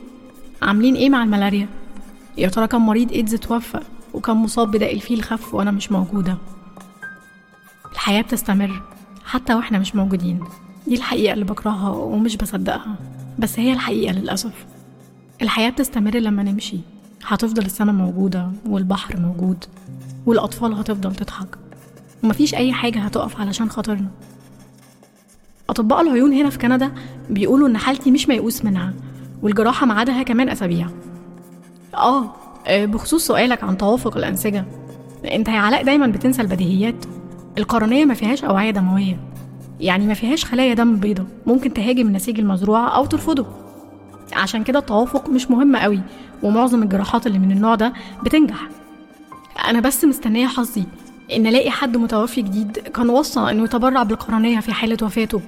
عاملين 0.62 0.96
إيه 0.96 1.10
مع 1.10 1.24
الملاريا؟ 1.24 1.68
يا 2.38 2.48
ترى 2.48 2.68
كم 2.68 2.86
مريض 2.86 3.12
إيدز 3.12 3.34
اتوفى 3.34 3.80
وكم 4.14 4.44
مصاب 4.44 4.72
بداء 4.72 4.94
الفيل 4.94 5.24
خف 5.24 5.54
وأنا 5.54 5.72
مش 5.72 5.92
موجودة؟ 5.92 6.38
الحياة 7.92 8.22
بتستمر 8.22 8.82
حتى 9.26 9.54
وإحنا 9.54 9.80
مش 9.80 9.96
موجودين. 9.96 10.40
دي 10.88 10.96
الحقيقة 10.96 11.34
اللي 11.34 11.46
بكرهها 11.46 11.90
ومش 11.90 12.38
بصدقها 12.38 12.96
بس 13.40 13.60
هي 13.60 13.74
الحقيقة 13.74 14.14
للأسف. 14.14 14.66
الحياة 15.42 15.70
بتستمر 15.70 16.16
لما 16.18 16.44
نمشي. 16.44 16.80
هتفضل 17.28 17.66
السما 17.66 17.92
موجودة 17.92 18.50
والبحر 18.70 19.20
موجود 19.20 19.66
والأطفال 20.26 20.74
هتفضل 20.74 21.16
تضحك 21.16 21.58
ومفيش 22.24 22.56
أي 22.56 22.74
حاجة 22.74 23.00
هتقف 23.00 23.40
علشان 23.42 23.70
خاطرنا. 23.70 24.08
أطباء 25.70 26.02
العيون 26.02 26.34
هنا 26.34 26.50
في 26.50 26.58
كندا 26.58 26.92
بيقولوا 27.30 27.68
إن 27.68 27.78
حالتي 27.78 28.12
مش 28.12 28.28
ميؤوس 28.30 28.66
منها 28.66 28.94
والجراحة 29.42 29.86
ميعادها 29.86 30.24
كمان 30.24 30.50
أسابيع. 30.50 30.88
آه 31.96 32.32
آه، 32.68 32.86
بخصوص 32.86 33.28
سؤالك 33.28 33.64
عن 33.64 33.78
توافق 33.78 34.18
الأنسجة 34.18 34.66
أنت 35.32 35.48
يا 35.48 35.60
علاء 35.60 35.84
دايما 35.84 36.08
بتنسى 36.08 36.42
البديهيات. 36.42 37.06
القرنية 37.58 38.06
ما 38.06 38.14
فيهاش 38.14 38.44
أوعية 38.44 38.72
دموية 38.72 39.20
يعني 39.80 40.08
ما 40.08 40.14
فيهاش 40.14 40.46
خلايا 40.46 40.74
دم 40.74 40.96
بيضة 40.98 41.24
ممكن 41.46 41.74
تهاجم 41.74 42.08
النسيج 42.08 42.40
المزروعة 42.40 42.88
أو 42.90 43.06
ترفضه. 43.06 43.46
عشان 44.34 44.64
كده 44.64 44.80
التوافق 44.80 45.30
مش 45.30 45.52
مهم 45.52 45.76
قوي 45.76 46.02
ومعظم 46.44 46.84
الجراحات 46.84 47.28
اللي 47.28 47.40
من 47.40 47.52
النوع 47.52 47.76
ده 47.76 47.94
بتنجح. 48.24 48.70
أنا 49.68 49.80
بس 49.80 50.06
مستنية 50.06 50.48
حظي 50.48 50.84
إن 51.36 51.48
ألاقي 51.48 51.72
حد 51.72 51.98
متوفي 51.98 52.42
جديد 52.42 52.78
كان 52.78 53.10
وصى 53.10 53.40
إنه 53.40 53.64
يتبرع 53.64 54.04
بالقرنية 54.04 54.60
في 54.60 54.74
حالة 54.74 54.98
وفاته. 55.02 55.42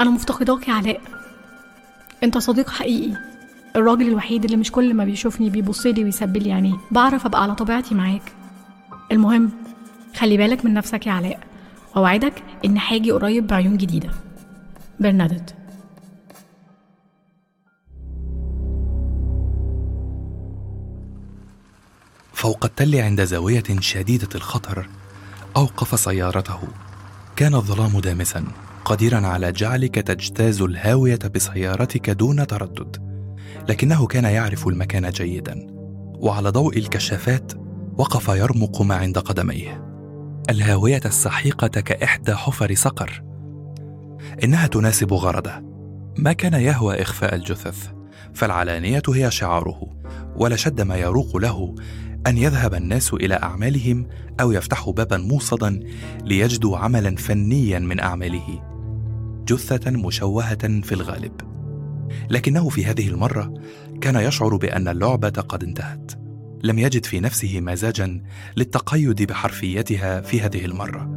أنا 0.00 0.10
مفتقداك 0.10 0.68
يا 0.68 0.72
علاء. 0.74 1.00
أنت 2.22 2.38
صديق 2.38 2.70
حقيقي. 2.70 3.16
الراجل 3.76 4.08
الوحيد 4.08 4.44
اللي 4.44 4.56
مش 4.56 4.72
كل 4.72 4.94
ما 4.94 5.04
بيشوفني 5.04 5.50
بيبصلي 5.50 6.04
ويسبلي 6.04 6.52
عينيه. 6.52 6.74
بعرف 6.90 7.26
أبقى 7.26 7.42
على 7.42 7.54
طبيعتي 7.54 7.94
معاك. 7.94 8.32
المهم 9.12 9.50
خلي 10.16 10.36
بالك 10.36 10.64
من 10.64 10.74
نفسك 10.74 11.06
يا 11.06 11.12
علاء. 11.12 11.40
وأوعدك 11.96 12.42
إن 12.64 12.78
هاجي 12.78 13.10
قريب 13.10 13.46
بعيون 13.46 13.76
جديدة. 13.76 14.10
برنادت 15.00 15.54
فوق 22.34 22.64
التل 22.64 22.96
عند 22.96 23.24
زاوية 23.24 23.62
شديدة 23.80 24.28
الخطر 24.34 24.88
أوقف 25.56 26.00
سيارته. 26.00 26.58
كان 27.36 27.54
الظلام 27.54 28.00
دامسا 28.00 28.44
قديرا 28.84 29.26
على 29.26 29.52
جعلك 29.52 29.94
تجتاز 29.94 30.62
الهاوية 30.62 31.18
بسيارتك 31.34 32.10
دون 32.10 32.46
تردد. 32.46 32.96
لكنه 33.68 34.06
كان 34.06 34.24
يعرف 34.24 34.68
المكان 34.68 35.10
جيدا. 35.10 35.66
وعلى 36.18 36.50
ضوء 36.50 36.78
الكشافات 36.78 37.52
وقف 37.98 38.28
يرمق 38.28 38.82
ما 38.82 38.94
عند 38.94 39.18
قدميه. 39.18 39.84
الهاوية 40.50 41.00
السحيقة 41.04 41.80
كإحدى 41.80 42.34
حفر 42.34 42.74
صقر 42.74 43.22
إنها 44.44 44.66
تناسب 44.66 45.12
غرضه. 45.12 45.52
ما 46.18 46.32
كان 46.32 46.52
يهوى 46.54 47.02
إخفاء 47.02 47.34
الجثث 47.34 47.88
فالعلانية 48.34 49.02
هي 49.08 49.30
شعاره. 49.30 49.90
ولشد 50.36 50.80
ما 50.80 50.96
يروق 50.96 51.36
له 51.36 51.74
أن 52.26 52.38
يذهب 52.38 52.74
الناس 52.74 53.14
إلى 53.14 53.34
أعمالهم 53.34 54.06
أو 54.40 54.52
يفتحوا 54.52 54.92
بابا 54.92 55.16
موصدا 55.16 55.80
ليجدوا 56.24 56.78
عملا 56.78 57.16
فنيا 57.16 57.78
من 57.78 58.00
أعماله 58.00 58.62
جثة 59.48 59.90
مشوهة 59.90 60.80
في 60.80 60.92
الغالب. 60.92 61.32
لكنه 62.30 62.68
في 62.68 62.84
هذه 62.84 63.08
المرة 63.08 63.54
كان 64.00 64.16
يشعر 64.16 64.56
بأن 64.56 64.88
اللعبة 64.88 65.28
قد 65.28 65.64
انتهت. 65.64 66.12
لم 66.62 66.78
يجد 66.78 67.04
في 67.04 67.20
نفسه 67.20 67.60
مزاجا 67.60 68.22
للتقيد 68.56 69.22
بحرفيتها 69.22 70.20
في 70.20 70.40
هذه 70.40 70.64
المرة. 70.64 71.10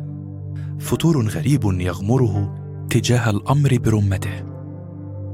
فتور 0.79 1.27
غريب 1.27 1.63
يغمره 1.63 2.55
تجاه 2.89 3.29
الأمر 3.29 3.77
برمته. 3.77 4.43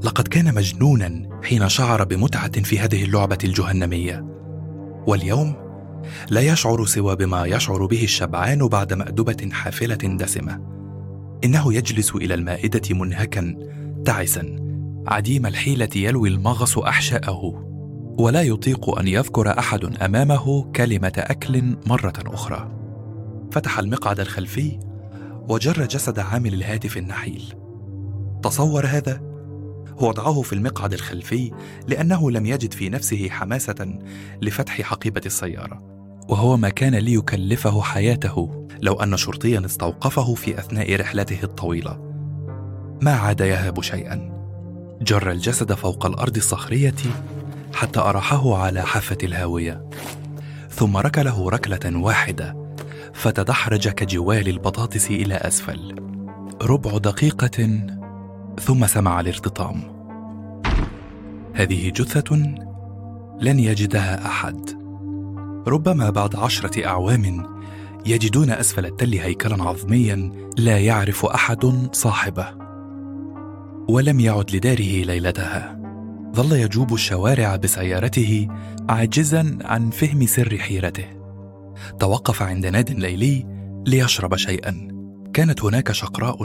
لقد 0.04 0.28
كان 0.28 0.54
مجنونا 0.54 1.40
حين 1.42 1.68
شعر 1.68 2.04
بمتعة 2.04 2.62
في 2.62 2.78
هذه 2.78 3.04
اللعبة 3.04 3.38
الجهنمية. 3.44 4.26
واليوم 5.06 5.63
لا 6.30 6.40
يشعر 6.40 6.84
سوى 6.84 7.16
بما 7.16 7.46
يشعر 7.46 7.86
به 7.86 8.04
الشبعان 8.04 8.68
بعد 8.68 8.92
مأدبة 8.92 9.48
حافلة 9.52 9.94
دسمة. 9.94 10.60
إنه 11.44 11.74
يجلس 11.74 12.14
إلى 12.14 12.34
المائدة 12.34 12.94
منهكا 12.94 13.56
تعسا 14.04 14.56
عديم 15.06 15.46
الحيلة 15.46 15.88
يلوي 15.96 16.28
المغص 16.28 16.78
أحشاءه 16.78 17.64
ولا 18.18 18.42
يطيق 18.42 18.98
أن 18.98 19.08
يذكر 19.08 19.58
أحد 19.58 19.84
أمامه 20.02 20.72
كلمة 20.72 21.12
أكل 21.16 21.76
مرة 21.86 22.14
أخرى. 22.26 22.70
فتح 23.52 23.78
المقعد 23.78 24.20
الخلفي 24.20 24.78
وجر 25.48 25.86
جسد 25.86 26.18
عامل 26.18 26.54
الهاتف 26.54 26.96
النحيل. 26.96 27.54
تصور 28.42 28.86
هذا 28.86 29.34
وضعه 30.00 30.42
في 30.42 30.52
المقعد 30.52 30.92
الخلفي 30.92 31.52
لأنه 31.88 32.30
لم 32.30 32.46
يجد 32.46 32.72
في 32.72 32.88
نفسه 32.88 33.28
حماسة 33.28 33.98
لفتح 34.42 34.82
حقيبة 34.82 35.20
السيارة 35.26 35.93
وهو 36.28 36.56
ما 36.56 36.68
كان 36.68 36.94
ليكلفه 36.94 37.82
حياته 37.82 38.66
لو 38.82 38.94
أن 38.94 39.16
شرطيا 39.16 39.62
استوقفه 39.66 40.34
في 40.34 40.58
أثناء 40.58 40.96
رحلته 40.96 41.38
الطويلة. 41.42 41.98
ما 43.02 43.12
عاد 43.12 43.40
يهاب 43.40 43.82
شيئا. 43.82 44.34
جر 45.02 45.30
الجسد 45.30 45.72
فوق 45.72 46.06
الأرض 46.06 46.36
الصخرية 46.36 46.94
حتى 47.74 48.00
أراحه 48.00 48.56
على 48.56 48.82
حافة 48.82 49.18
الهاوية. 49.22 49.90
ثم 50.70 50.96
ركله 50.96 51.48
ركلة 51.48 51.98
واحدة 51.98 52.74
فتدحرج 53.14 53.88
كجوال 53.88 54.48
البطاطس 54.48 55.10
إلى 55.10 55.34
أسفل. 55.34 55.94
ربع 56.62 56.98
دقيقة 56.98 57.86
ثم 58.60 58.86
سمع 58.86 59.20
الارتطام. 59.20 59.94
هذه 61.54 61.90
جثة 61.90 62.36
لن 63.40 63.58
يجدها 63.58 64.26
أحد. 64.26 64.83
ربما 65.66 66.10
بعد 66.10 66.36
عشرة 66.36 66.86
أعوام 66.86 67.54
يجدون 68.06 68.50
أسفل 68.50 68.86
التل 68.86 69.14
هيكلا 69.14 69.62
عظميا 69.64 70.30
لا 70.58 70.78
يعرف 70.78 71.24
أحد 71.24 71.88
صاحبه 71.92 72.46
ولم 73.88 74.20
يعد 74.20 74.56
لداره 74.56 75.04
ليلتها. 75.04 75.80
ظل 76.36 76.52
يجوب 76.52 76.94
الشوارع 76.94 77.56
بسيارته 77.56 78.48
عاجزا 78.88 79.58
عن 79.64 79.90
فهم 79.90 80.26
سر 80.26 80.58
حيرته. 80.58 81.06
توقف 82.00 82.42
عند 82.42 82.66
ناد 82.66 82.90
ليلي 82.90 83.46
ليشرب 83.86 84.36
شيئا. 84.36 84.88
كانت 85.32 85.64
هناك 85.64 85.92
شقراء 85.92 86.36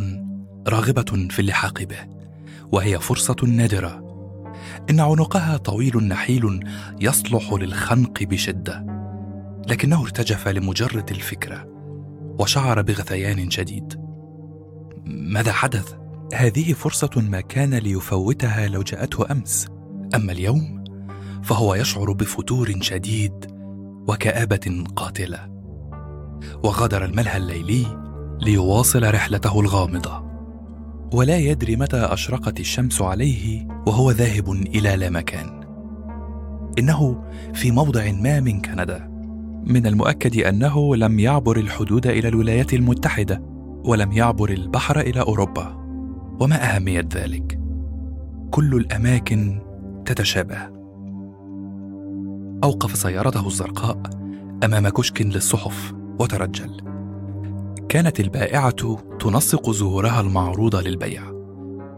راغبة 0.67 1.27
في 1.29 1.39
اللحاق 1.39 1.83
به 1.83 1.99
وهي 2.71 2.99
فرصة 2.99 3.35
نادرة. 3.47 4.09
إن 4.89 4.99
عنقها 4.99 5.57
طويل 5.57 5.97
نحيل 5.97 6.59
يصلح 7.01 7.53
للخنق 7.53 8.23
بشدة. 8.23 8.98
لكنه 9.69 10.01
ارتجف 10.01 10.47
لمجرد 10.47 11.09
الفكرة 11.11 11.65
وشعر 12.39 12.81
بغثيان 12.81 13.49
شديد. 13.49 13.93
ماذا 15.05 15.51
حدث؟ 15.51 15.93
هذه 16.33 16.73
فرصة 16.73 17.09
ما 17.15 17.41
كان 17.41 17.73
ليفوتها 17.73 18.67
لو 18.67 18.81
جاءته 18.81 19.31
أمس. 19.31 19.67
أما 20.15 20.31
اليوم 20.31 20.83
فهو 21.43 21.75
يشعر 21.75 22.11
بفتور 22.11 22.73
شديد 22.81 23.33
وكآبة 24.07 24.83
قاتلة. 24.95 25.49
وغادر 26.63 27.05
الملهى 27.05 27.37
الليلي 27.37 27.85
ليواصل 28.41 29.13
رحلته 29.13 29.59
الغامضة. 29.59 30.29
ولا 31.13 31.37
يدري 31.37 31.75
متى 31.75 31.97
أشرقت 31.97 32.59
الشمس 32.59 33.01
عليه 33.01 33.67
وهو 33.87 34.11
ذاهب 34.11 34.51
إلى 34.51 34.95
لا 34.95 35.09
مكان. 35.09 35.59
إنه 36.79 37.23
في 37.53 37.71
موضع 37.71 38.11
ما 38.11 38.39
من 38.39 38.61
كندا. 38.61 39.18
من 39.65 39.87
المؤكد 39.87 40.37
أنه 40.37 40.95
لم 40.95 41.19
يعبر 41.19 41.57
الحدود 41.57 42.07
إلى 42.07 42.27
الولايات 42.27 42.73
المتحدة 42.73 43.41
ولم 43.85 44.11
يعبر 44.11 44.49
البحر 44.49 44.99
إلى 44.99 45.21
أوروبا. 45.21 45.75
وما 46.39 46.75
أهمية 46.75 47.07
ذلك؟ 47.13 47.59
كل 48.51 48.75
الأماكن 48.75 49.61
تتشابه. 50.05 50.69
أوقف 52.63 52.97
سيارته 52.97 53.47
الزرقاء 53.47 54.01
أمام 54.63 54.89
كشك 54.89 55.21
للصحف 55.21 55.93
وترجل. 56.19 56.81
كانت 57.89 58.19
البائعة 58.19 58.97
تنسق 59.19 59.69
زهورها 59.69 60.21
المعروضة 60.21 60.81
للبيع 60.81 61.23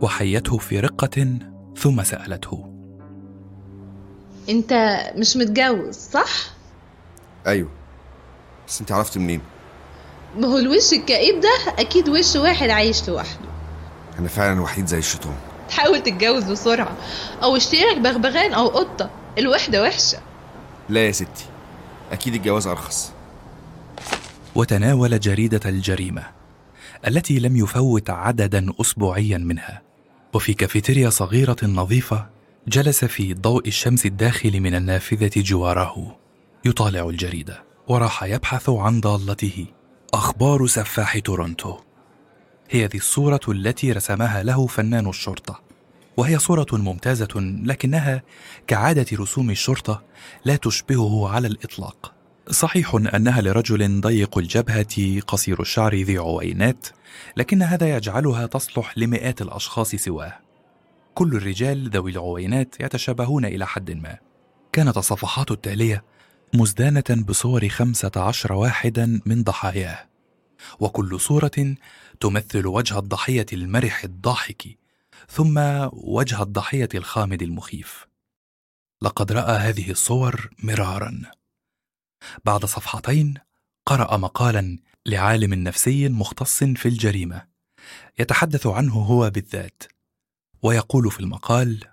وحيته 0.02 0.58
في 0.58 0.80
رقة 0.80 1.38
ثم 1.78 2.04
سألته. 2.04 2.68
أنت 4.50 4.74
مش 5.18 5.38
متجوز 5.38 5.96
صح؟ 5.96 6.61
أيوه. 7.48 7.70
بس 8.68 8.82
أنت 8.82 8.92
عرفت 8.92 9.18
منين؟ 9.18 9.42
ما 10.38 10.48
هو 10.48 10.58
الوش 10.58 10.94
الكئيب 10.94 11.40
ده 11.40 11.74
أكيد 11.80 12.10
وش 12.10 12.36
واحد 12.36 12.70
عايش 12.70 13.10
لوحده. 13.10 13.50
أنا 14.20 14.28
فعلا 14.28 14.62
وحيد 14.62 14.86
زي 14.86 14.98
الشيطان. 14.98 15.36
تحاول 15.70 16.04
تتجوز 16.04 16.44
بسرعة. 16.44 16.98
أو 17.44 17.56
اشتري 17.56 17.82
لك 17.82 17.98
بغبغان 17.98 18.54
أو 18.54 18.68
قطة. 18.68 19.10
الوحدة 19.38 19.84
وحشة. 19.84 20.18
لا 20.90 21.06
يا 21.06 21.12
ستي. 21.12 21.46
أكيد 22.12 22.36
الجواز 22.36 22.68
أرخص. 22.68 23.12
وتناول 24.56 25.20
جريدة 25.20 25.70
الجريمة 25.70 26.24
التي 27.08 27.40
لم 27.40 27.56
يفوت 27.56 28.10
عددا 28.10 28.74
اسبوعيا 28.82 29.38
منها. 29.38 29.82
وفي 30.34 30.54
كافيتيريا 30.54 31.10
صغيرة 31.10 31.58
نظيفة 31.64 32.30
جلس 32.68 33.06
في 33.06 33.34
ضوء 33.34 33.68
الشمس 33.68 34.06
الداخل 34.06 34.60
من 34.60 34.76
النافذة 34.76 35.32
جواره. 35.38 36.16
يطالع 36.66 37.10
الجريده 37.10 37.64
وراح 37.88 38.24
يبحث 38.24 38.70
عن 38.70 39.02
ضالته. 39.02 39.66
أخبار 40.14 40.68
سفاح 40.68 41.20
تورونتو. 41.20 41.78
هي 42.70 42.86
ذي 42.86 42.98
الصورة 42.98 43.40
التي 43.48 43.92
رسمها 43.92 44.44
له 44.44 44.68
فنان 44.68 45.10
الشرطة. 45.10 45.62
وهي 46.18 46.40
صورة 46.40 46.68
ممتازة 46.74 47.28
لكنها 47.64 48.24
كعادة 48.68 49.06
رسوم 49.14 49.50
الشرطة 49.50 50.04
لا 50.46 50.56
تشبهه 50.56 51.30
على 51.30 51.48
الإطلاق. 51.48 52.14
صحيح 52.50 52.96
أنها 52.96 53.42
لرجل 53.42 54.02
ضيق 54.02 54.38
الجبهة 54.38 55.20
قصير 55.28 55.62
الشعر 55.62 55.96
ذي 55.96 56.18
عوينات 56.18 56.88
لكن 57.38 57.62
هذا 57.62 57.96
يجعلها 57.96 58.46
تصلح 58.46 58.98
لمئات 58.98 59.42
الأشخاص 59.42 59.96
سواه. 59.96 60.40
كل 61.16 61.36
الرجال 61.36 61.90
ذوي 61.90 62.12
العوينات 62.12 62.76
يتشابهون 62.80 63.46
إلى 63.46 63.68
حد 63.68 63.92
ما. 63.92 64.18
كانت 64.74 64.98
الصفحات 64.98 65.52
التالية 65.52 66.11
مزدانة 66.54 67.24
بصور 67.28 67.70
خمسة 67.70 68.12
عشر 68.16 68.54
واحدا 68.54 69.22
من 69.26 69.44
ضحاياه. 69.44 70.08
وكل 70.80 71.20
صورة 71.20 71.76
تمثل 72.20 72.68
وجه 72.68 73.00
الضحية 73.00 73.46
المرح 73.54 74.04
الضاحك 74.04 74.78
ثم 75.30 75.60
وجه 75.94 76.42
الضحية 76.42 76.90
الخامد 76.96 77.42
المخيف. 77.42 78.08
لقد 79.02 79.32
رأى 79.32 79.58
هذه 79.58 79.92
الصور 79.92 80.50
مرارا. 80.64 81.22
بعد 82.46 82.66
صفحتين 82.66 83.34
قرأ 83.86 84.18
مقالا 84.18 84.80
لعالم 85.06 85.54
نفسي 85.54 86.10
مختص 86.10 86.64
في 86.64 86.86
الجريمة 86.86 87.48
يتحدث 88.20 88.68
عنه 88.68 88.94
هو 88.94 89.30
بالذات 89.30 89.84
ويقول 90.64 91.12
في 91.12 91.20
المقال 91.20 91.88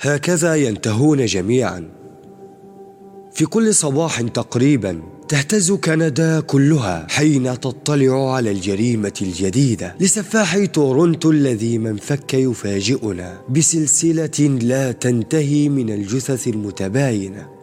هكذا 0.00 0.54
ينتهون 0.54 1.26
جميعا. 1.26 2.01
في 3.34 3.46
كل 3.46 3.74
صباح 3.74 4.20
تقريبا 4.20 5.02
تهتز 5.28 5.72
كندا 5.72 6.40
كلها 6.40 7.06
حين 7.10 7.60
تطلع 7.60 8.34
على 8.34 8.50
الجريمة 8.50 9.12
الجديدة 9.22 9.96
لسفاح 10.00 10.64
تورونتو 10.64 11.30
الذي 11.30 11.78
من 11.78 11.96
فك 11.96 12.34
يفاجئنا 12.34 13.40
بسلسلة 13.48 14.58
لا 14.62 14.92
تنتهي 14.92 15.68
من 15.68 15.90
الجثث 15.90 16.48
المتباينة. 16.48 17.61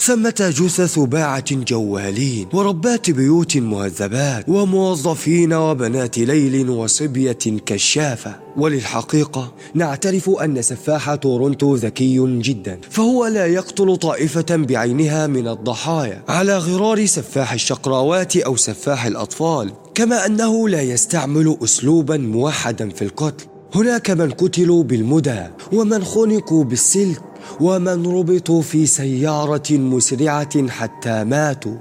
ثمة 0.00 0.52
جثث 0.56 0.98
باعة 0.98 1.54
جوالين 1.54 2.48
وربات 2.52 3.10
بيوت 3.10 3.56
مهذبات 3.56 4.48
وموظفين 4.48 5.52
وبنات 5.52 6.18
ليل 6.18 6.70
وصبية 6.70 7.38
كشافة. 7.66 8.36
وللحقيقة 8.56 9.52
نعترف 9.74 10.30
أن 10.30 10.62
سفاح 10.62 11.14
تورونتو 11.14 11.74
ذكي 11.74 12.38
جدا 12.38 12.80
فهو 12.90 13.26
لا 13.26 13.46
يقتل 13.46 13.96
طائفة 13.96 14.46
بعينها 14.50 15.26
من 15.26 15.48
الضحايا. 15.48 16.22
على 16.28 16.58
غرار 16.58 17.06
سفاح 17.06 17.52
الشقراوات 17.52 18.36
أو 18.36 18.56
سفاح 18.56 19.06
الأطفال 19.06 19.72
كما 19.94 20.26
أنه 20.26 20.68
لا 20.68 20.82
يستعمل 20.82 21.56
أسلوبا 21.64 22.16
موحدا 22.16 22.88
في 22.88 23.02
القتل. 23.02 23.44
هناك 23.74 24.10
من 24.10 24.30
قتلوا 24.30 24.82
بالمدى 24.82 25.42
ومن 25.72 26.04
خنقوا 26.04 26.64
بالسلك. 26.64 27.29
ومن 27.60 28.06
ربطوا 28.06 28.62
في 28.62 28.86
سيارة 28.86 29.72
مسرعة 29.72 30.68
حتى 30.68 31.24
ماتوا. 31.24 31.76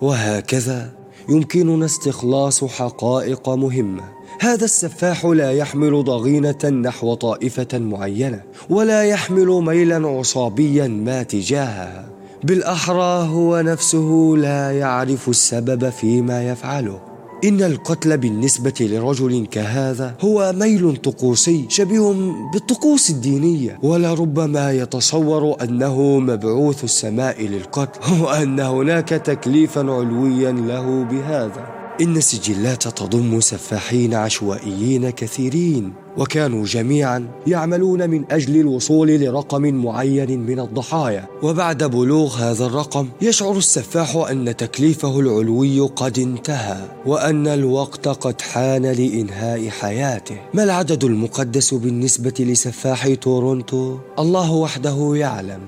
وهكذا 0.00 0.92
يمكننا 1.28 1.84
استخلاص 1.84 2.64
حقائق 2.64 3.48
مهمة. 3.48 4.02
هذا 4.40 4.64
السفاح 4.64 5.24
لا 5.24 5.52
يحمل 5.52 6.04
ضغينة 6.04 6.64
نحو 6.64 7.14
طائفة 7.14 7.78
معينة 7.78 8.42
ولا 8.70 9.04
يحمل 9.04 9.46
ميلا 9.46 10.08
عصابيا 10.08 10.88
ما 10.88 11.22
تجاهها. 11.22 12.08
بالأحرى 12.44 13.28
هو 13.28 13.60
نفسه 13.60 14.34
لا 14.38 14.78
يعرف 14.78 15.28
السبب 15.28 15.88
فيما 15.88 16.48
يفعله. 16.50 17.07
إن 17.44 17.62
القتل 17.62 18.18
بالنسبة 18.18 18.74
لرجل 18.80 19.46
كهذا 19.46 20.14
هو 20.20 20.52
ميل 20.56 20.96
طقوسي 20.96 21.66
شبيه 21.68 22.14
بالطقوس 22.52 23.10
الدينية. 23.10 23.78
ولربما 23.82 24.72
يتصور 24.72 25.62
أنه 25.62 26.18
مبعوث 26.18 26.84
السماء 26.84 27.46
للقتل 27.46 28.22
وأن 28.22 28.60
هناك 28.60 29.08
تكليفا 29.08 29.80
علويا 29.80 30.52
له 30.52 31.04
بهذا. 31.04 31.77
إن 32.00 32.16
السجلات 32.16 32.88
تضم 32.88 33.40
سفاحين 33.40 34.14
عشوائيين 34.14 35.10
كثيرين 35.10 35.92
وكانوا 36.18 36.64
جميعا 36.64 37.28
يعملون 37.46 38.10
من 38.10 38.24
أجل 38.30 38.60
الوصول 38.60 39.08
لرقم 39.08 39.62
معين 39.62 40.40
من 40.40 40.60
الضحايا. 40.60 41.24
وبعد 41.42 41.84
بلوغ 41.84 42.36
هذا 42.36 42.66
الرقم 42.66 43.08
يشعر 43.22 43.56
السفاح 43.56 44.16
أن 44.16 44.56
تكليفه 44.56 45.20
العلوي 45.20 45.80
قد 45.80 46.18
انتهى 46.18 46.88
وأن 47.06 47.46
الوقت 47.46 48.08
قد 48.08 48.40
حان 48.40 48.86
لإنهاء 48.86 49.68
حياته. 49.68 50.36
ما 50.54 50.64
العدد 50.64 51.04
المقدس 51.04 51.74
بالنسبة 51.74 52.34
لسفاح 52.40 53.14
تورونتو؟ 53.14 53.98
الله 54.18 54.52
وحده 54.52 55.12
يعلم. 55.14 55.60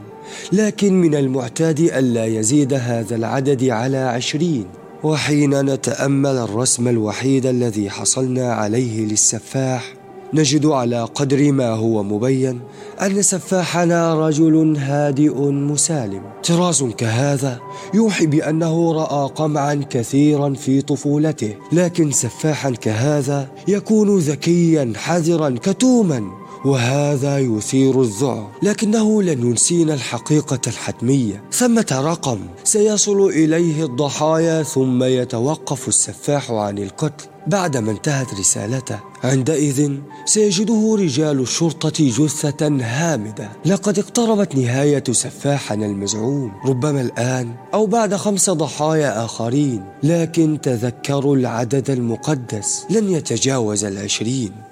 لكن 0.52 1.00
من 1.00 1.14
المعتاد 1.14 1.80
ألا 1.80 2.26
يزيد 2.26 2.72
هذا 2.72 3.16
العدد 3.16 3.64
على 3.64 3.96
عشرين. 3.96 4.79
وحين 5.04 5.60
نتأمل 5.60 6.36
الرسم 6.36 6.88
الوحيد 6.88 7.46
الذي 7.46 7.90
حصلنا 7.90 8.52
عليه 8.52 9.06
للسفاح 9.06 9.94
نجد 10.34 10.66
على 10.66 11.04
قدر 11.04 11.52
ما 11.52 11.68
هو 11.68 12.02
مبين 12.02 12.60
أن 13.02 13.22
سفاحنا 13.22 14.28
رجل 14.28 14.76
هادئ 14.76 15.40
مسالم. 15.50 16.22
طراز 16.48 16.84
كهذا 16.84 17.60
يوحي 17.94 18.26
بأنه 18.26 18.92
رأى 18.92 19.30
قمعا 19.34 19.84
كثيرا 19.90 20.54
في 20.54 20.82
طفولته 20.82 21.54
لكن 21.72 22.10
سفاحا 22.10 22.70
كهذا 22.70 23.48
يكون 23.68 24.18
ذكيا 24.18 24.92
حذرا 24.96 25.54
كتوما. 25.62 26.22
وهذا 26.64 27.38
يثير 27.38 28.02
الذعر 28.02 28.50
لكنه 28.62 29.22
لن 29.22 29.46
ينسينا 29.46 29.94
الحقيقة 29.94 30.60
الحتمية. 30.66 31.42
ثمة 31.52 31.86
رقم 31.92 32.38
سيصل 32.64 33.28
إليه 33.28 33.84
الضحايا 33.84 34.62
ثم 34.62 35.02
يتوقف 35.02 35.88
السفاح 35.88 36.50
عن 36.50 36.78
القتل. 36.78 37.26
بعدما 37.46 37.90
انتهت 37.90 38.34
رسالته 38.34 39.00
عندئذ 39.24 39.92
سيجده 40.24 40.96
رجال 40.98 41.40
الشرطة 41.40 42.04
جثة 42.04 42.68
هامدة. 42.80 43.48
لقد 43.66 43.98
اقتربت 43.98 44.56
نهاية 44.56 45.04
سفاحنا 45.10 45.86
المزعوم. 45.86 46.52
ربما 46.66 47.00
الآن 47.00 47.54
أو 47.74 47.86
بعد 47.86 48.14
خمس 48.14 48.50
ضحايا 48.50 49.24
آخرين. 49.24 49.84
لكن 50.02 50.58
تذكروا 50.62 51.36
العدد 51.36 51.90
المقدس. 51.90 52.86
لن 52.90 53.10
يتجاوز 53.12 53.84
العشرين. 53.84 54.69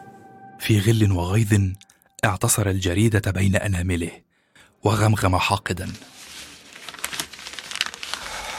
في 0.59 0.81
غل 0.81 1.13
وغيظ 1.13 1.73
اعتصر 2.25 2.69
الجريدة 2.69 3.31
بين 3.31 3.57
أنامله 3.57 4.11
وغمغم 4.85 5.39
حاقدا. 5.39 5.93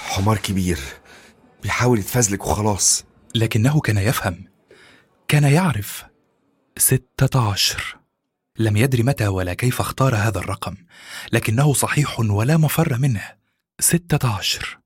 حمار 0.05 0.37
كبير 0.37 0.79
بيحاول 1.63 1.99
يتفزلك 1.99 2.45
وخلاص. 2.47 3.05
لكنه 3.35 3.79
كان 3.79 3.97
يفهم 3.97 4.43
كان 5.27 5.43
يعرف. 5.43 6.05
ستة 6.77 7.51
عشر. 7.51 7.97
لم 8.59 8.77
يدري 8.77 9.03
متى 9.03 9.27
ولا 9.27 9.53
كيف 9.53 9.79
اختار 9.79 10.15
هذا 10.15 10.39
الرقم 10.39 10.75
لكنه 11.33 11.73
صحيح 11.73 12.19
ولا 12.19 12.57
مفر 12.57 12.97
منه. 12.97 13.23
ستة 13.79 14.35
عشر. 14.37 14.79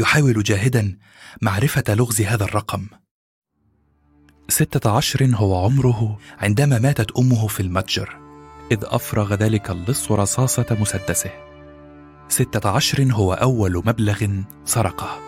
يحاول 0.00 0.42
جاهدا 0.42 0.98
معرفة 1.42 1.84
لغز 1.88 2.20
هذا 2.20 2.44
الرقم. 2.44 2.86
ستة 4.48 4.90
عشر 4.90 5.30
هو 5.34 5.64
عمره 5.64 6.18
عندما 6.38 6.78
ماتت 6.78 7.16
أمه 7.18 7.46
في 7.46 7.60
المتجر 7.60 8.16
إذ 8.72 8.78
أفرغ 8.82 9.34
ذلك 9.34 9.70
اللص 9.70 10.12
رصاصة 10.12 10.76
مسدسه. 10.80 11.30
ستة 12.28 12.70
عشر 12.70 13.08
هو 13.12 13.32
أول 13.32 13.76
مبلغ 13.76 14.26
سرقه. 14.64 15.20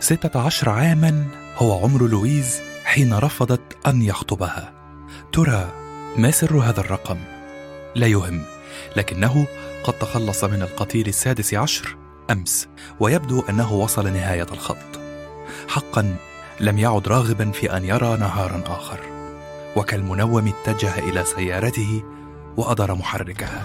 ستة 0.00 0.40
عشر 0.40 0.68
عاما 0.68 1.26
هو 1.56 1.84
عمر 1.84 2.08
لويز 2.08 2.60
حين 2.84 3.14
رفضت 3.14 3.86
أن 3.86 4.02
يخطبها. 4.02 4.72
ترى 5.32 5.72
ما 6.16 6.30
سر 6.30 6.56
هذا 6.56 6.80
الرقم؟ 6.80 7.18
لا 7.94 8.06
يهم 8.06 8.42
لكنه 8.96 9.46
قد 9.84 9.98
تخلص 9.98 10.44
من 10.44 10.62
القتيل 10.62 11.08
السادس 11.08 11.54
عشر 11.54 11.96
أمس 12.30 12.68
ويبدو 13.00 13.40
أنه 13.40 13.72
وصل 13.72 14.12
نهاية 14.12 14.46
الخط. 14.52 15.00
حقا 15.68 16.16
لم 16.60 16.78
يعد 16.78 17.08
راغبا 17.08 17.50
في 17.50 17.76
أن 17.76 17.84
يرى 17.84 18.16
نهارا 18.16 18.62
آخر 18.66 19.00
وكالمنوم 19.76 20.48
اتجه 20.48 20.98
إلى 20.98 21.24
سيارته 21.24 22.02
وأدار 22.56 22.94
محركها. 22.94 23.62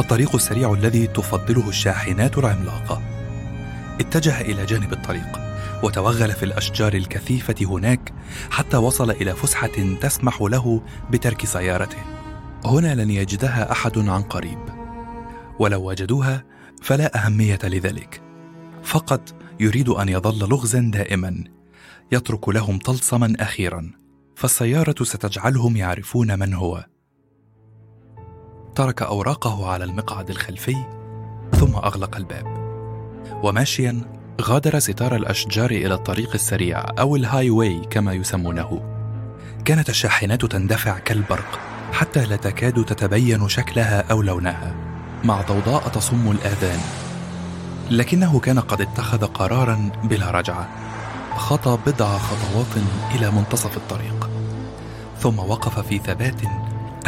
الطريق 0.00 0.34
السريع 0.34 0.72
الذي 0.72 1.06
تفضله 1.06 1.68
الشاحنات 1.68 2.38
العملاقة. 2.38 3.02
اتجه 4.00 4.40
إلى 4.40 4.66
جانب 4.66 4.92
الطريق 4.92 5.40
وتوغل 5.82 6.32
في 6.32 6.44
الأشجار 6.44 6.94
الكثيفة 6.94 7.54
هناك 7.60 8.12
حتى 8.50 8.76
وصل 8.76 9.10
إلى 9.10 9.34
فسحة 9.34 9.96
تسمح 10.00 10.42
له 10.42 10.82
بترك 11.10 11.46
سيارته. 11.46 12.02
هنا 12.64 12.94
لن 12.94 13.10
يجدها 13.10 13.72
أحد 13.72 13.98
عن 13.98 14.22
قريب. 14.22 14.58
ولو 15.58 15.88
وجدوها 15.88 16.44
فلا 16.82 17.26
أهمية 17.26 17.58
لذلك. 17.64 18.22
فقط 18.82 19.34
يريد 19.60 19.88
أن 19.88 20.08
يظل 20.08 20.48
لغزا 20.48 20.90
دائما 20.94 21.44
يترك 22.12 22.48
لهم 22.48 22.78
طلسما 22.78 23.34
أخيرا 23.40 23.90
فالسيارة 24.36 25.04
ستجعلهم 25.04 25.76
يعرفون 25.76 26.38
من 26.38 26.54
هو. 26.54 26.86
ترك 28.74 29.02
أوراقه 29.02 29.68
على 29.68 29.84
المقعد 29.84 30.30
الخلفي 30.30 30.76
ثم 31.52 31.76
أغلق 31.76 32.16
الباب. 32.16 32.46
وماشيا 33.42 34.00
غادر 34.40 34.78
ستار 34.78 35.16
الأشجار 35.16 35.70
إلى 35.70 35.94
الطريق 35.94 36.30
السريع 36.34 36.84
أو 36.98 37.16
ال 37.16 37.50
highway 37.50 37.80
كما 37.90 38.12
يسمونه. 38.12 38.82
كانت 39.64 39.88
الشاحنات 39.88 40.44
تندفع 40.44 40.98
كالبرق 40.98 41.58
حتى 41.92 42.26
لا 42.26 42.36
تكاد 42.36 42.84
تتبين 42.84 43.48
شكلها 43.48 44.00
أو 44.00 44.22
لونها. 44.22 44.74
مع 45.24 45.40
ضوضاء 45.40 45.88
تصم 45.88 46.30
الآذان 46.30 47.05
لكنه 47.90 48.40
كان 48.40 48.58
قد 48.60 48.80
اتخذ 48.80 49.26
قرارا 49.26 49.90
بلا 50.04 50.30
رجعة. 50.30 50.68
خطى 51.36 51.78
بضع 51.86 52.18
خطوات 52.18 52.84
إلى 53.14 53.30
منتصف 53.30 53.76
الطريق. 53.76 54.30
ثم 55.20 55.38
وقف 55.38 55.78
في 55.78 55.98
ثبات 55.98 56.40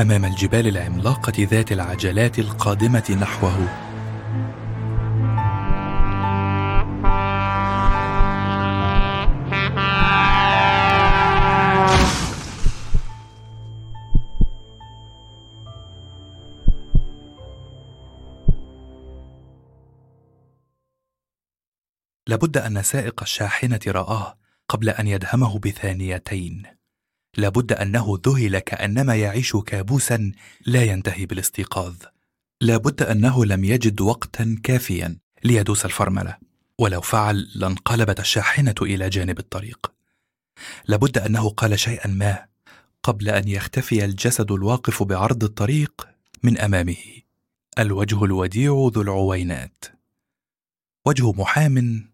أمام 0.00 0.24
الجبال 0.24 0.66
العملاقة 0.66 1.32
ذات 1.38 1.72
العجلات 1.72 2.38
القادمة 2.38 3.16
نحوه. 3.20 3.87
لابد 22.28 22.56
أن 22.56 22.82
سائق 22.82 23.22
الشاحنة 23.22 23.80
رآه 23.86 24.38
قبل 24.68 24.88
أن 24.88 25.06
يدهمه 25.06 25.58
بثانيتين. 25.58 26.62
لابد 27.36 27.72
أنه 27.72 28.20
ذهل 28.26 28.58
كأنما 28.58 29.16
يعيش 29.16 29.56
كابوسا 29.56 30.32
لا 30.66 30.82
ينتهي 30.82 31.26
بالاستيقاظ. 31.26 31.94
لابد 32.60 33.02
أنه 33.02 33.44
لم 33.44 33.64
يجد 33.64 34.00
وقتا 34.00 34.60
كافيا 34.62 35.16
ليدوس 35.44 35.84
الفرملة. 35.84 36.36
ولو 36.78 37.00
فعل 37.00 37.48
لانقلبت 37.54 38.20
الشاحنة 38.20 38.74
إلى 38.82 39.08
جانب 39.08 39.38
الطريق. 39.38 39.92
لابد 40.88 41.18
أنه 41.18 41.48
قال 41.48 41.78
شيئا 41.78 42.06
ما 42.08 42.46
قبل 43.02 43.28
أن 43.28 43.48
يختفي 43.48 44.04
الجسد 44.04 44.52
الواقف 44.52 45.02
بعرض 45.02 45.44
الطريق 45.44 46.08
من 46.42 46.58
أمامه. 46.58 46.96
الوجه 47.78 48.24
الوديع 48.24 48.90
ذو 48.94 49.02
العوينات. 49.02 49.84
وجه 51.06 51.32
محام 51.32 52.08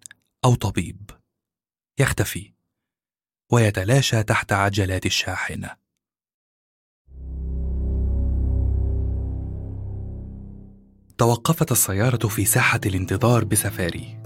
أو 0.45 0.55
طبيب. 0.55 1.11
يختفي. 1.99 2.53
ويتلاشى 3.53 4.23
تحت 4.23 4.53
عجلات 4.53 5.07
الشاحنة. 5.07 5.71
توقفت 11.19 11.73
السيارة 11.73 12.29
في 12.29 12.45
ساحة 12.45 12.81
الانتظار 12.87 13.45
بسفاري. 13.45 14.23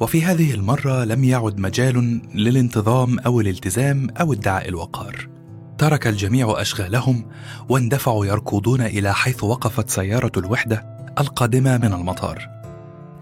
وفي 0.00 0.22
هذه 0.22 0.54
المرة 0.54 1.04
لم 1.04 1.24
يعد 1.24 1.58
مجال 1.58 2.22
للانتظام 2.34 3.18
أو 3.18 3.40
الالتزام 3.40 4.10
أو 4.10 4.32
ادعاء 4.32 4.68
الوقار. 4.68 5.28
ترك 5.78 6.06
الجميع 6.06 6.60
أشغالهم 6.60 7.30
واندفعوا 7.68 8.26
يركضون 8.26 8.80
إلى 8.80 9.14
حيث 9.14 9.44
وقفت 9.44 9.90
سيارة 9.90 10.32
الوحدة 10.36 10.76
القادمة 11.20 11.78
من 11.78 11.92
المطار. 11.92 12.48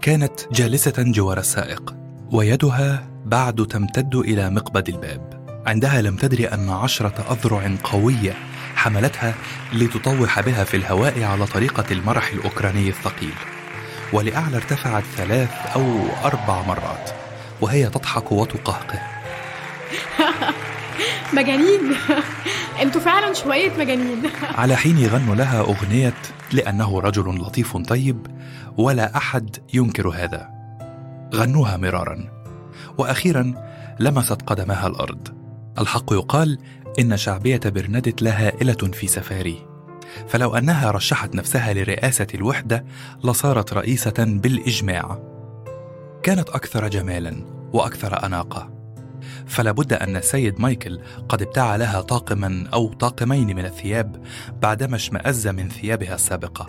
كانت 0.01 0.53
جالسة 0.53 0.93
جوار 0.97 1.39
السائق. 1.39 2.00
ويدها 2.31 3.07
بعد 3.25 3.67
تمتد 3.67 4.15
إلى 4.15 4.49
مقبض 4.49 4.89
الباب. 4.89 5.41
عندها 5.65 6.01
لم 6.01 6.15
تدري 6.15 6.47
أن 6.47 6.69
عشرة 6.69 7.25
أذرع 7.31 7.71
قوية 7.83 8.33
حملتها 8.75 9.33
لتطوح 9.73 10.39
بها 10.39 10.63
في 10.63 10.77
الهواء 10.77 11.23
على 11.23 11.45
طريقة 11.45 11.83
المرح 11.91 12.31
الأوكراني 12.33 12.89
الثقيل. 12.89 13.33
ولأعلى 14.13 14.57
ارتفعت 14.57 15.03
ثلاث 15.03 15.49
أو 15.75 16.05
أربع 16.23 16.61
مرات 16.61 17.09
وهي 17.61 17.89
تضحك 17.89 18.31
وتقهقه. 18.31 18.99
مجانين. 21.37 21.95
أنتوا 22.81 23.01
فعلا 23.01 23.33
شوية 23.33 23.71
مجانين. 23.79 24.23
على 24.61 24.75
حين 24.75 24.97
يغن 24.97 25.33
لها 25.33 25.61
أغنية 25.61 26.13
لأنه 26.51 26.99
رجل 26.99 27.41
لطيف 27.41 27.77
طيب 27.77 28.27
ولا 28.77 29.17
أحد 29.17 29.57
ينكر 29.73 30.09
هذا. 30.09 30.60
غنوها 31.33 31.77
مرارا. 31.77 32.41
وأخيرا 32.97 33.53
لمست 33.99 34.41
قدمها 34.41 34.87
الأرض. 34.87 35.27
الحق 35.79 36.13
يقال 36.13 36.57
إن 36.99 37.17
شعبية 37.17 37.59
برنادت 37.65 38.21
لا 38.21 38.47
هائلة 38.47 38.73
في 38.73 39.07
سفاري. 39.07 39.65
فلو 40.27 40.55
أنها 40.55 40.91
رشحت 40.91 41.35
نفسها 41.35 41.73
لرئاسة 41.73 42.27
الوحدة 42.33 42.85
لصارت 43.23 43.73
رئيسة 43.73 44.13
بالإجماع. 44.19 45.19
كانت 46.23 46.49
أكثر 46.49 46.87
جمالا 46.87 47.45
وأكثر 47.73 48.25
أناقة. 48.25 48.69
فلا 49.45 49.71
بد 49.71 49.93
أن 49.93 50.15
السيد 50.15 50.59
مايكل 50.59 51.01
قد 51.29 51.41
ابتاع 51.41 51.75
لها 51.75 52.01
طاقما 52.01 52.69
أو 52.73 52.93
طاقمين 52.93 53.55
من 53.55 53.65
الثياب 53.65 54.23
بعدما 54.61 54.95
اشمأز 54.95 55.47
من 55.47 55.69
ثيابها 55.69 56.15
السابقة. 56.15 56.67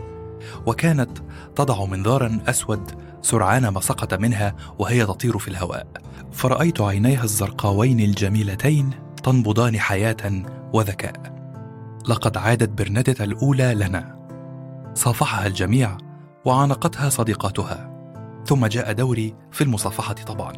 وكانت 0.66 1.18
تضع 1.56 1.84
منظارا 1.84 2.38
أسود 2.48 2.90
سرعان 3.22 3.68
ما 3.68 3.80
سقط 3.80 4.14
منها 4.14 4.54
وهي 4.78 5.06
تطير 5.06 5.38
في 5.38 5.48
الهواء. 5.48 5.86
فرأيت 6.32 6.80
عينيها 6.80 7.24
الزرقاوين 7.24 8.00
الجميلتين 8.00 8.90
تنبضان 9.22 9.78
حياة 9.80 10.42
وذكاء. 10.72 11.32
لقد 12.08 12.36
عادت 12.36 12.68
برنادت 12.68 13.20
الأولى 13.20 13.74
لنا. 13.74 14.28
صافحها 14.94 15.46
الجميع 15.46 15.96
وعانقتها 16.44 17.08
صديقاتها. 17.08 17.90
ثم 18.46 18.66
جاء 18.66 18.92
دوري 18.92 19.34
في 19.52 19.64
المصافحة 19.64 20.14
طبعا. 20.14 20.52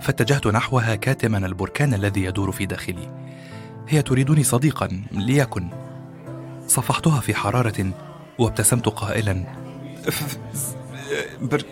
فاتجهت 0.00 0.46
نحوها 0.46 0.94
كاتما 0.94 1.38
البركان 1.38 1.94
الذي 1.94 2.24
يدور 2.24 2.52
في 2.52 2.66
داخلي. 2.66 3.10
هي 3.88 4.02
تريدني 4.02 4.42
صديقا 4.42 5.02
ليكن. 5.12 5.68
صفحتها 6.66 7.20
في 7.20 7.34
حرارة 7.34 7.92
وابتسمت 8.38 8.88
قائلا 8.88 9.44
بر... 11.40 11.62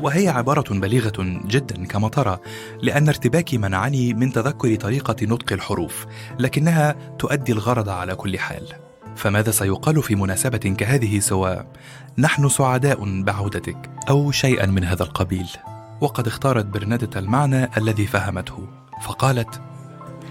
وهي 0.00 0.28
عبارة 0.28 0.74
بليغة 0.74 1.40
جدا 1.46 1.86
كما 1.86 2.08
ترى 2.08 2.38
لأن 2.82 3.08
ارتباكي 3.08 3.58
منعني 3.58 4.14
من 4.14 4.32
تذكر 4.32 4.74
طريقة 4.74 5.16
نطق 5.22 5.52
الحروف 5.52 6.06
لكنها 6.38 6.96
تؤدي 7.18 7.52
الغرض 7.52 7.88
على 7.88 8.14
كل 8.14 8.38
حال. 8.38 8.72
فماذا 9.16 9.50
سيقال 9.50 10.02
في 10.02 10.14
مناسبة 10.14 10.58
كهذه 10.58 11.18
سوى 11.18 11.64
نحن 12.18 12.48
سعداء 12.48 13.22
بعودتك 13.22 13.90
أو 14.08 14.30
شيئا 14.30 14.66
من 14.66 14.84
هذا 14.84 15.02
القبيل؟ 15.02 15.48
وقد 16.00 16.26
اختارت 16.26 16.64
برنادة 16.64 17.20
المعنى 17.20 17.70
الذي 17.76 18.06
فهمته 18.06 18.68
فقالت 19.02 19.60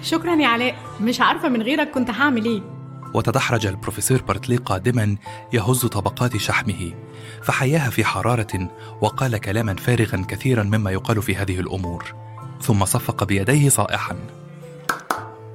شكرا 0.01 0.35
يا 0.35 0.47
علاء 0.47 0.75
مش 1.01 1.21
عارفة 1.21 1.49
من 1.49 1.61
غيرك 1.61 1.91
كنت 1.91 2.09
هعمل 2.09 2.45
إيه. 2.45 2.74
وتدحرج 3.15 3.65
البروفيسور 3.65 4.21
بارتلي 4.21 4.55
قادما 4.55 5.17
يهز 5.53 5.85
طبقات 5.85 6.37
شحمه 6.37 6.93
فحياها 7.41 7.89
في 7.89 8.05
حرارة 8.05 8.69
وقال 9.01 9.37
كلاما 9.37 9.75
فارغا 9.75 10.25
كثيرا 10.27 10.63
مما 10.63 10.91
يقال 10.91 11.21
في 11.21 11.35
هذه 11.35 11.59
الأمور. 11.59 12.15
ثم 12.61 12.85
صفق 12.85 13.23
بيديه 13.23 13.69
صائحا. 13.69 14.15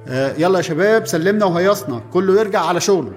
آه 0.07 0.35
يلا 0.37 0.57
يا 0.57 0.63
شباب 0.63 1.05
سلمنا 1.05 1.45
وهيصنا. 1.45 1.99
كله 1.99 2.39
يرجع 2.39 2.61
على 2.61 2.81
شغله. 2.81 3.13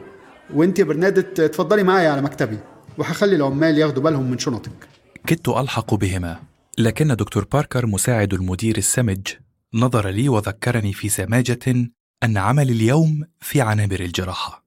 وانت 0.55 0.79
يا 0.79 0.85
برنادت 0.85 1.41
اتفضلي 1.41 1.83
معايا 1.83 2.11
على 2.11 2.23
مكتبي. 2.23 2.59
وهخلي 2.99 3.37
العمال 3.37 3.79
ياخدوا 3.79 4.03
بالهم 4.03 4.31
من 4.31 4.39
شنطك. 4.39 4.89
كدت 5.27 5.49
ألحق 5.49 5.95
بهما 5.95 6.37
لكن 6.79 7.17
دكتور 7.17 7.47
باركر 7.53 7.87
مساعد 7.87 8.35
المدير 8.35 8.77
السمج 8.79 9.27
نظر 9.75 10.09
لي 10.09 10.29
وذكرني 10.29 10.93
في 10.93 11.09
سماجة 11.09 11.59
أن 12.25 12.37
عمل 12.37 12.71
اليوم 12.71 13.25
في 13.41 13.61
عنابر 13.61 14.01
الجراحة. 14.01 14.65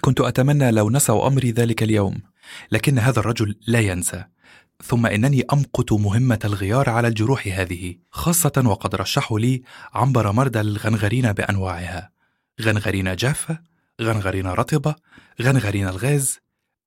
كنت 0.00 0.20
أتمنى 0.20 0.70
لو 0.70 0.90
نسوا 0.90 1.26
أمري 1.26 1.50
ذلك 1.50 1.82
اليوم 1.82 2.22
لكن 2.72 2.98
هذا 2.98 3.20
الرجل 3.20 3.56
لا 3.66 3.80
ينسى. 3.80 4.24
ثم 4.84 5.06
إنني 5.06 5.44
أمقت 5.52 5.92
مهمة 5.92 6.38
الغيار 6.44 6.90
على 6.90 7.08
الجروح 7.08 7.46
هذه 7.46 7.94
خاصة 8.10 8.62
وقد 8.66 8.94
رشحوا 8.94 9.38
لي 9.38 9.62
عنبر 9.92 10.32
مردى 10.32 10.60
الغنغرين 10.60 11.32
بأنواعها. 11.32 12.10
غنغرين 12.62 13.16
جافة 13.16 13.58
غنغرين 14.02 14.46
رطبة 14.46 14.94
غنغرين 15.42 15.88
الغاز. 15.88 16.38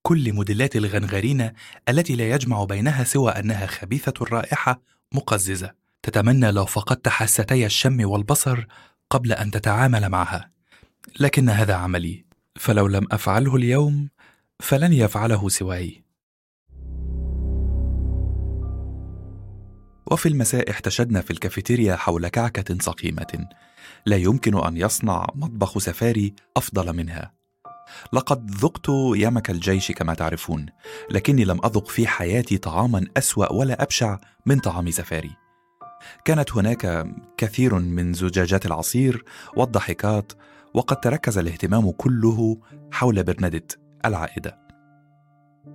كل 0.01 0.33
موديلات 0.33 0.75
الغنغرين 0.75 1.51
التي 1.89 2.15
لا 2.15 2.29
يجمع 2.29 2.63
بينها 2.63 3.03
سوى 3.03 3.31
أنها 3.31 3.65
خبيثة 3.65 4.13
الرائحة 4.21 4.81
مقززة. 5.11 5.71
تتمنى 6.03 6.51
لو 6.51 6.65
فقدت 6.65 7.07
حاستي 7.07 7.65
الشم 7.65 8.09
والبصر 8.09 8.65
قبل 9.09 9.31
أن 9.31 9.51
تتعامل 9.51 10.09
معها. 10.09 10.51
لكن 11.19 11.49
هذا 11.49 11.73
عملي. 11.75 12.25
فلو 12.55 12.87
لم 12.87 13.07
أفعله 13.11 13.55
اليوم 13.55 14.09
فلن 14.59 14.93
يفعله 14.93 15.49
سواي. 15.49 16.03
وفي 20.11 20.29
المساء 20.29 20.71
احتشدنا 20.71 21.21
في 21.21 21.31
الكافيتيريا 21.31 21.95
حول 21.95 22.27
كعكة 22.27 22.77
سقيمة 22.81 23.47
لا 24.05 24.17
يمكن 24.17 24.65
أن 24.65 24.77
يصنع 24.77 25.27
مطبخ 25.35 25.77
سفاري 25.77 26.33
أفضل 26.57 26.95
منها. 26.95 27.33
لقد 28.13 28.51
ذقت 28.51 28.85
يمك 29.15 29.49
الجيش 29.49 29.91
كما 29.91 30.13
تعرفون 30.13 30.65
لكني 31.11 31.45
لم 31.45 31.59
أذق 31.65 31.87
في 31.87 32.07
حياتي 32.07 32.57
طعاما 32.57 33.05
أسوأ 33.17 33.53
ولا 33.53 33.83
أبشع 33.83 34.17
من 34.45 34.59
طعام 34.59 34.91
سفاري. 34.91 35.46
كانت 36.25 36.51
هناك 36.51 37.07
كثير 37.37 37.75
من 37.75 38.13
زجاجات 38.13 38.65
العصير 38.65 39.23
والضحكات 39.55 40.31
وقد 40.73 40.99
تركز 40.99 41.37
الاهتمام 41.37 41.91
كله 41.91 42.57
حول 42.91 43.23
برناديت 43.23 43.73
العائدة. 44.05 44.59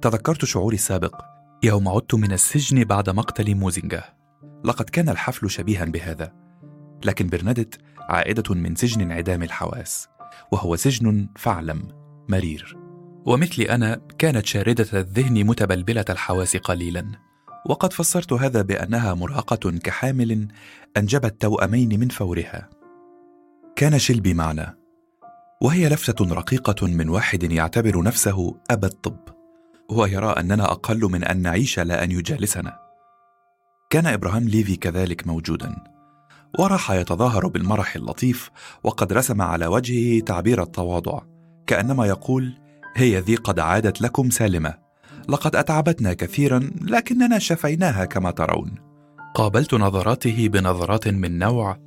تذكرت 0.02 0.44
شعوري 0.44 0.74
السابق 0.74 1.22
يوم 1.62 1.88
عدت 1.88 2.14
من 2.14 2.32
السجن 2.32 2.84
بعد 2.84 3.10
مقتل 3.10 3.54
موزينجا 3.54 4.04
لقد 4.64 4.90
كان 4.90 5.08
الحفل 5.08 5.50
شبيها 5.50 5.84
بهذا 5.84 6.32
لكن 7.04 7.26
برناديت 7.26 7.74
عائدة 8.00 8.54
من 8.54 8.74
سجن 8.74 9.00
انعدام 9.00 9.42
الحواس 9.42 10.08
وهو 10.52 10.76
سجن 10.76 11.28
فعلم 11.36 11.88
مرير. 12.28 12.76
ومثلي 13.26 13.70
أنا 13.70 14.00
كانت 14.18 14.46
شاردة 14.46 14.86
الذهن 15.00 15.44
متبلبلة 15.46 16.04
الحواس 16.10 16.56
قليلا. 16.56 17.06
وقد 17.66 17.92
فسرت 17.92 18.32
هذا 18.32 18.62
بأنها 18.62 19.14
مراهقة 19.14 19.70
كحامل 19.70 20.48
أنجبت 20.96 21.40
توأمين 21.40 22.00
من 22.00 22.08
فورها. 22.08 22.68
كان 23.76 23.98
شلبي 23.98 24.34
معنا 24.34 24.74
وهي 25.60 25.88
لفتة 25.88 26.34
رقيقة 26.34 26.86
من 26.86 27.08
واحد 27.08 27.42
يعتبر 27.42 28.02
نفسه 28.02 28.54
أبا 28.70 28.86
الطب 28.86 29.18
هو 29.90 30.06
يرى 30.06 30.30
أننا 30.30 30.64
أقل 30.64 31.00
من 31.00 31.24
أن 31.24 31.42
نعيش 31.42 31.80
لا 31.80 32.04
أن 32.04 32.10
يجالسنا. 32.10 32.78
كان 33.90 34.06
إبراهام 34.06 34.48
ليفي 34.48 34.76
كذلك 34.76 35.26
موجودا 35.26 35.76
وراح 36.58 36.90
يتظاهر 36.90 37.46
بالمرح 37.46 37.96
اللطيف 37.96 38.50
وقد 38.84 39.12
رسم 39.12 39.42
على 39.42 39.66
وجهه 39.66 40.20
تعبير 40.20 40.62
التواضع 40.62 41.20
كأنما 41.66 42.06
يقول 42.06 42.58
هي 42.94 43.18
ذي 43.18 43.34
قد 43.34 43.58
عادت 43.58 44.02
لكم 44.02 44.30
سالمة. 44.30 44.81
لقد 45.28 45.56
أتعبتنا 45.56 46.12
كثيرا 46.12 46.70
لكننا 46.80 47.38
شفيناها 47.38 48.04
كما 48.04 48.30
ترون. 48.30 48.74
قابلت 49.34 49.74
نظراته 49.74 50.48
بنظرات 50.48 51.08
من 51.08 51.38
نوع 51.38 51.78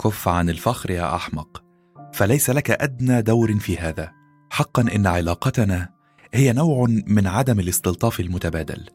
كف 0.00 0.28
عن 0.28 0.50
الفخر 0.50 0.90
يا 0.90 1.14
أحمق 1.14 1.64
فليس 2.12 2.50
لك 2.50 2.70
أدنى 2.70 3.22
دور 3.22 3.58
في 3.58 3.78
هذا. 3.78 4.12
حقا 4.50 4.82
إن 4.94 5.06
علاقتنا 5.06 5.88
هي 6.34 6.52
نوع 6.52 6.86
من 7.06 7.26
عدم 7.26 7.60
الاستلطاف 7.60 8.20
المتبادل 8.20 8.86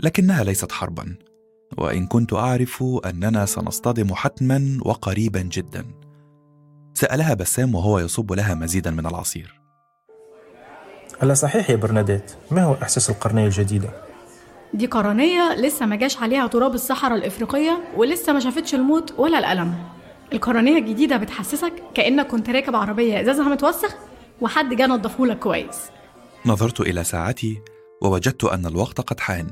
لكنها 0.00 0.44
ليست 0.44 0.72
حربا. 0.72 1.14
وإن 1.78 2.06
كنت 2.06 2.32
أعرف 2.32 2.84
أننا 3.06 3.46
سنصطدم 3.46 4.14
حتما 4.14 4.78
وقريبا 4.82 5.40
جدا. 5.40 5.84
سألها 6.94 7.34
بسام 7.34 7.74
وهو 7.74 7.98
يصب 7.98 8.32
لها 8.32 8.54
مزيدا 8.54 8.90
من 8.90 9.06
العصير. 9.06 9.63
ألا 11.22 11.34
صحيح 11.34 11.70
يا 11.70 11.76
برناديت؟ 11.76 12.32
ما 12.50 12.64
هو 12.64 12.76
إحساس 12.82 13.10
القرنية 13.10 13.44
الجديدة؟ 13.44 13.88
دي 14.74 14.86
قرنية 14.86 15.54
لسه 15.54 15.86
ما 15.86 15.96
جاش 15.96 16.16
عليها 16.16 16.46
تراب 16.46 16.74
الصحراء 16.74 17.18
الإفريقية 17.18 17.84
ولسه 17.96 18.32
ما 18.32 18.40
شافتش 18.40 18.74
الموت 18.74 19.14
ولا 19.18 19.38
الألم. 19.38 19.74
القرنية 20.32 20.78
الجديدة 20.78 21.16
بتحسسك 21.16 21.72
كأنك 21.94 22.26
كنت 22.26 22.50
راكب 22.50 22.76
عربية 22.76 23.20
إزازها 23.20 23.48
متوسخ 23.48 23.94
وحد 24.40 24.74
جه 24.74 24.86
نضفهولك 24.86 25.38
كويس. 25.38 25.76
نظرت 26.46 26.80
إلى 26.80 27.04
ساعتي 27.04 27.58
ووجدت 28.02 28.44
أن 28.44 28.66
الوقت 28.66 29.00
قد 29.00 29.20
حان. 29.20 29.46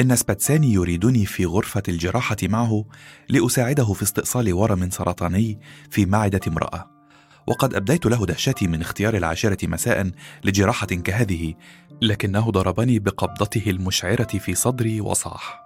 إن 0.00 0.16
سباتساني 0.16 0.72
يريدني 0.72 1.26
في 1.26 1.46
غرفة 1.46 1.82
الجراحة 1.88 2.36
معه 2.42 2.84
لأساعده 3.28 3.92
في 3.92 4.02
استئصال 4.02 4.52
ورم 4.52 4.90
سرطاني 4.90 5.60
في 5.90 6.06
معدة 6.06 6.40
امرأة. 6.48 6.99
وقد 7.46 7.74
أبديت 7.74 8.06
له 8.06 8.26
دهشتي 8.26 8.66
من 8.66 8.80
اختيار 8.80 9.16
العاشرة 9.16 9.66
مساء 9.66 10.10
لجراحة 10.44 10.86
كهذه 10.86 11.54
لكنه 12.02 12.50
ضربني 12.50 12.98
بقبضته 12.98 13.62
المشعرة 13.66 14.38
في 14.38 14.54
صدري 14.54 15.00
وصاح. 15.00 15.62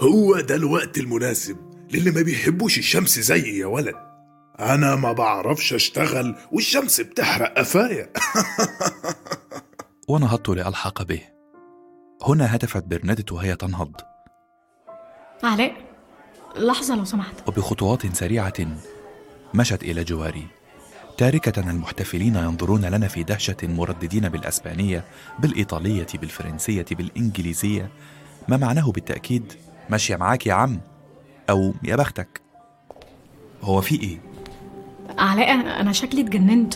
هو 0.00 0.40
ده 0.40 0.54
الوقت 0.54 0.98
المناسب 0.98 1.56
للي 1.92 2.10
ما 2.10 2.22
بيحبوش 2.22 2.78
الشمس 2.78 3.18
زيي 3.18 3.58
يا 3.58 3.66
ولد. 3.66 3.94
أنا 4.60 4.96
ما 4.96 5.12
بعرفش 5.12 5.72
أشتغل 5.72 6.36
والشمس 6.52 7.00
بتحرق 7.00 7.58
قفايا 7.58 8.12
ونهضت 10.08 10.48
لألحق 10.48 11.02
به. 11.02 11.20
هنا 12.22 12.54
هتفت 12.54 12.84
برنادت 12.84 13.32
وهي 13.32 13.56
تنهض. 13.56 13.92
علاء 15.42 15.74
لحظة 16.56 16.96
لو 16.96 17.04
سمحت. 17.04 17.48
وبخطوات 17.48 18.16
سريعة 18.16 18.54
مشت 19.54 19.82
إلى 19.82 20.04
جواري. 20.04 20.46
تاركة 21.18 21.70
المحتفلين 21.70 22.34
ينظرون 22.36 22.84
لنا 22.84 23.08
في 23.08 23.22
دهشة 23.22 23.56
مرددين 23.62 24.28
بالأسبانية 24.28 25.04
بالإيطالية 25.38 26.06
بالفرنسية 26.14 26.84
بالإنجليزية 26.90 27.88
ما 28.48 28.56
معناه 28.56 28.92
بالتأكيد 28.92 29.52
ماشية 29.90 30.16
معاك 30.16 30.46
يا 30.46 30.52
عم 30.54 30.80
أو 31.50 31.74
يا 31.82 31.96
بختك 31.96 32.40
هو 33.62 33.80
في 33.80 34.00
إيه؟ 34.02 34.18
علاء 35.18 35.50
أنا 35.80 35.92
شكلي 35.92 36.20
اتجننت 36.20 36.74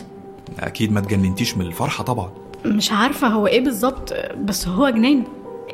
أكيد 0.59 0.91
ما 0.91 1.01
تجننتيش 1.01 1.57
من 1.57 1.65
الفرحة 1.65 2.03
طبعا 2.03 2.31
مش 2.65 2.91
عارفة 2.91 3.27
هو 3.27 3.47
إيه 3.47 3.63
بالظبط 3.63 4.13
بس 4.37 4.67
هو 4.67 4.89
جنان 4.89 5.23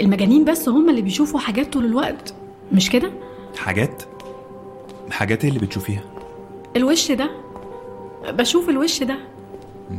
المجانين 0.01 0.45
بس 0.45 0.69
هم 0.69 0.89
اللي 0.89 1.01
بيشوفوا 1.01 1.39
حاجات 1.39 1.73
طول 1.73 1.85
الوقت 1.85 2.33
مش 2.71 2.89
كده؟ 2.89 3.11
حاجات؟ 3.57 4.03
حاجات 5.11 5.43
إيه 5.43 5.49
اللي 5.49 5.59
بتشوفيها؟ 5.65 6.01
الوش 6.75 7.11
ده 7.11 7.29
بشوف 8.31 8.69
الوش 8.69 9.03
ده. 9.03 9.17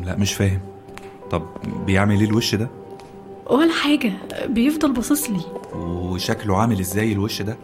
لا 0.05 0.17
مش 0.17 0.35
فاهم. 0.35 0.61
طب 1.31 1.43
بيعمل 1.87 2.21
إيه 2.21 2.27
الوش 2.29 2.55
ده؟ 2.55 2.69
ولا 3.51 3.73
حاجة 3.73 4.13
بيفضل 4.47 4.93
باصص 4.93 5.31
لي. 5.31 5.41
وشكله 5.75 6.57
عامل 6.57 6.81
إزاي 6.81 7.13
الوش 7.13 7.43
ده؟ 7.43 7.57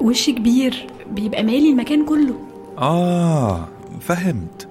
وش 0.00 0.30
كبير 0.30 0.86
بيبقى 1.10 1.42
مالي 1.42 1.70
المكان 1.70 2.04
كله. 2.04 2.34
آه 2.78 3.68
فهمت. 4.00 4.68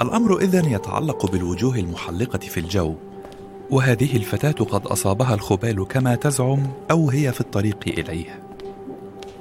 الأمر 0.00 0.38
إذن 0.38 0.64
يتعلق 0.72 1.30
بالوجوه 1.30 1.76
المحلقة 1.76 2.38
في 2.38 2.60
الجو 2.60 2.94
وهذه 3.70 4.16
الفتاة 4.16 4.64
قد 4.64 4.86
أصابها 4.86 5.34
الخبال 5.34 5.88
كما 5.88 6.14
تزعم 6.14 6.62
أو 6.90 7.10
هي 7.10 7.32
في 7.32 7.40
الطريق 7.40 7.78
إليه. 7.86 8.42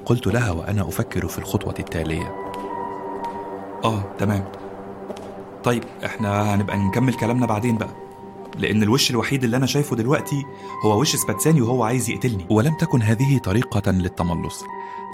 قلت 0.05 0.27
لها 0.27 0.51
وأنا 0.51 0.81
أفكر 0.81 1.27
في 1.27 1.39
الخطوة 1.39 1.75
التالية. 1.79 2.35
آه 3.83 4.03
تمام. 4.19 4.45
طيب 5.64 5.84
إحنا 6.06 6.56
هنبقى 6.56 6.77
نكمل 6.77 7.14
كلامنا 7.14 7.45
بعدين 7.45 7.77
بقى. 7.77 7.95
لأن 8.57 8.84
الوش 8.84 9.11
الوحيد 9.11 9.44
اللي 9.44 9.57
أنا 9.57 9.65
شايفه 9.65 9.95
دلوقتي 9.95 10.45
هو 10.85 10.99
وش 10.99 11.15
سباتساني 11.15 11.61
وهو 11.61 11.84
عايز 11.84 12.10
يقتلني. 12.10 12.45
ولم 12.49 12.73
تكن 12.73 13.02
هذه 13.02 13.38
طريقة 13.38 13.91
للتملص 13.91 14.64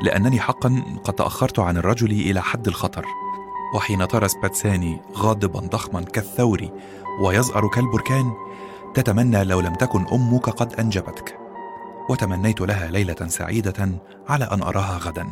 لأنني 0.04 0.40
حقا 0.40 0.84
قد 1.04 1.14
تأخرت 1.14 1.60
عن 1.60 1.78
الرجل 1.78 2.12
إلى 2.12 2.42
حد 2.42 2.68
الخطر. 2.68 3.06
وحين 3.76 4.08
ترى 4.08 4.28
سباتساني 4.28 5.02
غاضبا 5.16 5.60
ضخما 5.60 6.02
كالثور 6.02 6.70
ويزأر 7.22 7.68
كالبركان 7.68 8.32
تتمنى 8.94 9.44
لو 9.44 9.60
لم 9.60 9.74
تكن 9.74 10.06
أمك 10.12 10.50
قد 10.50 10.74
أنجبتك. 10.74 11.38
وتمنيت 12.10 12.62
لها 12.62 12.92
ليلة 12.92 13.28
سعيدة 13.28 13.90
على 14.30 14.46
أن 14.46 14.62
أراها 14.64 14.98
غدا. 14.98 15.28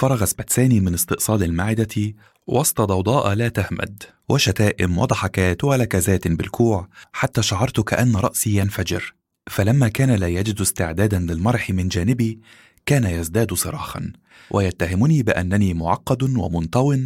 فرغ 0.00 0.24
سباتساني 0.24 0.80
من 0.80 0.94
استئصال 0.94 1.42
المعدة 1.42 2.14
وسط 2.46 2.80
ضوضاء 2.80 3.34
لا 3.34 3.48
تهمد 3.48 4.02
وشتائم 4.28 4.98
وضحكات 4.98 5.64
ولكزات 5.64 6.28
بالكوع 6.28 6.88
حتى 7.12 7.42
شعرت 7.42 7.80
كأن 7.80 8.16
رأسي 8.16 8.56
ينفجر. 8.56 9.14
فلما 9.50 9.88
كان 9.88 10.10
لا 10.10 10.28
يجد 10.28 10.60
استعدادا 10.60 11.18
للمرح 11.18 11.70
من 11.70 11.88
جانبي 11.88 12.40
كان 12.86 13.04
يزداد 13.04 13.54
صراخا 13.54 14.12
ويتهمني 14.50 15.22
بأنني 15.22 15.74
معقد 15.74 16.22
ومنطو 16.22 16.96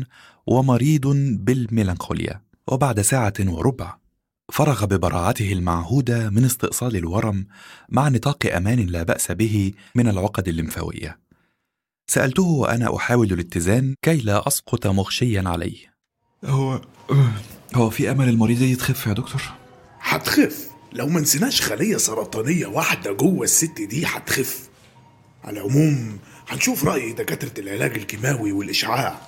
ومريض 0.46 1.06
بالميلانخوليا. 1.44 2.40
وبعد 2.68 3.00
ساعة 3.00 3.34
وربع 3.40 3.96
فرغ 4.52 4.84
ببراعته 4.84 5.52
المعهودة 5.52 6.30
من 6.30 6.44
استئصال 6.44 6.96
الورم 6.96 7.46
مع 7.88 8.08
نطاق 8.08 8.54
أمان 8.56 8.78
لا 8.78 9.02
بأس 9.02 9.32
به 9.32 9.72
من 9.94 10.08
العقد 10.08 10.48
الليمفاوية. 10.48 11.23
سألته 12.06 12.42
وأنا 12.42 12.96
أحاول 12.96 13.32
الاتزان 13.32 13.94
كي 14.02 14.16
لا 14.16 14.48
أسقط 14.48 14.86
مغشيا 14.86 15.42
عليه. 15.46 15.94
هو 16.44 16.80
هو 17.74 17.90
في 17.90 18.10
أمل 18.10 18.28
المريضة 18.28 18.74
تخف 18.74 19.06
يا 19.06 19.12
دكتور؟ 19.12 19.42
هتخف. 20.00 20.68
لو 20.92 21.06
ما 21.06 21.20
نسيناش 21.20 21.62
خلية 21.62 21.96
سرطانية 21.96 22.66
واحدة 22.66 23.12
جوه 23.12 23.44
الست 23.44 23.80
دي 23.80 24.06
هتخف. 24.06 24.68
على 25.44 25.60
العموم 25.60 26.18
هنشوف 26.48 26.84
رأي 26.84 27.12
دكاترة 27.12 27.60
العلاج 27.60 27.96
الكيماوي 27.96 28.52
والإشعاع. 28.52 29.20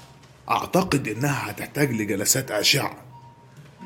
أعتقد 0.50 1.08
إنها 1.08 1.50
هتحتاج 1.50 1.92
لجلسات 1.92 2.50
أشعة. 2.50 2.96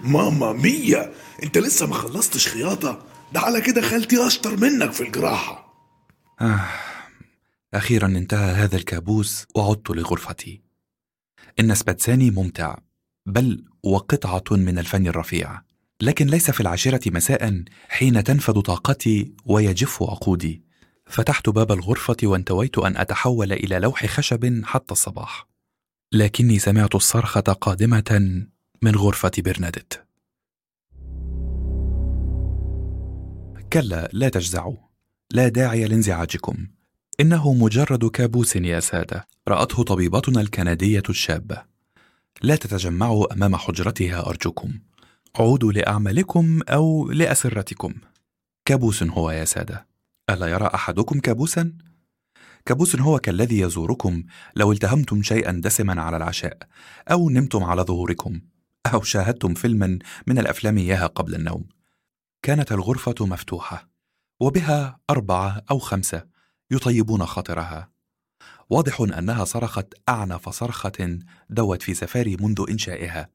ماما 0.04 0.52
مية! 0.52 1.12
أنت 1.42 1.58
لسه 1.58 1.86
ما 1.86 1.94
خلصتش 1.94 2.48
خياطة؟ 2.48 3.02
ده 3.32 3.40
على 3.40 3.60
كده 3.60 3.80
خالتي 3.82 4.26
أشطر 4.26 4.56
منك 4.56 4.92
في 4.92 5.00
الجراحة. 5.02 5.74
آه. 6.40 6.60
أخيرا 7.74 8.06
انتهى 8.06 8.52
هذا 8.52 8.76
الكابوس 8.76 9.46
وعدت 9.54 9.90
لغرفتي. 9.90 10.62
إن 11.60 11.74
سباتساني 11.74 12.30
ممتع 12.30 12.78
بل 13.26 13.64
وقطعة 13.82 14.56
من 14.56 14.78
الفن 14.78 15.06
الرفيع. 15.06 15.62
لكن 16.00 16.26
ليس 16.26 16.50
في 16.50 16.60
العاشرة 16.60 17.10
مساء 17.10 17.64
حين 17.88 18.24
تنفد 18.24 18.60
طاقتي 18.60 19.32
ويجف 19.44 20.02
وقودي 20.02 20.62
فتحت 21.06 21.48
باب 21.48 21.72
الغرفة 21.72 22.16
وانتويت 22.22 22.78
أن 22.78 22.96
أتحول 22.96 23.52
إلى 23.52 23.78
لوح 23.78 24.06
خشب 24.06 24.64
حتى 24.64 24.92
الصباح. 24.92 25.48
لكني 26.12 26.58
سمعت 26.58 26.94
الصرخة 26.94 27.40
قادمة 27.40 28.44
من 28.82 28.96
غرفة 28.96 29.30
برنادت. 29.38 30.04
كلا 33.72 34.10
لا 34.12 34.28
تجزعوا. 34.28 34.76
لا 35.30 35.48
داعي 35.48 35.84
لانزعاجكم. 35.84 36.66
إنه 37.20 37.52
مجرد 37.52 38.04
كابوس 38.04 38.56
يا 38.56 38.80
سادة. 38.80 39.26
رأته 39.48 39.82
طبيبتنا 39.82 40.40
الكندية 40.40 41.02
الشابة. 41.08 41.62
لا 42.42 42.56
تتجمعوا 42.56 43.32
أمام 43.32 43.56
حجرتها 43.56 44.26
أرجوكم. 44.28 44.72
عودوا 45.36 45.72
لأعمالكم 45.72 46.60
أو 46.68 47.10
لأسرتكم. 47.10 47.94
كابوس 48.64 49.02
هو 49.02 49.30
يا 49.30 49.44
سادة. 49.44 49.86
ألا 50.30 50.46
يرى 50.46 50.70
أحدكم 50.74 51.20
كابوسا؟ 51.20 51.72
كابوس 52.66 52.96
هو 52.96 53.18
كالذي 53.18 53.60
يزوركم 53.60 54.24
لو 54.56 54.72
التهمتم 54.72 55.22
شيئا 55.22 55.60
دسما 55.64 56.02
على 56.02 56.16
العشاء 56.16 56.58
أو 57.10 57.30
نمتم 57.30 57.64
على 57.64 57.82
ظهوركم 57.82 58.40
أو 58.86 59.02
شاهدتم 59.02 59.54
فيلما 59.54 59.98
من 60.26 60.38
الأفلام 60.38 60.78
إياها 60.78 61.06
قبل 61.06 61.34
النوم. 61.34 61.64
كانت 62.42 62.72
الغرفة 62.72 63.14
مفتوحة 63.26 63.88
وبها 64.40 65.00
أربعة 65.10 65.62
أو 65.70 65.78
خمسة 65.78 66.39
يطيبون 66.70 67.26
خاطرها. 67.26 67.90
واضح 68.70 69.00
أنها 69.00 69.44
صرخت 69.44 69.86
أعنف 70.08 70.48
صرخة 70.48 71.18
دوت 71.50 71.82
في 71.82 71.94
سفاري 71.94 72.36
منذ 72.40 72.64
إنشائها 72.70 73.28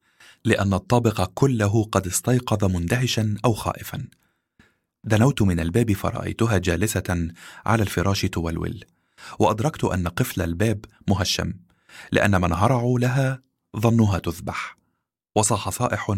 لأن 0.44 0.74
الطابق 0.74 1.30
كله 1.34 1.84
قد 1.84 2.06
استيقظ 2.06 2.64
مندهشا 2.64 3.36
أو 3.44 3.52
خائفا. 3.52 4.06
دنوت 5.04 5.42
من 5.42 5.60
الباب 5.60 5.92
فرأيتها 5.92 6.58
جالسة 6.58 7.28
على 7.66 7.82
الفراش 7.82 8.22
تولول 8.22 8.84
وأدركت 9.38 9.84
أن 9.84 10.08
قفل 10.08 10.42
الباب 10.42 10.84
مهشم 11.08 11.54
لأن 12.12 12.40
من 12.40 12.52
هرعوا 12.52 12.98
لها 12.98 13.42
ظنوها 13.76 14.18
تذبح. 14.18 14.76
وصاح 15.36 15.68
صائح 15.68 16.16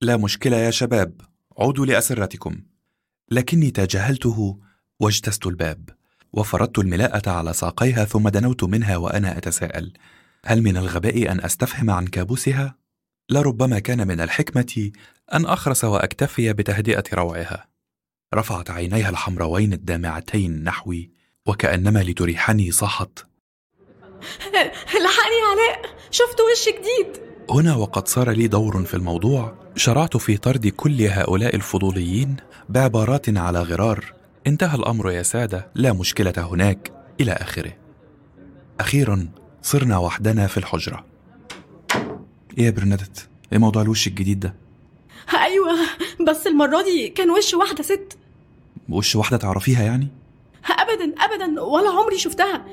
لا 0.00 0.16
مشكلة 0.16 0.56
يا 0.56 0.70
شباب 0.70 1.20
عودوا 1.58 1.86
لأسرتكم 1.86 2.62
لكني 3.30 3.70
تجاهلته 3.70 4.60
واجتزت 5.00 5.46
الباب. 5.46 6.03
وفردت 6.34 6.78
الملاءة 6.78 7.30
على 7.30 7.52
ساقيها 7.52 8.04
ثم 8.04 8.28
دنوت 8.28 8.64
منها 8.64 8.96
وأنا 8.96 9.38
أتساءل 9.38 9.92
هل 10.46 10.62
من 10.62 10.76
الغباء 10.76 11.32
أن 11.32 11.44
أستفهم 11.44 11.90
عن 11.90 12.06
كابوسها؟ 12.06 12.74
لربما 13.30 13.78
كان 13.78 14.08
من 14.08 14.20
الحكمة 14.20 14.90
أن 15.34 15.46
أخرس 15.46 15.84
وأكتفي 15.84 16.52
بتهدئة 16.52 17.04
روعها. 17.12 17.66
رفعت 18.34 18.70
عينيها 18.70 19.10
الحمروين 19.10 19.72
الدامعتين 19.72 20.64
نحوي 20.64 21.10
وكأنما 21.46 21.98
لتريحني 21.98 22.70
صاحت 22.70 23.18
لحقني 25.04 25.40
علاء! 25.50 25.96
شفت 26.10 26.36
وش 26.40 26.68
جديد! 26.68 27.22
هنا 27.50 27.74
وقد 27.74 28.08
صار 28.08 28.30
لي 28.30 28.46
دور 28.46 28.84
في 28.84 28.94
الموضوع 28.94 29.54
شرعت 29.76 30.16
في 30.16 30.36
طرد 30.36 30.66
كل 30.66 31.02
هؤلاء 31.02 31.56
الفضوليين 31.56 32.36
بعبارات 32.68 33.38
على 33.38 33.62
غرار. 33.62 34.23
انتهى 34.46 34.76
الأمر 34.78 35.10
يا 35.10 35.22
سادة. 35.22 35.68
لا 35.74 35.92
مشكلة 35.92 36.32
هناك. 36.36 36.92
إلى 37.20 37.32
آخره. 37.32 37.72
أخيرا 38.80 39.28
صرنا 39.62 39.98
وحدنا 39.98 40.46
في 40.46 40.56
الحجرة. 40.58 41.04
إيه 42.58 42.64
يا 42.64 42.70
برنادت؟ 42.70 43.28
إيه 43.52 43.58
موضوع 43.58 43.82
الوش 43.82 44.06
الجديد 44.06 44.40
ده؟ 44.40 44.54
أيوة 45.42 45.72
بس 46.28 46.46
المرة 46.46 46.82
دي 46.82 47.08
كان 47.08 47.30
وش 47.30 47.54
واحدة 47.54 47.82
ست. 47.82 48.18
وش 48.88 49.16
واحدة 49.16 49.36
تعرفيها 49.36 49.82
يعني؟ 49.82 50.08
ابدا 50.70 51.14
ابدا 51.24 51.60
ولا 51.60 51.90
عمري 51.90 52.18
شفتها. 52.18 52.64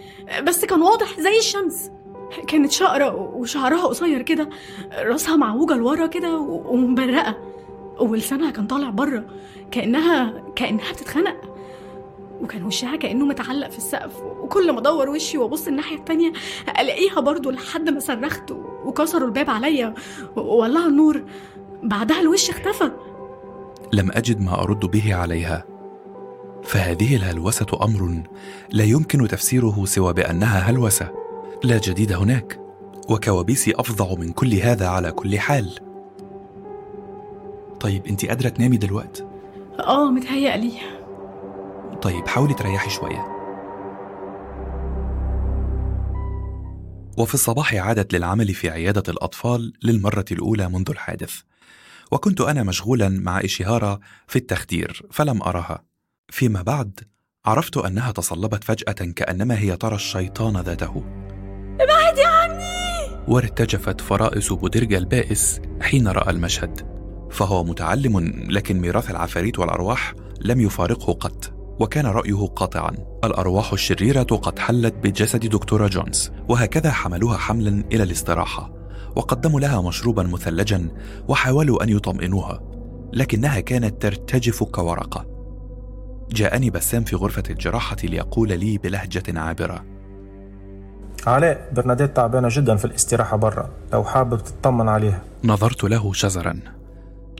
بس 0.43 0.65
كان 0.65 0.81
واضح 0.81 1.19
زي 1.19 1.37
الشمس. 1.39 1.91
كانت 2.47 2.71
شقرة 2.71 3.15
وشعرها 3.15 3.87
قصير 3.87 4.21
كده. 4.21 4.49
راسها 4.91 5.35
معوجة 5.35 5.73
لورا 5.73 6.07
كده 6.07 6.37
ومبرقة. 6.39 7.37
ولسانها 7.99 8.51
كان 8.51 8.67
طالع 8.67 8.89
بره. 8.89 9.25
كأنها 9.71 10.43
كأنها 10.55 10.91
بتتخنق. 10.91 11.50
وكان 12.41 12.63
وشها 12.63 12.95
كأنه 12.95 13.25
متعلق 13.25 13.69
في 13.69 13.77
السقف 13.77 14.21
وكل 14.21 14.71
ما 14.71 14.79
ادور 14.79 15.09
وشي 15.09 15.37
وأبص 15.37 15.67
الناحية 15.67 15.95
التانية 15.95 16.33
ألاقيها 16.79 17.19
برضو 17.19 17.51
لحد 17.51 17.89
ما 17.89 17.99
صرخت 17.99 18.51
وكسروا 18.85 19.27
الباب 19.27 19.49
عليا. 19.49 19.93
وولعوا 20.35 20.87
النور 20.87 21.23
بعدها 21.83 22.21
الوش 22.21 22.49
اختفى. 22.49 22.91
لم 23.93 24.11
أجد 24.11 24.41
ما 24.41 24.63
أرد 24.63 24.79
به 24.79 25.15
عليها. 25.15 25.65
فهذه 26.63 27.15
الهلوسة 27.15 27.67
أمر 27.83 28.23
لا 28.69 28.83
يمكن 28.83 29.27
تفسيره 29.27 29.85
سوى 29.85 30.13
بأنها 30.13 30.59
هلوسة. 30.59 31.11
لا 31.63 31.77
جديد 31.77 32.13
هناك 32.13 32.59
وكوابيسي 33.09 33.73
أفظع 33.75 34.15
من 34.15 34.31
كل 34.31 34.53
هذا 34.53 34.87
على 34.87 35.11
كل 35.11 35.39
حال. 35.39 35.79
طيب 37.79 38.07
انت 38.07 38.25
قادره 38.25 38.49
تنامي 38.49 38.77
دلوقتي 38.77 39.23
آه 39.79 40.11
متهيألي. 40.11 41.00
طيب 42.01 42.27
حاولي 42.27 42.53
تريحي 42.53 42.89
شوية. 42.89 43.41
وفي 47.17 47.33
الصباح 47.33 47.73
عادت 47.73 48.13
للعمل 48.13 48.53
في 48.53 48.69
عيادة 48.69 49.03
الأطفال 49.09 49.73
للمرة 49.83 50.25
الأولى 50.31 50.69
منذ 50.69 50.89
الحادث. 50.89 51.41
وكنت 52.11 52.41
أنا 52.41 52.63
مشغولا 52.63 53.09
مع 53.09 53.39
إشهارة 53.39 53.99
في 54.27 54.35
التخدير 54.35 55.01
فلم 55.11 55.43
ارها 55.43 55.83
فيما 56.29 56.61
بعد 56.61 56.99
عرفت 57.45 57.77
أنها 57.77 58.11
تصلبت 58.11 58.63
فجأة 58.63 59.11
كأنما 59.15 59.59
هي 59.59 59.77
ترى 59.77 59.95
الشيطان 59.95 60.57
ذاته. 60.57 61.03
ابعدي 61.79 62.23
عني! 62.23 63.17
وارتجفت 63.27 64.01
فرائس 64.01 64.53
بودرجا 64.53 64.97
البائس 64.97 65.61
حين 65.81 66.07
رأى 66.07 66.29
المشهد. 66.29 66.91
فهو 67.31 67.63
متعلم 67.63 68.19
لكن 68.49 68.79
ميراث 68.79 69.11
العفاريت 69.11 69.59
والأرواح 69.59 70.13
لم 70.41 70.61
يفارقه 70.61 71.13
قط. 71.13 71.60
وكان 71.79 72.05
رأيه 72.05 72.47
قاطعا. 72.47 72.91
الأرواح 73.23 73.73
الشريرة 73.73 74.23
قد 74.23 74.59
حلت 74.59 74.93
بجسد 75.03 75.45
دكتورة 75.45 75.87
جونز 75.87 76.31
وهكذا 76.49 76.91
حملوها 76.91 77.37
حملا 77.37 77.83
إلى 77.91 78.03
الاستراحة 78.03 78.71
وقدموا 79.15 79.59
لها 79.59 79.81
مشروبا 79.81 80.23
مثلجا 80.23 80.87
وحاولوا 81.27 81.83
أن 81.83 81.89
يطمئنوها 81.89 82.61
لكنها 83.13 83.59
كانت 83.59 84.01
ترتجف 84.01 84.63
كورقة. 84.63 85.25
جاءني 86.31 86.69
بسام 86.69 87.03
في 87.03 87.15
غرفة 87.15 87.43
الجراحة 87.49 87.97
ليقول 88.03 88.59
لي 88.59 88.77
بلهجة 88.77 89.39
عابرة. 89.39 89.85
علاء 91.27 91.71
برناديت 91.75 92.15
تعبانة 92.15 92.47
جدا 92.51 92.75
في 92.75 92.85
الاستراحة 92.85 93.37
برا 93.37 93.69
لو 93.93 94.03
حابب 94.03 94.37
تطمن 94.37 94.89
عليها. 94.89 95.21
نظرت 95.43 95.83
له 95.83 96.13
شزرا. 96.13 96.59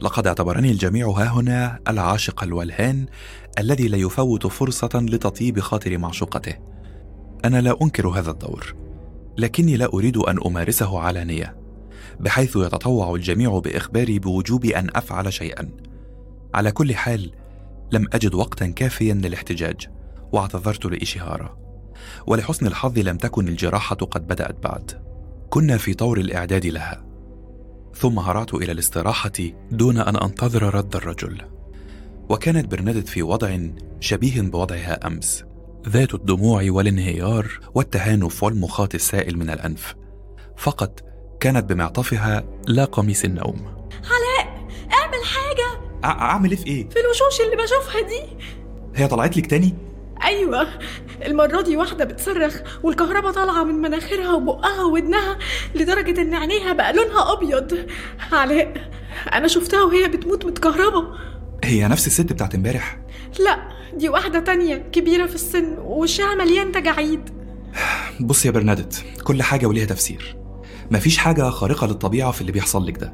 لقد 0.02 0.28
اعتبرني 0.28 0.72
الجميع 0.72 1.08
ها 1.08 1.28
هنا 1.28 1.80
العاشق 1.88 2.44
الولهان 2.44 3.06
الذي 3.60 3.88
لا 3.88 3.98
يفوت 3.98 4.48
فرصة 4.48 4.90
لتطيب 4.94 5.60
خاطر 5.60 5.98
معشوقته. 5.98 6.54
أنا 7.46 7.62
لا 7.62 7.78
أنكر 7.82 8.08
هذا 8.08 8.32
الدور، 8.32 8.76
لكني 9.38 9.78
لا 9.78 9.94
أريد 9.94 10.18
أن 10.18 10.40
أمارسه 10.46 11.00
علانية، 11.00 11.58
بحيث 12.20 12.56
يتطوع 12.56 13.16
الجميع 13.16 13.60
بإخباري 13.60 14.20
بوجوب 14.20 14.66
أن 14.66 14.90
أفعل 14.96 15.34
شيئا. 15.34 15.70
على 16.54 16.72
كل 16.72 16.96
حال، 16.96 17.32
لم 17.92 18.08
أجد 18.14 18.34
وقتا 18.34 18.68
كافيا 18.68 19.14
للاحتجاج، 19.14 19.88
واعتذرت 20.32 20.86
لإشهارة. 20.86 21.58
ولحسن 22.28 22.68
الحظ 22.68 23.00
لم 23.00 23.18
تكن 23.18 23.48
الجراحة 23.48 23.96
قد 23.96 24.28
بدأت 24.28 24.64
بعد. 24.64 24.92
كنا 25.50 25.78
في 25.78 25.94
طور 25.94 26.20
الإعداد 26.20 26.66
لها. 26.66 27.11
ثم 28.02 28.20
هرعت 28.20 28.54
إلى 28.54 28.72
الاستراحة 28.72 29.32
دون 29.72 29.98
أن 29.98 30.16
أنتظر 30.16 30.76
رد 30.76 30.96
الرجل. 30.96 31.42
وكانت 32.30 32.72
برنادت 32.72 33.08
في 33.08 33.24
وضع 33.24 33.60
شبيه 34.00 34.42
بوضعها 34.42 35.08
أمس. 35.08 35.44
ذات 35.90 36.14
الدموع 36.14 36.66
والانهيار 36.68 37.60
والتهانف 37.76 38.44
والمخاط 38.44 38.96
السائل 38.96 39.38
من 39.38 39.50
الأنف. 39.50 39.96
فقط 40.58 41.04
كانت 41.40 41.66
بمعطفها 41.70 42.44
لا 42.68 42.86
قميص 42.86 43.24
النوم. 43.24 43.90
علاء 43.92 44.68
اعمل 44.94 45.24
حاجة. 45.26 45.82
أ- 46.02 46.22
أعمل 46.22 46.52
إيه 46.52 46.58
في 46.58 46.68
إيه؟ 46.68 46.90
في 46.90 47.00
الوشوش 47.00 47.42
اللي 47.46 47.64
بشوفها 47.64 48.02
دي. 48.02 48.46
هي 48.96 49.08
طلعت 49.08 49.38
لك 49.38 49.46
تاني؟ 49.46 49.74
أيوه 50.24 50.68
المرة 51.26 51.62
دي 51.62 51.78
واحدة 51.78 52.06
بتصرخ 52.06 52.62
والكهرباء 52.84 53.32
طالعة 53.32 53.64
من 53.64 53.76
مناخيرها 53.76 54.34
وبقها 54.34 54.84
وودنها 54.84 55.38
لدرجة 55.76 56.22
إن 56.22 56.34
عينيها 56.34 56.74
بقى 56.74 56.94
لونها 56.94 57.34
أبيض. 57.34 57.78
علاء 58.32 58.92
أنا 59.34 59.48
شفتها 59.48 59.84
وهي 59.84 60.08
بتموت 60.08 60.46
متكهربة 60.46 61.08
هي 61.64 61.88
نفس 61.88 62.08
الست 62.08 62.34
بتاعت 62.34 62.56
امبارح. 62.56 63.00
لا 63.46 63.70
دي 63.94 64.10
واحدة 64.10 64.40
تانية 64.40 64.76
كبيرة 64.76 65.26
في 65.26 65.36
السن 65.36 65.78
ووشها 65.78 66.36
مليان 66.36 66.72
تجاعيد. 66.72 67.30
بص 68.20 68.46
يا 68.46 68.52
برنادت 68.52 69.04
كل 69.24 69.44
حاجة 69.44 69.66
وليها 69.66 69.86
تفسير. 69.86 70.38
مفيش 70.92 71.18
حاجة 71.18 71.50
خارقة 71.50 71.88
للطبيعة 71.88 72.32
في 72.32 72.42
اللي 72.42 72.52
بيحصل 72.52 72.86
لك 72.88 72.98
ده. 72.98 73.14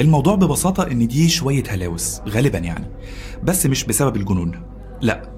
الموضوع 0.00 0.34
ببساطة 0.34 0.86
إن 0.86 1.08
دي 1.08 1.28
شوية 1.28 1.62
هلاوس 1.68 2.20
غالبا 2.28 2.58
يعني. 2.58 2.90
بس 3.42 3.66
مش 3.66 3.84
بسبب 3.84 4.16
الجنون. 4.16 4.62
لا 5.00 5.35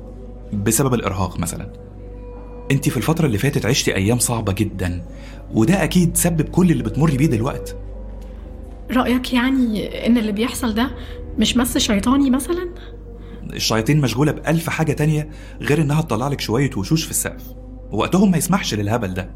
بسبب 0.52 0.94
الإرهاق 0.94 1.38
مثلا. 1.40 1.72
أنت 2.70 2.88
في 2.88 2.96
الفترة 2.96 3.26
اللي 3.26 3.38
فاتت 3.38 3.66
عشتي 3.66 3.94
أيام 3.96 4.18
صعبة 4.18 4.52
جدا 4.52 5.02
وده 5.54 5.84
أكيد 5.84 6.16
سبب 6.16 6.42
كل 6.42 6.70
اللي 6.70 6.82
بتمري 6.82 7.16
بيه 7.16 7.26
دلوقتي 7.26 7.74
رأيك 8.90 9.32
يعني 9.32 10.06
إن 10.06 10.18
اللي 10.18 10.32
بيحصل 10.32 10.74
ده 10.74 10.90
مش 11.38 11.56
مس 11.56 11.78
شيطاني 11.78 12.30
مثلا؟ 12.30 12.68
الشياطين 13.52 14.00
مشغولة 14.00 14.32
بألف 14.32 14.68
حاجة 14.70 14.92
تانية 14.92 15.30
غير 15.60 15.80
إنها 15.82 16.02
تطلع 16.02 16.28
لك 16.28 16.40
شوية 16.40 16.70
وشوش 16.76 17.04
في 17.04 17.10
السقف. 17.10 17.42
وقتهم 17.92 18.30
ما 18.30 18.36
يسمحش 18.38 18.74
للهبل 18.74 19.14
ده. 19.14 19.30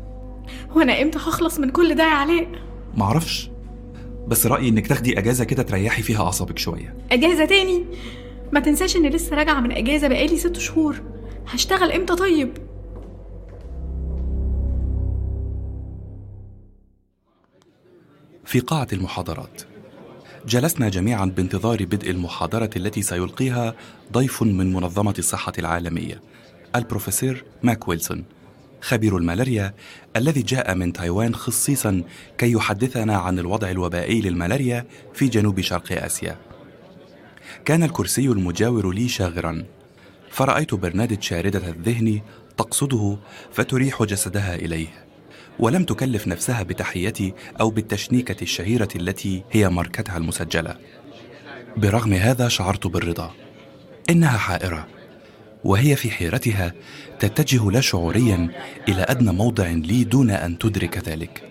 وأنا 0.74 1.02
إمتى 1.02 1.18
هخلص 1.18 1.58
من 1.58 1.70
كل 1.70 1.94
ده 1.94 2.02
يا 2.04 2.08
علاء؟ 2.08 2.46
معرفش 2.96 3.50
بس 4.26 4.46
رأيي 4.46 4.68
إنك 4.68 4.86
تاخدي 4.86 5.18
أجازة 5.18 5.44
كده 5.44 5.62
تريحي 5.62 6.02
فيها 6.02 6.22
أعصابك 6.22 6.58
شوية. 6.58 6.94
أجازة 7.12 7.44
تاني؟ 7.44 7.84
ما 8.52 8.60
تنساش 8.60 8.96
إني 8.96 9.08
لسه 9.08 9.36
راجعة 9.36 9.60
من 9.60 9.72
إجازة 9.72 10.08
بقالي 10.08 10.36
ست 10.36 10.58
شهور. 10.58 11.02
هشتغل 11.46 11.92
إمتى 11.92 12.14
طيب؟ 12.14 12.52
في 18.44 18.60
قاعة 18.60 18.88
المحاضرات. 18.92 19.62
جلسنا 20.46 20.88
جميعا 20.88 21.24
بانتظار 21.24 21.84
بدء 21.84 22.10
المحاضرة 22.10 22.70
التي 22.76 23.02
سيلقيها 23.02 23.74
ضيف 24.12 24.42
من 24.42 24.72
منظمة 24.72 25.14
الصحة 25.18 25.52
العالمية 25.58 26.20
البروفيسور 26.76 27.44
ماك 27.62 27.88
ويلسون 27.88 28.24
خبير 28.80 29.16
الملاريا 29.16 29.74
الذي 30.16 30.42
جاء 30.42 30.74
من 30.74 30.92
تايوان 30.92 31.34
خصيصا 31.34 32.02
كي 32.38 32.52
يحدثنا 32.52 33.16
عن 33.16 33.38
الوضع 33.38 33.70
الوبائي 33.70 34.20
للملاريا 34.20 34.86
في 35.14 35.28
جنوب 35.28 35.60
شرق 35.60 36.04
آسيا. 36.04 36.51
كان 37.64 37.82
الكرسي 37.82 38.26
المجاور 38.26 38.90
لي 38.90 39.08
شاغرا. 39.08 39.64
فرأيت 40.30 40.74
برنادت 40.74 41.22
شاردة 41.22 41.68
الذهن 41.68 42.20
تقصده 42.56 43.16
فتريح 43.52 44.02
جسدها 44.02 44.54
إليه. 44.54 44.86
ولم 45.58 45.84
تكلف 45.84 46.28
نفسها 46.28 46.62
بتحيتي 46.62 47.34
أو 47.60 47.70
بالتشنيكة 47.70 48.42
الشهيرة 48.42 48.88
التي 48.96 49.42
هي 49.50 49.68
ماركتها 49.68 50.16
المسجلة. 50.16 50.76
برغم 51.76 52.12
هذا 52.12 52.48
شعرت 52.48 52.86
بالرضا. 52.86 53.34
إنها 54.10 54.38
حائرة. 54.38 54.88
وهي 55.64 55.96
في 55.96 56.10
حيرتها 56.10 56.72
تتجه 57.18 57.70
لا 57.70 57.80
شعوريا 57.80 58.48
إلى 58.88 59.02
أدنى 59.02 59.32
موضع 59.32 59.66
لي 59.66 60.04
دون 60.04 60.30
أن 60.30 60.58
تدرك 60.58 61.08
ذلك. 61.08 61.42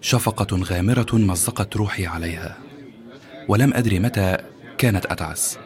شفقة 0.00 0.62
غامرة 0.62 1.06
مزقت 1.12 1.76
روحي 1.76 2.06
عليها. 2.06 2.58
ولم 3.48 3.74
أدري 3.74 3.98
متى 3.98 4.53
كانت 4.78 5.06
أتعس. 5.06 5.58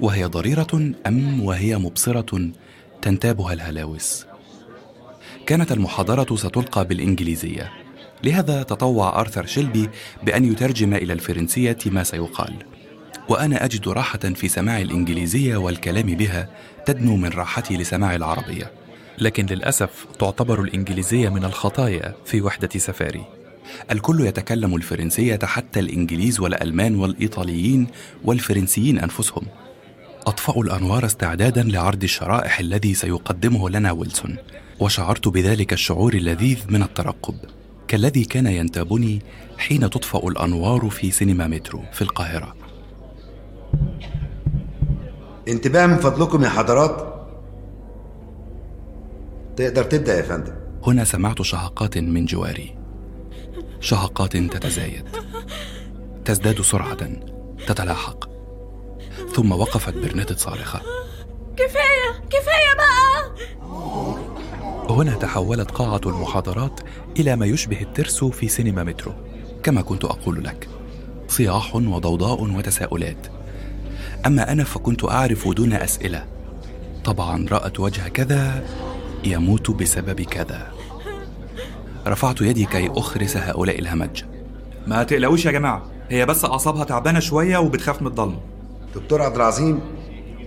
وهي 0.00 0.24
ضريرة 0.24 0.92
أم 1.06 1.42
وهي 1.42 1.78
مبصرة 1.78 2.50
تنتابها 3.02 3.52
الهلاوس. 3.52 4.26
كانت 5.46 5.72
المحاضرة 5.72 6.36
ستلقى 6.36 6.84
بالإنجليزية. 6.84 7.72
لهذا 8.24 8.62
تطوع 8.62 9.20
آرثر 9.20 9.46
شيلبي 9.46 9.88
بأن 10.22 10.44
يترجم 10.44 10.94
إلى 10.94 11.12
الفرنسية 11.12 11.78
ما 11.86 12.04
سيقال. 12.04 12.54
وأنا 13.28 13.64
أجد 13.64 13.88
راحة 13.88 14.18
في 14.18 14.48
سماع 14.48 14.80
الإنجليزية 14.80 15.56
والكلام 15.56 16.06
بها 16.06 16.48
تدنو 16.86 17.16
من 17.16 17.28
راحتي 17.28 17.76
لسماع 17.76 18.14
العربية. 18.14 18.72
لكن 19.18 19.46
للأسف 19.46 20.06
تعتبر 20.18 20.60
الإنجليزية 20.60 21.28
من 21.28 21.44
الخطايا 21.44 22.14
في 22.24 22.42
وحدة 22.42 22.68
سفاري. 22.78 23.24
الكل 23.90 24.20
يتكلم 24.20 24.76
الفرنسية 24.76 25.38
حتى 25.44 25.80
الإنجليز 25.80 26.40
والألمان 26.40 26.96
والإيطاليين 26.96 27.86
والفرنسيين 28.24 28.98
أنفسهم. 28.98 29.42
أطفأوا 30.26 30.64
الأنوار 30.64 31.06
استعدادا 31.06 31.62
لعرض 31.62 32.02
الشرائح 32.02 32.60
الذي 32.60 32.94
سيقدمه 32.94 33.70
لنا 33.70 33.92
ويلسون 33.92 34.36
وشعرت 34.80 35.28
بذلك 35.28 35.72
الشعور 35.72 36.14
اللذيذ 36.14 36.58
من 36.68 36.82
الترقب 36.82 37.34
كالذي 37.88 38.24
كان 38.24 38.46
ينتابني 38.46 39.22
حين 39.58 39.80
تطفأ 39.80 40.28
الأنوار 40.28 40.88
في 40.90 41.10
سينما 41.10 41.46
مترو 41.46 41.82
في 41.92 42.02
القاهرة. 42.02 42.54
انتباه 45.48 45.86
من 45.86 45.96
فضلكم 45.96 46.44
يا 46.44 46.48
حضرات. 46.48 47.14
تقدر 49.56 49.84
تبدأ 49.84 50.16
يا 50.16 50.22
فندم. 50.22 50.52
هنا 50.86 51.04
سمعت 51.04 51.42
شهقات 51.42 51.98
من 51.98 52.24
جواري. 52.24 52.83
شهقات 53.84 54.36
تتزايد. 54.36 55.04
تزداد 56.24 56.62
سرعة. 56.62 57.08
تتلاحق. 57.66 58.24
ثم 59.34 59.52
وقفت 59.52 59.94
برنادت 59.94 60.38
صارخة. 60.38 60.80
كفاية! 61.56 62.24
كفاية 62.30 62.74
بقى! 62.76 63.30
هنا 64.90 65.14
تحولت 65.14 65.70
قاعة 65.70 66.00
المحاضرات 66.06 66.80
إلى 67.18 67.36
ما 67.36 67.46
يشبه 67.46 67.80
الترس 67.80 68.24
في 68.24 68.48
سينما 68.48 68.84
مترو. 68.84 69.12
كما 69.62 69.82
كنت 69.82 70.04
أقول 70.04 70.44
لك. 70.44 70.68
صياح 71.28 71.76
وضوضاء 71.76 72.42
وتساؤلات. 72.42 73.26
أما 74.26 74.52
أنا 74.52 74.64
فكنت 74.64 75.04
أعرف 75.04 75.48
دون 75.48 75.72
أسئلة. 75.72 76.26
طبعا 77.04 77.46
رأت 77.50 77.80
وجه 77.80 78.08
كذا 78.08 78.64
يموت 79.24 79.70
بسبب 79.70 80.20
كذا. 80.20 80.73
رفعت 82.06 82.40
يدي 82.40 82.64
كي 82.64 82.90
أخرس 82.90 83.36
هؤلاء 83.36 83.78
الهمج. 83.78 84.22
ما 84.86 85.02
تقلقوش 85.02 85.46
يا 85.46 85.50
جماعة 85.50 85.82
هي 86.08 86.26
بس 86.26 86.44
أعصابها 86.44 86.84
تعبانة 86.84 87.20
شوية 87.20 87.58
وبتخاف 87.58 88.02
من 88.02 88.06
الضلمة 88.08 88.40
دكتور 88.94 89.22
عبد 89.22 89.36
العظيم 89.36 89.80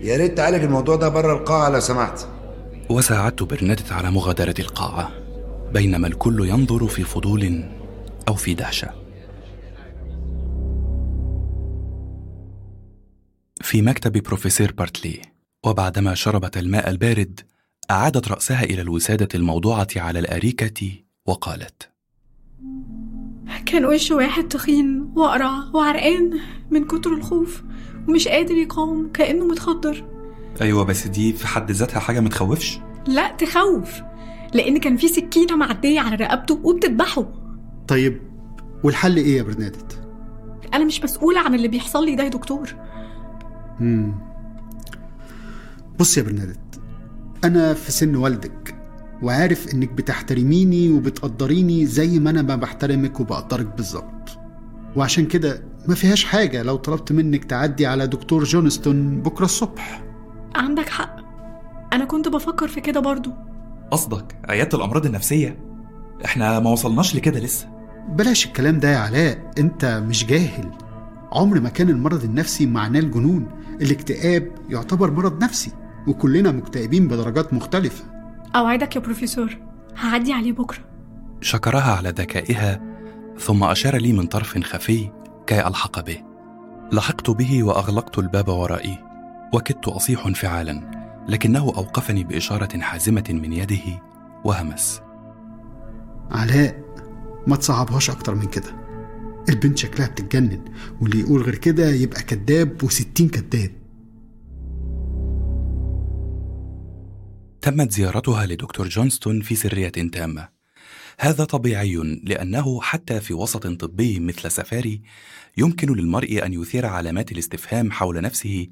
يا 0.02 0.18
ريت 0.18 0.38
تعالج 0.38 0.64
الموضوع 0.64 0.96
ده 0.96 1.10
بره 1.10 1.34
القاعة 1.34 1.70
لو 1.70 1.80
سمحت. 1.80 2.28
وساعدت 2.90 3.44
برنادت 3.44 3.92
على 3.92 4.12
مغادرة 4.12 4.56
القاعة 4.60 5.12
بينما 5.74 6.08
الكل 6.08 6.50
ينظر 6.50 6.88
في 6.88 7.04
فضول 7.04 7.64
أو 8.28 8.34
في 8.34 8.54
دهشة. 8.54 8.90
في 13.62 13.82
مكتب 13.82 14.24
بروفيسور 14.24 14.72
بارتلي 14.72 15.22
وبعدما 15.66 16.14
شربت 16.14 16.58
الماء 16.58 16.90
البارد 16.90 17.40
أعادت 17.92 18.28
رأسها 18.28 18.64
إلى 18.64 18.82
الوسادة 18.82 19.28
الموضوعة 19.36 19.88
على 19.96 20.20
الأريكة 20.20 20.92
وقالت 21.28 21.90
كان 23.66 23.86
وش 23.86 24.12
واحد 24.12 24.48
تخين 24.48 25.12
وأقرع 25.16 25.64
وعرقان 25.74 26.40
من 26.72 26.86
كتر 26.86 27.14
الخوف 27.14 27.64
ومش 28.08 28.28
قادر 28.28 28.56
يقاوم 28.56 29.12
كأنه 29.12 29.45
متخدر. 29.45 30.06
أيوة 30.62 30.84
بس 30.84 31.08
دي 31.08 31.34
في 31.34 31.48
حد 31.48 31.72
ذاتها 31.72 31.99
حاجة 31.99 32.20
ما 32.20 32.30
تخوفش؟ 32.30 32.80
لا 33.08 33.32
تخوف 33.32 34.02
لأن 34.54 34.78
كان 34.78 34.98
في 34.98 35.08
سكينة 35.08 35.56
معدية 35.56 35.99
على 35.99 36.16
رقبته 36.16 36.60
وبتذبحه. 36.64 37.26
طيب 37.88 38.22
والحل 38.84 39.18
إيه 39.18 39.38
يا 39.38 39.44
برنادت؟ 39.44 40.04
أنا 40.74 40.86
مش 40.86 41.04
مسؤولة 41.04 41.40
عن 41.40 41.56
اللي 41.56 41.68
بيحصل 41.68 42.06
لي 42.06 42.16
ده 42.16 42.24
يا 42.24 42.30
دكتور. 42.30 42.76
مم. 43.80 44.14
بص 45.99 46.18
يا 46.18 46.24
برنادت 46.24 46.82
أنا 47.44 47.74
في 47.74 47.91
سن 47.91 48.16
والدك 48.16 48.77
وعارف 49.22 49.73
إنك 49.73 49.91
بتحترميني 49.91 50.89
وبتقدريني 50.89 51.85
زي 51.85 52.19
ما 52.19 52.30
أنا 52.30 52.41
ما 52.41 52.56
بحترمك 52.56 53.19
وبقدرك 53.19 53.76
بالظبط. 53.76 54.38
وعشان 54.95 55.26
كده 55.26 55.64
ما 55.88 55.95
فيهاش 55.95 56.23
حاجة 56.23 56.64
لو 56.64 56.76
طلبت 56.76 57.11
منك 57.11 57.45
تعدي 57.45 57.85
على 57.85 58.07
دكتور 58.07 58.44
جونستون 58.44 59.22
بكرة 59.22 59.45
الصبح. 59.45 60.03
عندك 60.56 60.89
حق. 60.89 61.15
أنا 61.94 62.06
كنت 62.06 62.27
بفكر 62.27 62.68
في 62.68 62.81
كده 62.81 62.99
برضو. 62.99 63.31
قصدك 63.91 64.38
عيادة 64.49 64.77
الأمراض 64.77 65.06
النفسية؟ 65.06 65.60
إحنا 66.26 66.60
ما 66.60 66.69
وصلناش 66.69 67.15
لكده 67.15 67.39
لسه. 67.39 67.68
بلاش 68.10 68.45
الكلام 68.45 68.80
ده 68.80 68.91
يا 68.91 68.98
علاء 68.98 69.52
أنت 69.57 70.03
مش 70.07 70.26
جاهل. 70.26 70.72
عمر 71.31 71.60
ما 71.60 71.69
كان 71.69 71.89
المرض 71.89 72.23
النفسي 72.23 72.65
معناه 72.65 72.99
الجنون. 72.99 73.48
الاكتئاب 73.81 74.52
يعتبر 74.69 75.11
مرض 75.11 75.44
نفسي 75.44 75.72
وكلنا 76.07 76.52
مكتئبين 76.52 77.07
بدرجات 77.07 77.53
مختلفة. 77.53 78.03
أوعدك 78.56 78.95
يا 78.95 79.02
بروفيسور 79.02 79.57
هعدي 79.98 80.34
عليه 80.34 80.52
بكرة. 80.52 80.80
شكرها 81.41 81.95
على 81.98 82.10
ذكائها 82.10 82.82
ثم 83.40 83.64
أشار 83.64 83.98
لي 83.98 84.14
من 84.14 84.26
طرف 84.26 84.57
خفي 84.57 85.10
كي 85.48 85.68
ألحق 85.68 86.06
به. 86.06 86.24
لحقت 86.91 87.30
به 87.30 87.64
وأغلقت 87.64 88.19
الباب 88.19 88.48
ورائي 88.48 88.98
وكدت 89.53 89.88
أصيح 89.88 90.26
انفعالا 90.26 90.91
لكنه 91.28 91.60
أوقفني 91.60 92.24
بإشارة 92.24 92.80
حازمة 92.80 93.26
من 93.30 93.53
يده 93.53 94.02
وهمس. 94.44 95.02
علاء 96.32 96.84
ما 97.48 97.56
تصعبهاش 97.56 98.10
أكتر 98.10 98.36
من 98.36 98.45
كده. 98.45 98.88
البنت 99.49 99.78
شكلها 99.78 100.07
بتتجنن 100.07 100.61
واللي 101.02 101.19
يقول 101.19 101.41
غير 101.41 101.56
كده 101.56 101.90
يبقى 101.90 102.22
كذاب 102.22 102.84
وستين 102.84 103.30
كذاب. 103.30 103.72
تمت 107.68 107.91
زيارتها 107.91 108.45
لدكتور 108.45 108.88
جونستون 108.88 109.41
في 109.41 109.56
سرية 109.56 109.89
تامة. 109.89 110.49
هذا 111.19 111.44
طبيعي 111.44 111.95
لأنه 112.23 112.81
حتى 112.81 113.19
في 113.19 113.34
وسط 113.34 113.68
طبي 113.68 114.19
مثل 114.19 114.52
سفاري 114.52 115.02
يمكن 115.57 115.94
للمرء 115.94 116.45
أن 116.45 116.53
يثير 116.53 116.85
علامات 116.85 117.31
الاستفهام 117.31 117.91
حول 117.91 118.22
نفسه 118.22 118.68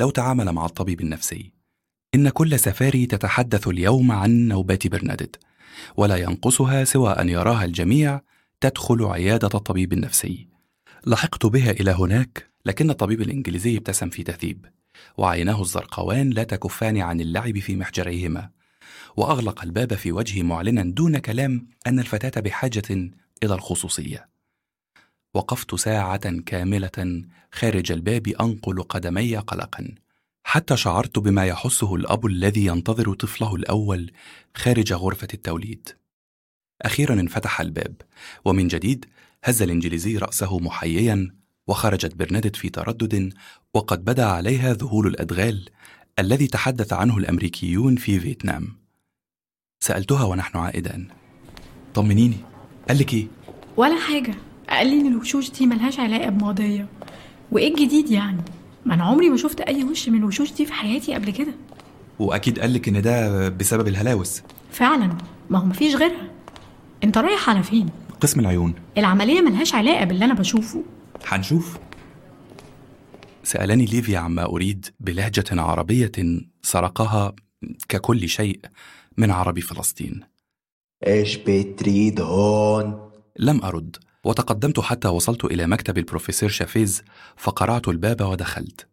لو 0.00 0.10
تعامل 0.10 0.52
مع 0.52 0.66
الطبيب 0.66 1.00
النفسي. 1.00 1.52
إن 2.14 2.28
كل 2.28 2.58
سفاري 2.58 3.06
تتحدث 3.06 3.68
اليوم 3.68 4.12
عن 4.12 4.48
نوبات 4.48 4.86
برنادت 4.86 5.36
ولا 5.96 6.16
ينقصها 6.16 6.84
سوى 6.84 7.12
أن 7.12 7.28
يراها 7.28 7.64
الجميع 7.64 8.20
تدخل 8.60 9.04
عيادة 9.04 9.50
الطبيب 9.54 9.92
النفسي. 9.92 10.48
لحقت 11.06 11.46
بها 11.46 11.70
إلى 11.70 11.90
هناك 11.90 12.50
لكن 12.66 12.90
الطبيب 12.90 13.20
الإنجليزي 13.20 13.76
ابتسم 13.76 14.10
في 14.10 14.22
تثيب 14.22 14.66
وعيناه 15.18 15.62
الزرقاوان 15.62 16.30
لا 16.30 16.44
تكفان 16.44 16.98
عن 16.98 17.20
اللعب 17.20 17.58
في 17.58 17.76
محجريهما. 17.76 18.50
وأغلق 19.16 19.62
الباب 19.62 19.94
في 19.94 20.12
وجهي 20.12 20.42
معلنا 20.42 20.82
دون 20.82 21.18
كلام 21.18 21.68
أن 21.86 22.00
الفتاة 22.00 22.40
بحاجة 22.40 23.10
إلى 23.42 23.54
الخصوصية. 23.54 24.28
وقفت 25.34 25.74
ساعة 25.74 26.40
كاملة 26.40 27.24
خارج 27.52 27.92
الباب 27.92 28.28
أنقل 28.28 28.82
قدمي 28.82 29.36
قلقا. 29.36 29.94
حتى 30.44 30.76
شعرت 30.76 31.18
بما 31.18 31.46
يحسه 31.46 31.94
الأب 31.94 32.26
الذي 32.26 32.66
ينتظر 32.66 33.14
طفله 33.14 33.54
الأول 33.54 34.12
خارج 34.54 34.92
غرفة 34.92 35.28
التوليد. 35.34 35.88
أخيرا 36.82 37.14
انفتح 37.14 37.60
الباب 37.60 37.94
ومن 38.44 38.68
جديد 38.68 39.06
هز 39.44 39.62
الإنجليزي 39.62 40.16
رأسه 40.16 40.58
محييا 40.58 41.34
وخرجت 41.68 42.14
برنادت 42.14 42.56
في 42.56 42.68
تردد 42.68 43.34
وقد 43.74 44.04
بدا 44.04 44.24
عليها 44.24 44.74
ذهول 44.74 45.06
الأدغال 45.06 45.68
الذي 46.18 46.46
تحدث 46.46 46.92
عنه 46.92 47.18
الأمريكيون 47.18 47.96
في 47.96 48.20
فيتنام. 48.20 48.68
سألتها 49.80 50.24
ونحن 50.24 50.58
عائدان 50.58 51.06
طمنيني. 51.94 52.36
قال 52.88 52.98
لك 52.98 53.14
إيه؟ 53.14 53.26
ولا 53.76 53.96
حاجة. 54.00 54.34
قال 54.70 54.86
لي 54.86 55.00
إن 55.00 55.06
الوشوش 55.06 55.50
دي 55.50 55.66
ملهاش 55.66 56.00
علاقة 56.00 56.28
بماضية. 56.28 56.88
وإيه 57.52 57.70
الجديد 57.74 58.10
يعني؟ 58.10 58.42
ما 58.86 58.94
أنا 58.94 59.04
عمري 59.04 59.28
ما 59.28 59.36
شفت 59.36 59.60
أي 59.60 59.84
وش 59.84 60.08
من 60.08 60.18
الوشوش 60.18 60.52
دي 60.52 60.66
في 60.66 60.72
حياتي 60.72 61.14
قبل 61.14 61.30
كده. 61.30 61.52
وأكيد 62.18 62.58
قال 62.58 62.74
لك 62.74 62.88
إن 62.88 63.02
ده 63.02 63.48
بسبب 63.48 63.88
الهلاوس. 63.88 64.42
فعلا. 64.72 65.18
ما 65.50 65.58
هو 65.58 65.64
مفيش 65.64 65.94
غيرها. 65.94 66.30
أنت 67.04 67.18
رايح 67.18 67.50
على 67.50 67.62
فين؟ 67.62 67.88
قسم 68.20 68.40
العيون. 68.40 68.74
العملية 68.98 69.40
ملهاش 69.40 69.74
علاقة 69.74 70.04
باللي 70.04 70.24
أنا 70.24 70.34
بشوفه. 70.34 70.84
هنشوف 71.26 71.78
سألني 73.44 73.84
ليفي 73.84 74.16
عما 74.16 74.44
أريد 74.44 74.86
بلهجة 75.00 75.60
عربية 75.60 76.12
سرقها 76.62 77.32
ككل 77.88 78.28
شيء 78.28 78.60
من 79.16 79.30
عرب 79.30 79.60
فلسطين. 79.60 80.20
إيش 81.06 81.36
بتريد 81.36 82.20
هون؟ 82.20 83.10
لم 83.38 83.64
أرد 83.64 83.96
وتقدمت 84.24 84.80
حتى 84.80 85.08
وصلت 85.08 85.44
إلى 85.44 85.66
مكتب 85.66 85.98
البروفيسور 85.98 86.48
شافيز 86.48 87.02
فقرعت 87.36 87.88
الباب 87.88 88.20
ودخلت 88.20 88.86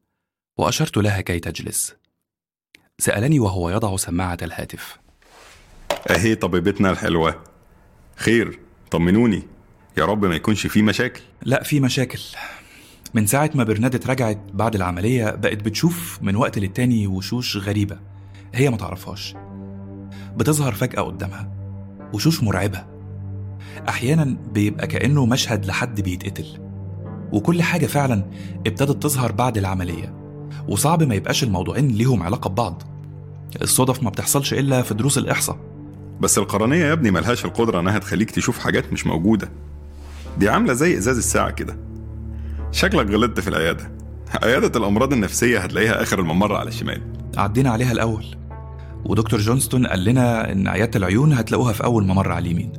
وأشرت 0.58 0.98
لها 0.98 1.22
كي 1.22 1.40
تجلس. 1.40 1.96
سألني 3.00 3.40
وهو 3.40 3.70
يضع 3.70 3.98
سماعة 3.98 4.38
الهاتف. 4.42 4.98
أهي 6.10 6.36
طبيبتنا 6.36 6.90
الحلوة. 6.92 7.44
خير 8.16 8.60
طمنوني. 8.92 9.44
يا 9.98 10.06
رب 10.06 10.26
ما 10.26 10.36
يكونش 10.36 10.68
في 10.68 10.82
مشاكل. 10.82 11.22
لا 11.44 11.64
في 11.64 11.80
مشاكل. 11.80 12.20
من 13.14 13.26
ساعة 13.26 13.50
ما 13.56 13.64
برنادت 13.64 14.08
رجعت 14.08 14.40
بعد 14.54 14.76
العملية 14.76 15.30
بقت 15.30 15.64
بتشوف 15.64 16.20
من 16.22 16.36
وقت 16.36 16.60
للتاني 16.60 17.08
وشوش 17.08 17.58
غريبة. 17.58 18.00
هي 18.54 18.70
ما 18.70 18.78
تعرفهاش. 18.78 19.36
بتظهر 20.36 20.74
فجأة 20.74 21.02
قدامها 21.02 21.52
وشوش 22.14 22.44
مرعبة. 22.44 22.86
أحيانا 23.90 24.38
بيبقى 24.54 24.88
كأنه 24.88 25.26
مشهد 25.26 25.66
لحد 25.66 26.02
بيتقتل. 26.02 26.46
وكل 27.32 27.62
حاجة 27.62 27.86
فعلا 27.86 28.24
ابتدت 28.68 29.04
تظهر 29.04 29.32
بعد 29.32 29.58
العملية. 29.58 30.14
وصعب 30.68 31.04
ما 31.04 31.16
يبقاش 31.16 31.44
الموضوعين 31.44 31.88
ليهم 31.88 32.24
علاقة 32.24 32.50
ببعض. 32.50 32.84
الصدف 33.62 34.04
ما 34.04 34.10
بتحصلش 34.10 34.54
إلا 34.54 34.82
في 34.82 34.94
دروس 34.94 35.18
الإحصاء. 35.18 35.60
بس 36.22 36.38
القرنية 36.38 36.86
يا 36.86 36.94
ابني 36.94 37.12
ملهاش 37.12 37.46
القدرة 37.46 37.80
إنها 37.80 38.00
تخليك 38.00 38.32
تشوف 38.32 38.60
حاجات 38.60 38.94
مش 38.94 39.08
موجودة. 39.08 39.52
دي 40.38 40.50
عاملة 40.50 40.74
زي 40.74 40.98
إزاز 40.98 41.18
الساعة 41.18 41.52
كده. 41.52 41.80
شكلك 42.72 43.12
غلطت 43.12 43.40
في 43.40 43.48
العيادة. 43.48 43.92
عيادة 44.44 44.80
الأمراض 44.80 45.14
النفسية 45.14 45.60
هتلاقيها 45.60 46.02
آخر 46.02 46.20
الممر 46.20 46.56
على 46.56 46.70
الشمال. 46.70 47.02
عدينا 47.38 47.70
عليها 47.70 47.92
الأول. 47.92 48.26
ودكتور 49.06 49.40
جونستون 49.40 49.88
قال 49.88 50.04
لنا 50.04 50.52
إن 50.52 50.68
عيادة 50.68 50.98
العيون 50.98 51.34
هتلاقوها 51.34 51.74
في 51.74 51.84
أول 51.84 52.04
ممر 52.04 52.32
على 52.32 52.46
اليمين. 52.46 52.74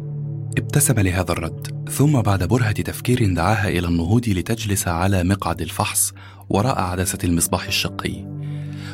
ابتسم 0.58 1.00
لهذا 1.00 1.32
الرد. 1.32 1.88
ثم 1.90 2.22
بعد 2.22 2.44
برهة 2.44 2.72
تفكير 2.72 3.34
دعاها 3.34 3.68
إلى 3.68 3.88
النهوض 3.88 4.28
لتجلس 4.28 4.88
على 4.88 5.24
مقعد 5.24 5.60
الفحص 5.60 6.12
وراء 6.48 6.80
عدسة 6.80 7.18
المصباح 7.24 7.66
الشقي. 7.66 8.26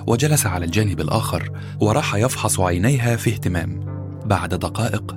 وجلس 0.06 0.46
على 0.46 0.64
الجانب 0.64 1.00
الآخر 1.00 1.50
وراح 1.80 2.14
يفحص 2.14 2.60
عينيها 2.60 3.16
في 3.16 3.30
اهتمام. 3.30 3.80
بعد 4.26 4.54
دقائق 4.54 5.16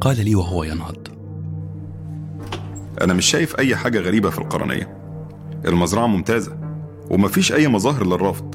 قال 0.00 0.24
لي 0.24 0.34
وهو 0.34 0.64
ينهض. 0.64 1.09
أنا 3.00 3.14
مش 3.14 3.26
شايف 3.26 3.58
أي 3.58 3.76
حاجة 3.76 4.00
غريبة 4.00 4.30
في 4.30 4.38
القرنية. 4.38 4.96
المزرعة 5.66 6.06
ممتازة 6.06 6.58
ومفيش 7.10 7.52
أي 7.52 7.68
مظاهر 7.68 8.06
للرفض. 8.06 8.54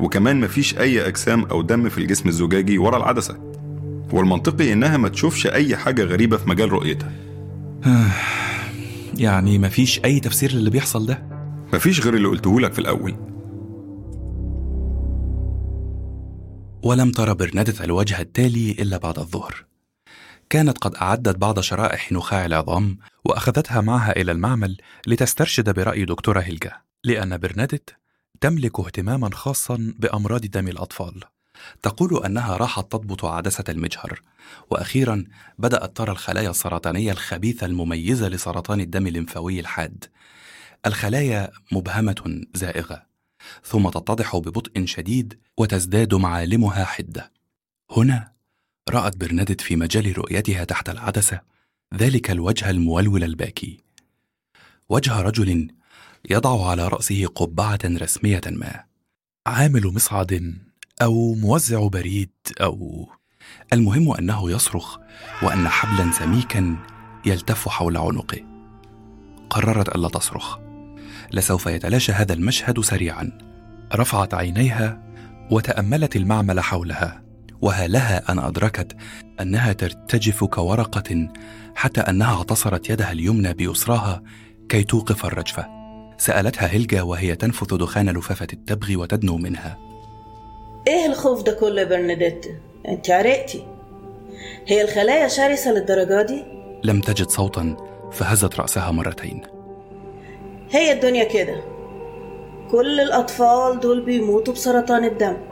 وكمان 0.00 0.40
مفيش 0.40 0.78
أي 0.78 1.06
أجسام 1.08 1.44
أو 1.44 1.62
دم 1.62 1.88
في 1.88 1.98
الجسم 1.98 2.28
الزجاجي 2.28 2.78
ورا 2.78 2.96
العدسة. 2.96 3.38
والمنطقي 4.12 4.72
إنها 4.72 4.96
ما 4.96 5.08
تشوفش 5.08 5.46
أي 5.46 5.76
حاجة 5.76 6.04
غريبة 6.04 6.36
في 6.36 6.50
مجال 6.50 6.72
رؤيتها. 6.72 7.12
يعني 9.14 9.58
مفيش 9.58 10.00
أي 10.04 10.20
تفسير 10.20 10.52
للي 10.52 10.70
بيحصل 10.70 11.06
ده؟ 11.06 11.22
مفيش 11.74 12.00
غير 12.00 12.14
اللي 12.14 12.28
قلتهولك 12.28 12.72
في 12.72 12.78
الأول. 12.78 13.14
ولم 16.84 17.10
ترى 17.10 17.34
برنادة 17.34 17.84
الوجه 17.84 18.20
التالي 18.20 18.70
إلا 18.70 18.96
بعد 18.96 19.18
الظهر. 19.18 19.71
كانت 20.52 20.78
قد 20.78 20.94
أعدت 20.94 21.36
بعض 21.36 21.60
شرائح 21.60 22.12
نخاع 22.12 22.44
العظام 22.46 22.98
وأخذتها 23.24 23.80
معها 23.80 24.12
إلى 24.12 24.32
المعمل 24.32 24.76
لتسترشد 25.06 25.70
برأي 25.70 26.04
دكتورة 26.04 26.40
هيلجا 26.40 26.72
لأن 27.04 27.38
برنادت 27.38 27.96
تملك 28.40 28.80
اهتماما 28.80 29.30
خاصا 29.34 29.94
بأمراض 29.98 30.40
دم 30.40 30.68
الأطفال. 30.68 31.20
تقول 31.82 32.24
أنها 32.24 32.56
راحت 32.56 32.92
تضبط 32.92 33.24
عدسة 33.24 33.64
المجهر 33.68 34.22
وأخيرا 34.70 35.24
بدأت 35.58 35.96
ترى 35.96 36.12
الخلايا 36.12 36.50
السرطانية 36.50 37.12
الخبيثة 37.12 37.66
المميزة 37.66 38.28
لسرطان 38.28 38.80
الدم 38.80 39.06
الليمفاوي 39.06 39.60
الحاد. 39.60 40.04
الخلايا 40.86 41.50
مبهمة 41.72 42.42
زائغة 42.54 43.02
ثم 43.64 43.88
تتضح 43.88 44.36
ببطء 44.36 44.84
شديد 44.84 45.38
وتزداد 45.56 46.14
معالمها 46.14 46.84
حدة. 46.84 47.32
هنا 47.96 48.32
رأت 48.90 49.16
برنادت 49.16 49.60
في 49.60 49.76
مجال 49.76 50.18
رؤيتها 50.18 50.64
تحت 50.64 50.88
العدسة. 50.88 51.40
ذلك 51.94 52.30
الوجه 52.30 52.70
المولول 52.70 53.24
الباكي. 53.24 53.80
وجه 54.88 55.20
رجل 55.20 55.68
يضع 56.30 56.70
على 56.70 56.88
رأسه 56.88 57.26
قبعة 57.26 57.78
رسمية 57.84 58.40
ما. 58.46 58.84
عامل 59.46 59.86
مصعد 59.94 60.58
أو 61.02 61.34
موزع 61.34 61.86
بريد 61.86 62.30
أو. 62.60 63.08
المهم 63.72 64.12
أنه 64.12 64.50
يصرخ 64.50 64.98
وأن 65.42 65.68
حبلا 65.68 66.12
سميكا 66.12 66.76
يلتف 67.26 67.68
حول 67.68 67.96
عنقه. 67.96 68.40
قررت 69.50 69.96
ألا 69.96 70.08
تصرخ. 70.08 70.58
لسوف 71.32 71.66
يتلاشى 71.66 72.12
هذا 72.12 72.32
المشهد 72.32 72.80
سريعا. 72.80 73.38
رفعت 73.94 74.34
عينيها 74.34 75.02
وتأملت 75.50 76.16
المعمل 76.16 76.60
حولها. 76.60 77.21
وها 77.62 77.86
لها 77.86 78.32
أن 78.32 78.38
أدركت 78.38 78.96
أنها 79.40 79.72
ترتجف 79.72 80.44
كورقة 80.44 81.28
حتى 81.74 82.00
أنها 82.00 82.36
اعتصرت 82.36 82.90
يدها 82.90 83.12
اليمنى 83.12 83.54
بيسراها 83.54 84.22
كي 84.68 84.82
توقف 84.82 85.24
الرجفة. 85.24 85.66
سألتها 86.18 86.72
هيلجا 86.72 87.02
وهي 87.02 87.36
تنفث 87.36 87.74
دخان 87.74 88.10
لفافة 88.10 88.46
التبغ 88.52 88.96
وتدنو 88.96 89.36
منها. 89.36 89.78
إيه 90.88 91.06
الخوف 91.06 91.42
ده 91.42 91.52
كله 91.52 91.80
يا 91.80 91.86
برناديت؟ 91.86 92.46
أنت 92.88 93.10
عرقتي. 93.10 93.66
هي 94.66 94.82
الخلايا 94.82 95.28
شرسة 95.28 95.72
للدرجة 95.72 96.22
دي؟ 96.22 96.44
لم 96.84 97.00
تجد 97.00 97.28
صوتا 97.28 97.76
فهزت 98.12 98.60
رأسها 98.60 98.90
مرتين. 98.90 99.42
هي 100.70 100.92
الدنيا 100.92 101.24
كده. 101.24 101.62
كل 102.70 103.00
الأطفال 103.00 103.80
دول 103.80 104.04
بيموتوا 104.04 104.54
بسرطان 104.54 105.04
الدم. 105.04 105.51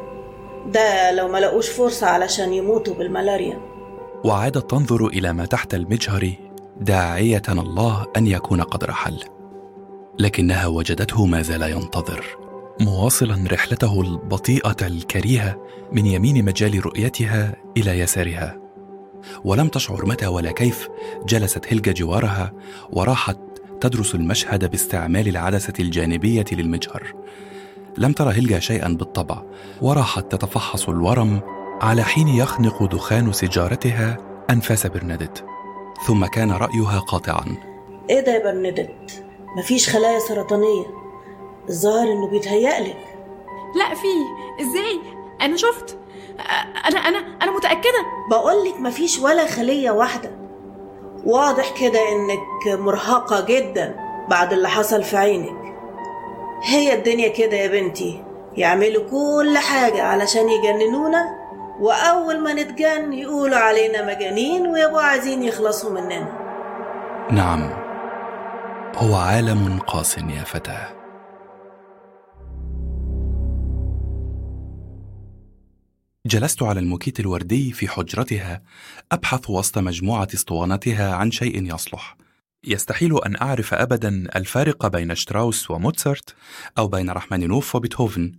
ده 0.66 1.12
لو 1.12 1.28
ما 1.28 1.38
لقوش 1.38 1.68
فرصة 1.68 2.06
علشان 2.06 2.52
يموتوا 2.52 2.94
بالملاريا. 2.94 3.60
وعادت 4.24 4.70
تنظر 4.70 5.06
إلى 5.06 5.32
ما 5.32 5.44
تحت 5.44 5.74
المجهر 5.74 6.32
داعية 6.80 7.42
الله 7.48 8.06
أن 8.16 8.26
يكون 8.26 8.60
قد 8.60 8.84
رحل 8.84 9.20
لكنها 10.18 10.66
وجدته 10.66 11.26
ما 11.26 11.42
زال 11.42 11.62
ينتظر 11.62 12.24
مواصلا 12.80 13.44
رحلته 13.52 14.00
البطيئة 14.00 14.76
الكريهة 14.82 15.66
من 15.92 16.06
يمين 16.06 16.44
مجال 16.44 16.86
رؤيتها 16.86 17.56
إلى 17.76 17.98
يسارها. 17.98 18.60
ولم 19.44 19.68
تشعر 19.68 20.06
متى 20.06 20.26
ولا 20.26 20.52
كيف 20.52 20.88
جلست 21.26 21.66
هيلجا 21.68 21.92
جوارها 21.92 22.52
وراحت 22.92 23.38
تدرس 23.80 24.14
المشهد 24.14 24.70
باستعمال 24.70 25.28
العدسة 25.28 25.72
الجانبية 25.80 26.44
للمجهر 26.52 27.14
لم 27.98 28.12
ترى 28.12 28.34
هيلجا 28.34 28.58
شيئا 28.58 28.88
بالطبع 28.88 29.42
وراحت 29.82 30.32
تتفحص 30.32 30.88
الورم 30.88 31.40
على 31.80 32.02
حين 32.02 32.28
يخنق 32.28 32.82
دخان 32.84 33.32
سيجارتها 33.32 34.16
أنفاس 34.50 34.86
برنادت. 34.86 35.44
ثم 36.06 36.26
كان 36.26 36.52
رأيها 36.52 36.98
قاطعا. 36.98 37.44
إيه 38.10 38.20
ده 38.20 38.32
يا 38.32 38.44
برناديت 38.52 39.24
مفيش 39.58 39.88
خلايا 39.88 40.18
سرطانية. 40.18 40.86
الظاهر 41.68 42.12
إنه 42.12 42.26
بيتهيألك 42.30 43.04
لا 43.76 43.94
في. 43.94 44.08
إزاي؟ 44.62 45.00
أنا 45.42 45.56
شفت. 45.56 45.98
أنا 46.88 46.98
أنا 46.98 47.18
أنا 47.42 47.56
متأكدة. 47.56 48.04
بقولك 48.30 48.80
مفيش 48.80 49.18
ولا 49.18 49.46
خلية 49.46 49.90
واحدة. 49.90 50.30
واضح 51.24 51.70
كده 51.80 51.98
إنك 52.12 52.78
مرهقة 52.80 53.44
جدا 53.44 53.96
بعد 54.28 54.52
اللي 54.52 54.68
حصل 54.68 55.02
في 55.02 55.16
عينك. 55.16 55.59
هي 56.62 56.94
الدنيا 56.94 57.28
كده 57.28 57.56
يا 57.56 57.68
بنتي. 57.68 58.24
يعملوا 58.56 59.10
كل 59.10 59.58
حاجة 59.58 60.02
علشان 60.02 60.48
يجننونا 60.48 61.24
وأول 61.80 62.40
ما 62.40 62.52
نتجن 62.52 63.12
يقولوا 63.12 63.58
علينا 63.58 64.06
مجانين 64.06 64.66
ويبقوا 64.66 65.02
عايزين 65.02 65.42
يخلصوا 65.42 66.00
مننا. 66.00 66.32
نعم 67.30 67.70
هو 68.96 69.14
عالم 69.14 69.78
قاس 69.78 70.18
يا 70.18 70.44
فتاة. 70.44 71.00
جلست 76.26 76.62
على 76.62 76.80
الموكيت 76.80 77.20
الوردي 77.20 77.72
في 77.72 77.88
حجرتها 77.88 78.62
أبحث 79.12 79.50
وسط 79.50 79.78
مجموعة 79.78 80.28
اسطوانتها 80.34 81.14
عن 81.14 81.30
شيء 81.30 81.74
يصلح. 81.74 82.16
يستحيل 82.64 83.18
أن 83.24 83.36
أعرف 83.36 83.74
ابدا 83.74 84.28
الفارق 84.36 84.86
بين 84.86 85.14
شتراوس 85.14 85.70
وموتسرت 85.70 86.34
أو 86.78 86.88
بين 86.88 87.10
رحمانينوف 87.10 87.76
وبيتهوفن. 87.76 88.32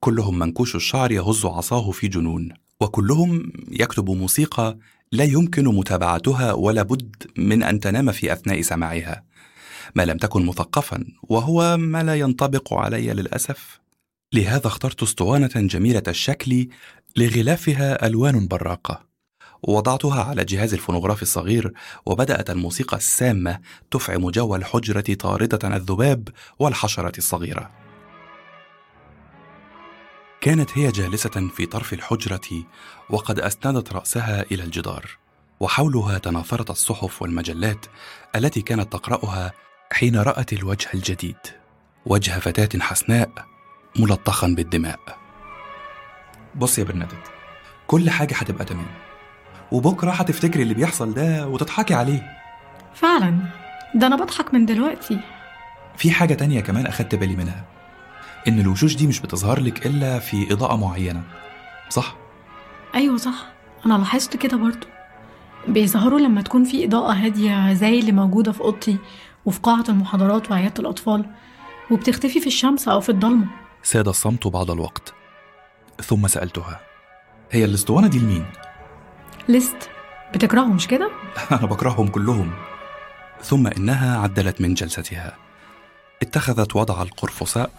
كلهم 0.00 0.38
منكوش 0.38 0.76
الشعر 0.76 1.12
يهز 1.12 1.46
عصاه 1.46 1.90
في 1.90 2.08
جنون 2.08 2.48
وكلهم 2.80 3.52
يكتب 3.70 4.10
موسيقى 4.10 4.78
لا 5.12 5.24
يمكن 5.24 5.64
متابعتها 5.64 6.52
ولا 6.52 6.82
بد 6.82 7.14
من 7.36 7.62
أن 7.62 7.80
تنام 7.80 8.12
في 8.12 8.32
أثناء 8.32 8.62
سماعها. 8.62 9.24
ما 9.94 10.04
لم 10.04 10.16
تكن 10.16 10.46
مثقفا 10.46 11.04
وهو 11.22 11.76
ما 11.76 12.02
لا 12.02 12.14
ينطبق 12.14 12.74
علي 12.74 13.12
للأسف. 13.12 13.80
لهذا 14.32 14.66
اخترت 14.66 15.02
أسطوانة 15.02 15.50
جميلة 15.56 16.02
الشكل 16.08 16.68
لغلافها 17.16 18.06
ألوان 18.06 18.48
براقة. 18.48 19.13
وضعتها 19.68 20.24
على 20.24 20.44
جهاز 20.44 20.74
الفونوغراف 20.74 21.22
الصغير 21.22 21.72
وبدأت 22.06 22.50
الموسيقى 22.50 22.96
السامة 22.96 23.60
تفعم 23.90 24.30
جو 24.30 24.56
الحجرة 24.56 25.14
طاردة 25.14 25.76
الذباب 25.76 26.28
والحشرة 26.58 27.18
الصغيرة. 27.18 27.70
كانت 30.40 30.78
هي 30.78 30.92
جالسة 30.92 31.48
في 31.56 31.66
طرف 31.66 31.92
الحجرة 31.92 32.64
وقد 33.10 33.40
أسندت 33.40 33.92
رأسها 33.92 34.42
إلى 34.42 34.62
الجدار 34.62 35.10
وحولها 35.60 36.18
تناثرت 36.18 36.70
الصحف 36.70 37.22
والمجلات 37.22 37.86
التي 38.36 38.62
كانت 38.62 38.92
تقرأها 38.92 39.52
حين 39.92 40.16
رأت 40.16 40.52
الوجه 40.52 40.88
الجديد 40.94 41.36
وجه 42.06 42.38
فتاة 42.38 42.80
حسناء 42.80 43.30
ملطخا 43.98 44.48
بالدماء. 44.48 45.18
بص 46.54 46.78
يا 46.78 46.84
برنادت 46.84 47.32
كل 47.86 48.10
حاجة 48.10 48.34
هتبقى 48.34 48.64
تمام. 48.64 49.03
وبكرة 49.74 50.10
هتفتكري 50.10 50.62
اللي 50.62 50.74
بيحصل 50.74 51.14
ده 51.14 51.48
وتضحكي 51.48 51.94
عليه. 51.94 52.36
فعلا. 52.94 53.38
ده 53.94 54.06
أنا 54.06 54.16
بضحك 54.16 54.54
من 54.54 54.66
دلوقتي. 54.66 55.20
في 55.96 56.10
حاجة 56.10 56.34
تانية 56.34 56.60
كمان 56.60 56.86
أخدت 56.86 57.14
بالي 57.14 57.36
منها. 57.36 57.64
إن 58.48 58.60
الوشوش 58.60 58.96
دي 58.96 59.06
مش 59.06 59.20
بتظهر 59.20 59.60
لك 59.60 59.86
إلا 59.86 60.18
في 60.18 60.52
إضاءة 60.52 60.76
معينة. 60.76 61.22
صح؟ 61.88 62.16
أيوه 62.94 63.16
صح. 63.16 63.46
أنا 63.86 63.94
لاحظت 63.94 64.36
كده 64.36 64.56
برضو. 64.56 64.86
بيظهروا 65.68 66.20
لما 66.20 66.42
تكون 66.42 66.64
في 66.64 66.84
إضاءة 66.84 67.12
هادية 67.12 67.72
زي 67.72 67.98
اللي 67.98 68.12
موجودة 68.12 68.52
في 68.52 68.60
أوضتي 68.60 68.98
وفي 69.44 69.60
قاعة 69.60 69.84
المحاضرات 69.88 70.50
وعيادة 70.50 70.74
الأطفال 70.78 71.26
وبتختفي 71.90 72.40
في 72.40 72.46
الشمس 72.46 72.88
أو 72.88 73.00
في 73.00 73.08
الضلمة. 73.08 73.46
ساد 73.82 74.08
الصمت 74.08 74.46
بعض 74.46 74.70
الوقت. 74.70 75.14
ثم 76.02 76.26
سألتها 76.26 76.80
هي 77.50 77.64
الأسطوانة 77.64 78.08
دي 78.08 78.18
لمين؟ 78.18 78.46
ليست 79.48 79.90
بتكرههم 80.34 80.76
مش 80.76 80.86
كده؟ 80.86 81.10
أنا 81.52 81.66
بكرههم 81.66 82.08
كلهم. 82.08 82.52
ثم 83.42 83.66
إنها 83.66 84.18
عدلت 84.18 84.60
من 84.60 84.74
جلستها. 84.74 85.36
اتخذت 86.22 86.76
وضع 86.76 87.02
القرفصاء 87.02 87.70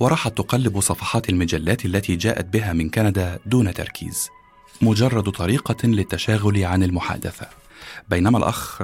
وراحت 0.00 0.38
تقلب 0.38 0.80
صفحات 0.80 1.28
المجلات 1.28 1.84
التي 1.84 2.16
جاءت 2.16 2.44
بها 2.44 2.72
من 2.72 2.90
كندا 2.90 3.38
دون 3.46 3.74
تركيز. 3.74 4.28
مجرد 4.82 5.30
طريقة 5.30 5.88
للتشاغل 5.88 6.64
عن 6.64 6.82
المحادثة. 6.82 7.46
بينما 8.08 8.38
الأخ 8.38 8.82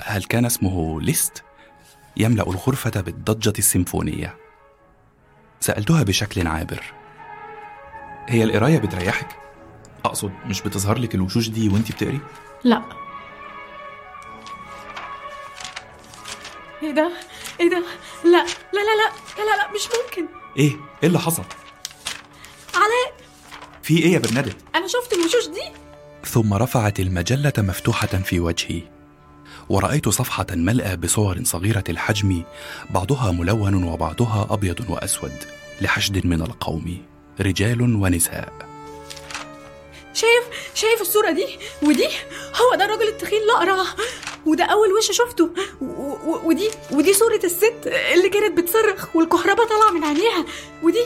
هل 0.00 0.24
كان 0.28 0.44
اسمه 0.44 1.00
ليست؟ 1.00 1.44
يملأ 2.16 2.42
الغرفة 2.42 3.00
بالضجة 3.00 3.52
السيمفونية. 3.58 4.36
سألتها 5.60 6.02
بشكل 6.02 6.46
عابر. 6.46 6.82
هي 8.28 8.44
القراية 8.44 8.78
بتريحك؟ 8.78 9.45
أقصد 10.04 10.32
مش 10.46 10.62
بتظهر 10.62 10.98
لك 10.98 11.14
الوشوش 11.14 11.48
دي 11.48 11.68
وانت 11.68 11.92
بتقري؟ 11.92 12.20
لا 12.64 12.82
إيه 16.82 16.90
ده؟ 16.90 17.10
إيه 17.60 17.70
ده؟ 17.70 17.82
لا 18.24 18.30
لا 18.30 18.44
لا 18.72 18.80
لا 18.96 19.10
لا 19.38 19.42
لا, 19.44 19.56
لا 19.56 19.70
مش 19.74 19.88
ممكن 20.04 20.26
إيه؟ 20.56 20.70
إيه 21.02 21.08
اللي 21.08 21.18
حصل؟ 21.18 21.44
علاء 22.74 23.16
في 23.82 23.98
إيه 23.98 24.12
يا 24.12 24.18
برنادت؟ 24.18 24.56
أنا 24.74 24.86
شفت 24.86 25.12
الوشوش 25.12 25.46
دي 25.46 25.62
ثم 26.24 26.54
رفعت 26.54 27.00
المجلة 27.00 27.52
مفتوحة 27.58 28.06
في 28.06 28.40
وجهي 28.40 28.82
ورأيت 29.68 30.08
صفحة 30.08 30.46
ملأى 30.50 30.96
بصور 30.96 31.40
صغيرة 31.44 31.84
الحجم 31.88 32.42
بعضها 32.90 33.32
ملون 33.32 33.84
وبعضها 33.84 34.46
أبيض 34.50 34.90
وأسود 34.90 35.32
لحشد 35.80 36.26
من 36.26 36.42
القوم 36.42 36.98
رجال 37.40 37.82
ونساء 37.82 38.65
شايف 40.16 40.44
شايف 40.74 41.00
الصورة 41.00 41.30
دي؟ 41.30 41.58
ودي 41.82 42.08
هو 42.54 42.74
ده 42.74 42.84
الراجل 42.84 43.08
التخين 43.08 43.42
الأقرع. 43.42 43.84
وده 44.46 44.64
أول 44.64 44.92
وش 44.92 45.10
شفته. 45.10 45.50
ودي 46.44 46.70
ودي 46.90 47.12
صورة 47.12 47.40
الست 47.44 47.74
اللي 47.86 48.28
كانت 48.28 48.58
بتصرخ 48.58 49.16
والكهرباء 49.16 49.66
طالعة 49.66 49.90
من 49.90 50.04
عينيها. 50.04 50.44
ودي 50.82 51.04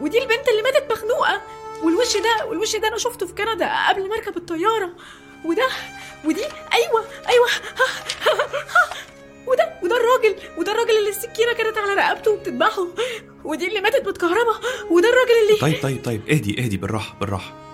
ودي 0.00 0.18
البنت 0.18 0.48
اللي 0.48 0.62
ماتت 0.62 0.92
مخنوقة. 0.92 1.42
والوش 1.82 2.16
ده 2.16 2.46
والوش 2.46 2.76
ده 2.76 2.88
أنا 2.88 2.98
شفته 2.98 3.26
في 3.26 3.32
كندا 3.34 3.88
قبل 3.88 4.08
ما 4.08 4.14
أركب 4.16 4.36
الطيارة. 4.36 4.90
وده 5.44 5.68
ودي 6.24 6.44
أيوة 6.72 7.04
أيوة. 7.28 7.48
وده 9.46 9.72
وده 9.82 9.96
الراجل 9.96 10.36
وده 10.58 10.72
الراجل 10.72 10.98
اللي 10.98 11.10
السكينة 11.10 11.52
كانت 11.52 11.78
على 11.78 11.94
رقبته 11.94 12.30
وبتذبحه. 12.30 12.86
ودي 13.44 13.68
اللي 13.68 13.80
ماتت 13.80 14.04
بالكهرباء 14.04 14.60
وده 14.90 15.08
الراجل 15.08 15.32
اللي 15.46 15.60
طيب 15.60 15.82
طيب 15.82 16.04
طيب. 16.04 16.28
اهدي 16.28 16.62
اهدي 16.64 16.76
بالراحة 16.76 17.16
بالراحة. 17.20 17.65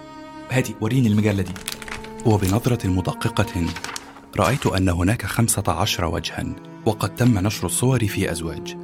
هاتي 0.52 0.74
وريني 0.80 1.08
المجلة 1.08 1.42
دي 1.42 1.52
وبنظرة 2.26 2.86
مدققة 2.86 3.66
رأيت 4.36 4.66
أن 4.66 4.88
هناك 4.88 5.26
خمسة 5.26 5.62
عشر 5.68 6.04
وجها 6.04 6.44
وقد 6.86 7.14
تم 7.14 7.38
نشر 7.38 7.66
الصور 7.66 8.06
في 8.06 8.32
أزواج. 8.32 8.76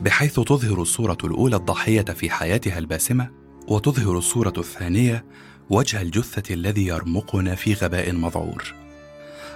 بحيث 0.00 0.40
تظهر 0.40 0.82
الصورة 0.82 1.18
الأولى 1.24 1.56
الضحية 1.56 2.02
في 2.02 2.30
حياتها 2.30 2.78
الباسمة 2.78 3.30
وتظهر 3.68 4.18
الصورة 4.18 4.52
الثانية 4.58 5.24
وجه 5.70 6.02
الجثة 6.02 6.54
الذي 6.54 6.86
يرمقنا 6.86 7.54
في 7.54 7.74
غباء 7.74 8.12
مذعور 8.12 8.74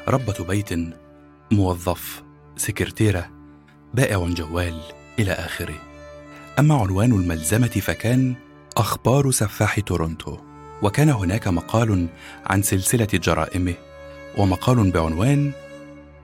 ربة 0.08 0.44
بيت 0.48 0.70
موظف 1.52 2.22
سكرتيرة 2.56 3.30
بائع 3.94 4.26
جوال 4.26 4.80
إلى 5.18 5.32
آخره. 5.32 5.78
أما 6.58 6.74
عنوان 6.74 7.12
الملزمة 7.12 7.66
فكان 7.66 8.34
أخبار 8.76 9.30
سفاح 9.30 9.80
تورونتو. 9.80 10.45
وكان 10.82 11.10
هناك 11.10 11.48
مقال 11.48 12.06
عن 12.46 12.62
سلسلة 12.62 13.08
جرائمه 13.14 13.74
ومقال 14.38 14.90
بعنوان 14.90 15.52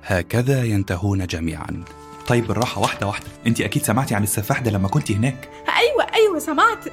هكذا 0.04 0.64
ينتهون 0.64 1.26
جميعا. 1.26 1.84
طيب 2.28 2.46
بالراحة 2.46 2.80
واحدة 2.80 3.06
واحدة. 3.06 3.26
انت 3.46 3.60
أكيد 3.60 3.82
سمعتي 3.82 4.14
عن 4.14 4.22
السفاح 4.22 4.60
ده 4.60 4.70
لما 4.70 4.88
كنت 4.88 5.12
هناك. 5.12 5.48
أيوه 5.68 6.14
أيوه 6.14 6.38
سمعت. 6.38 6.84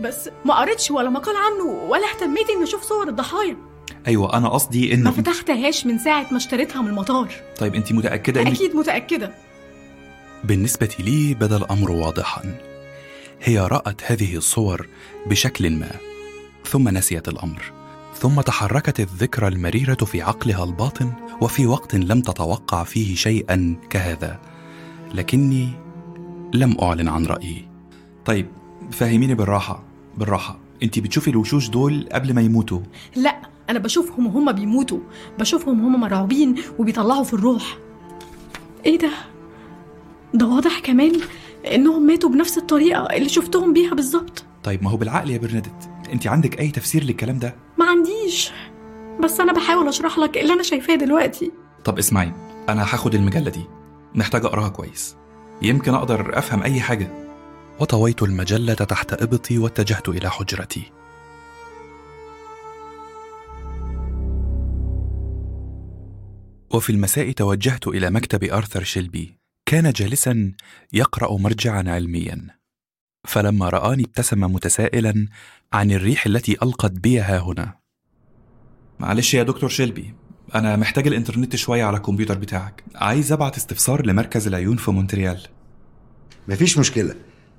بس 0.00 0.30
ما 0.44 0.60
قريتش 0.60 0.90
ولا 0.90 1.10
مقال 1.10 1.36
عنه 1.36 1.64
ولا 1.64 2.06
اهتميت 2.14 2.50
إني 2.50 2.64
أشوف 2.64 2.82
صور 2.82 3.08
الضحايا. 3.08 3.56
أيوة 4.06 4.36
أنا 4.36 4.48
قصدي 4.48 4.88
ما 4.88 4.94
إنه 4.94 5.10
فتحتهاش 5.10 5.86
من 5.86 5.98
ساعة 5.98 6.26
ما 6.30 6.36
اشتريتها 6.36 6.82
من 6.82 6.88
المطار. 6.88 7.28
طيب 7.58 7.74
انت 7.74 7.92
متأكدة 7.92 8.40
إنك 8.40 8.52
أكيد 8.52 8.76
متأكدة. 8.76 9.30
بالنسبة 10.44 10.90
لي 10.98 11.34
بدا 11.34 11.56
الأمر 11.56 11.90
واضحا. 11.90 12.58
هي 13.42 13.58
رأت 13.58 14.02
هذه 14.02 14.36
الصور 14.36 14.88
بشكل 15.26 15.70
ما. 15.70 15.90
ثم 16.66 16.88
نسيت 16.88 17.28
الأمر. 17.28 17.72
ثم 18.14 18.40
تحركت 18.40 19.00
الذكرى 19.00 19.48
المريرة 19.48 19.94
في 19.94 20.22
عقلها 20.22 20.64
الباطن 20.64 21.12
وفي 21.40 21.66
وقت 21.66 21.94
لم 21.94 22.20
تتوقع 22.20 22.84
فيه 22.84 23.14
شيئا 23.14 23.76
كهذا. 23.90 24.40
لكني 25.14 25.68
لم 26.54 26.76
أعلن 26.82 27.08
عن 27.08 27.26
رأيي. 27.26 27.68
طيب 28.24 28.46
فهميني 28.90 29.34
بالراحة 29.34 29.84
بالراحة. 30.18 30.58
انت 30.82 30.98
بتشوفي 30.98 31.30
الوشوش 31.30 31.68
دول 31.68 32.08
قبل 32.12 32.34
ما 32.34 32.40
يموتوا؟ 32.40 32.80
لا 33.16 33.40
أنا 33.70 33.78
بشوفهم 33.78 34.26
وهم 34.26 34.52
بيموتوا. 34.52 34.98
بشوفهم 35.38 35.80
وهم 35.80 36.00
مرعوبين 36.00 36.54
وبيطلعوا 36.78 37.24
في 37.24 37.34
الروح. 37.34 37.78
إيه 38.86 38.98
ده؟ 38.98 39.10
ده 40.34 40.46
واضح 40.46 40.78
كمان 40.78 41.12
إنهم 41.72 42.06
ماتوا 42.06 42.30
بنفس 42.30 42.58
الطريقة 42.58 43.02
اللي 43.02 43.28
شفتهم 43.28 43.72
بيها 43.72 43.94
بالظبط. 43.94 44.44
طيب 44.64 44.82
ما 44.82 44.90
هو 44.90 44.96
بالعقل 44.96 45.30
يا 45.30 45.38
برنادت. 45.38 45.93
انت 46.12 46.26
عندك 46.26 46.60
أي 46.60 46.70
تفسير 46.70 47.04
للكلام 47.04 47.38
ده؟ 47.38 47.54
ما 47.78 47.84
عنديش. 47.84 48.50
بس 49.24 49.40
أنا 49.40 49.52
بحاول 49.52 49.88
أشرح 49.88 50.18
لك 50.18 50.38
اللي 50.38 50.52
أنا 50.52 50.62
شايفاه 50.62 50.94
دلوقتي. 50.94 51.52
طب 51.84 51.98
اسمعي 51.98 52.32
أنا 52.68 52.82
هاخد 52.82 53.14
المجلة 53.14 53.50
دي. 53.50 53.64
محتاج 54.14 54.44
أقراها 54.44 54.68
كويس. 54.68 55.16
يمكن 55.62 55.94
أقدر 55.94 56.38
أفهم 56.38 56.62
أي 56.62 56.80
حاجة. 56.80 57.08
وطويت 57.80 58.22
المجلة 58.22 58.74
تحت 58.74 59.22
إبطي 59.22 59.58
واتجهت 59.58 60.08
إلى 60.08 60.30
حجرتي. 60.30 60.82
وفي 66.74 66.90
المساء 66.90 67.30
توجهت 67.32 67.86
إلى 67.86 68.10
مكتب 68.10 68.44
آرثر 68.44 68.82
شيلبي. 68.82 69.38
كان 69.66 69.92
جالسا 69.92 70.52
يقرأ 70.92 71.36
مرجعا 71.38 71.84
علميا. 71.86 72.63
فلما 73.24 73.68
رآني 73.68 74.04
ابتسم 74.04 74.40
متسائلا 74.40 75.28
عن 75.72 75.90
الريح 75.90 76.26
التي 76.26 76.56
ألقت 76.62 76.90
بي 76.90 77.20
ها 77.20 77.38
هنا. 77.38 77.74
معلش 78.98 79.34
يا 79.34 79.42
دكتور 79.42 79.68
شيلبي 79.68 80.14
أنا 80.54 80.76
محتاج 80.76 81.06
الإنترنت 81.06 81.56
شوية 81.56 81.84
على 81.84 81.96
الكمبيوتر 81.96 82.38
بتاعك. 82.38 82.84
عايز 82.94 83.32
أبعت 83.32 83.56
استفسار 83.56 84.06
لمركز 84.06 84.46
العيون 84.46 84.76
في 84.76 84.90
مونتريال. 84.90 85.40
مفيش 86.48 86.78
مشكلة 86.78 87.14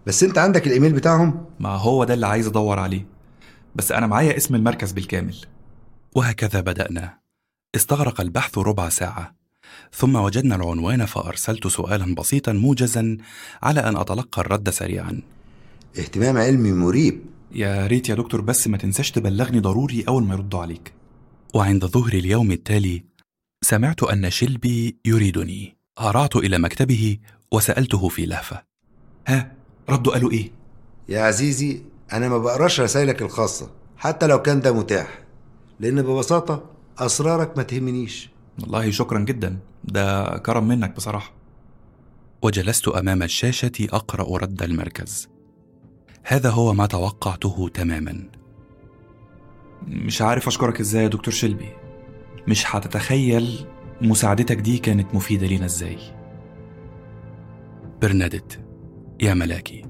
بس 0.06 0.24
أنت 0.24 0.38
عندك 0.38 0.68
الإيميل 0.68 0.94
بتاعهم؟ 0.94 1.46
ما 1.60 1.70
هو 1.70 2.04
ده 2.04 2.14
اللي 2.14 2.28
عايز 2.28 2.48
أدور 2.48 2.80
عليه. 2.80 3.06
بس 3.76 3.92
أنا 3.92 4.08
معايا 4.08 4.38
اسم 4.38 4.56
المركز 4.56 4.92
بالكامل. 4.92 5.36
وهكذا 6.16 6.62
بدأنا. 6.62 7.18
استغرق 7.76 8.22
البحث 8.22 8.58
ربع 8.58 8.90
ساعة. 8.90 9.36
ثم 9.94 10.16
وجدنا 10.16 10.56
العنوان 10.56 11.06
فأرسلت 11.06 11.68
سؤالا 11.68 12.16
بسيطا 12.16 12.52
موجزا 12.52 13.18
على 13.64 13.80
أن 13.80 13.98
أتلقى 13.98 14.42
الرد 14.42 14.70
سريعا. 14.70 15.22
اهتمام 16.00 16.38
علمي 16.38 16.72
مريب. 16.72 17.26
يا 17.52 17.88
ريت 17.88 18.10
يا 18.10 18.16
دكتور 18.16 18.42
بس 18.42 18.68
ما 18.68 18.78
تنساش 18.78 19.12
تبلغني 19.12 19.60
ضروري 19.60 20.04
أول 20.08 20.24
ما 20.24 20.34
يردوا 20.34 20.60
عليك. 20.60 20.94
وعند 21.54 21.86
ظهر 21.86 22.14
اليوم 22.14 22.52
التالي 22.52 23.04
سمعت 23.64 24.04
أن 24.04 24.30
شلبي 24.30 24.98
يريدني. 25.06 25.78
هرعت 26.00 26.36
إلى 26.36 26.58
مكتبه 26.58 27.18
وسألته 27.52 28.10
في 28.10 28.26
لهفة. 28.26 28.64
ها 29.28 29.52
ردوا 29.90 30.14
قالوا 30.14 30.32
إيه؟ 30.32 30.52
يا 31.10 31.22
عزيزي 31.22 31.82
أنا 32.14 32.30
ما 32.30 32.38
بقراش 32.38 32.80
رسايلك 32.80 33.22
الخاصة 33.22 33.72
حتى 33.98 34.28
لو 34.28 34.42
كان 34.42 34.62
ده 34.62 34.72
متاح. 34.72 35.24
لأن 35.80 36.02
ببساطة 36.02 36.70
أسرارك 36.98 37.58
ما 37.58 37.64
تهمنيش. 37.64 38.30
والله 38.62 38.92
شكرا 38.92 39.20
جدا 39.20 39.60
ده 39.84 40.38
كرم 40.38 40.68
منك 40.68 40.96
بصراحة. 40.96 41.34
وجلست 42.42 42.88
أمام 42.88 43.24
الشاشة 43.24 43.72
أقرأ 43.82 44.38
رد 44.38 44.64
المركز. 44.64 45.35
هذا 46.28 46.50
هو 46.50 46.74
ما 46.74 46.86
توقعته 46.86 47.70
تماما. 47.74 48.30
مش 49.88 50.22
عارف 50.22 50.48
أشكرك 50.48 50.80
إزاي 50.80 51.04
يا 51.04 51.08
دكتور 51.08 51.34
شلبي 51.34 51.70
مش 52.48 52.76
هتتخيل 52.76 53.66
مساعدتك 54.02 54.58
دي 54.58 54.78
كانت 54.78 55.16
مفيدة 55.16 55.48
لينا 55.48 55.66
إزاي. 55.66 55.98
برنادت 58.02 58.60
يا 59.22 59.34
ملاكي 59.34 59.86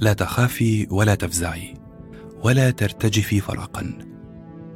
لا 0.00 0.12
تخافي 0.12 0.86
ولا 0.90 1.14
تفزعي 1.14 1.74
ولا 2.44 2.70
ترتجفي 2.70 3.40
فرقا 3.40 3.98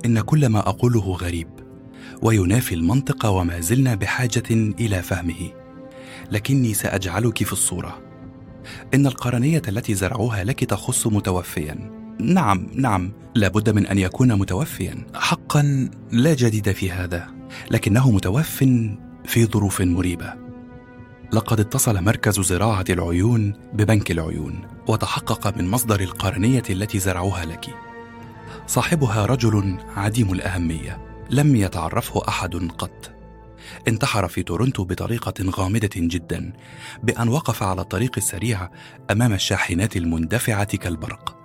إن 0.05 0.20
كل 0.20 0.47
ما 0.47 0.59
أقوله 0.59 1.12
غريب 1.12 1.49
وينافي 2.23 2.74
المنطق 2.74 3.27
وما 3.27 3.61
زلنا 3.61 3.95
بحاجة 3.95 4.43
إلى 4.51 5.03
فهمه. 5.03 5.51
لكني 6.31 6.74
سأجعلك 6.74 7.45
في 7.45 7.53
الصورة. 7.53 8.03
إن 8.95 9.07
القرنية 9.07 9.62
التي 9.69 9.95
زرعوها 9.95 10.45
لك 10.45 10.65
تخص 10.65 11.07
متوفيا. 11.07 11.91
نعم 12.20 12.66
نعم. 12.74 13.12
لابد 13.35 13.70
من 13.70 13.86
أن 13.86 13.99
يكون 13.99 14.35
متوفيا. 14.35 15.07
حقا 15.15 15.91
لا 16.12 16.35
جديد 16.35 16.73
في 16.73 16.91
هذا 16.91 17.28
لكنه 17.70 18.11
متوف 18.11 18.65
في 19.24 19.47
ظروف 19.47 19.81
مريبة. 19.81 20.35
لقد 21.32 21.61
اتصل 21.61 22.05
مركز 22.05 22.41
زراعة 22.41 22.85
العيون 22.91 23.55
ببنك 23.73 24.11
العيون 24.11 24.61
وتحقق 24.89 25.57
من 25.59 25.70
مصدر 25.70 26.01
القرنية 26.01 26.62
التي 26.70 26.99
زرعوها 26.99 27.45
لك. 27.45 27.66
صاحبها 28.66 29.27
رجل 29.27 29.78
عديم 29.97 30.32
الأهمية 30.32 30.99
لم 31.31 31.57
يتعرفه 31.57 32.23
أحد 32.28 32.55
قط. 32.78 33.11
انتحر 33.89 34.28
في 34.28 34.43
تورنتو 34.43 34.85
بطريقة 34.85 35.35
غامضة 35.51 35.91
جدا 35.97 36.53
بأن 37.03 37.28
وقف 37.28 37.62
على 37.62 37.81
الطريق 37.81 38.12
السريع 38.16 38.70
أمام 39.11 39.32
الشاحنات 39.32 39.97
المندفعة 39.97 40.77
كالبرق. 40.77 41.36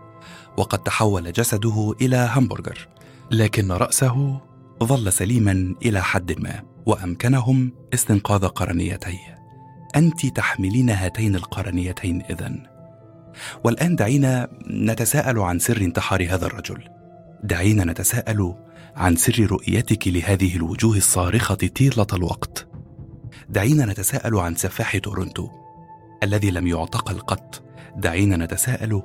وقد 0.57 0.79
تحول 0.79 1.31
جسده 1.31 1.95
إلى 2.01 2.29
همبرجر 2.35 2.87
لكن 3.31 3.71
رأسه 3.71 4.41
ظل 4.83 5.13
سليما 5.13 5.75
إلى 5.85 6.03
حد 6.03 6.39
ما 6.39 6.61
وأمكنهم 6.85 7.71
استنقاذ 7.93 8.47
قرنيتيه. 8.47 9.39
أنت 9.95 10.25
تحملين 10.25 10.89
هاتين 10.89 11.35
القرنيتين 11.35 12.21
اذن 12.29 12.65
والآن 13.63 13.95
دعينا 13.95 14.47
نتساءل 14.69 15.39
عن 15.39 15.59
سر 15.59 15.81
انتحار 15.81 16.25
هذا 16.29 16.45
الرجل. 16.45 16.83
دعينا 17.43 17.85
نتساءل 17.85 18.55
عن 18.99 19.15
سر 19.15 19.45
رؤيتك 19.51 20.07
لهذه 20.07 20.55
الوجوه 20.55 20.97
الصارخة 20.97 21.55
طيلة 21.55 22.07
الوقت. 22.13 22.67
دعينا 23.49 23.85
نتساءل 23.85 24.35
عن 24.35 24.55
سفاح 24.55 24.97
تورنتو 24.97 25.49
الذي 26.23 26.51
لم 26.51 26.67
يعتقل 26.67 27.19
قط 27.19 27.63
دعينا 27.95 28.37
نتساءل 28.37 29.01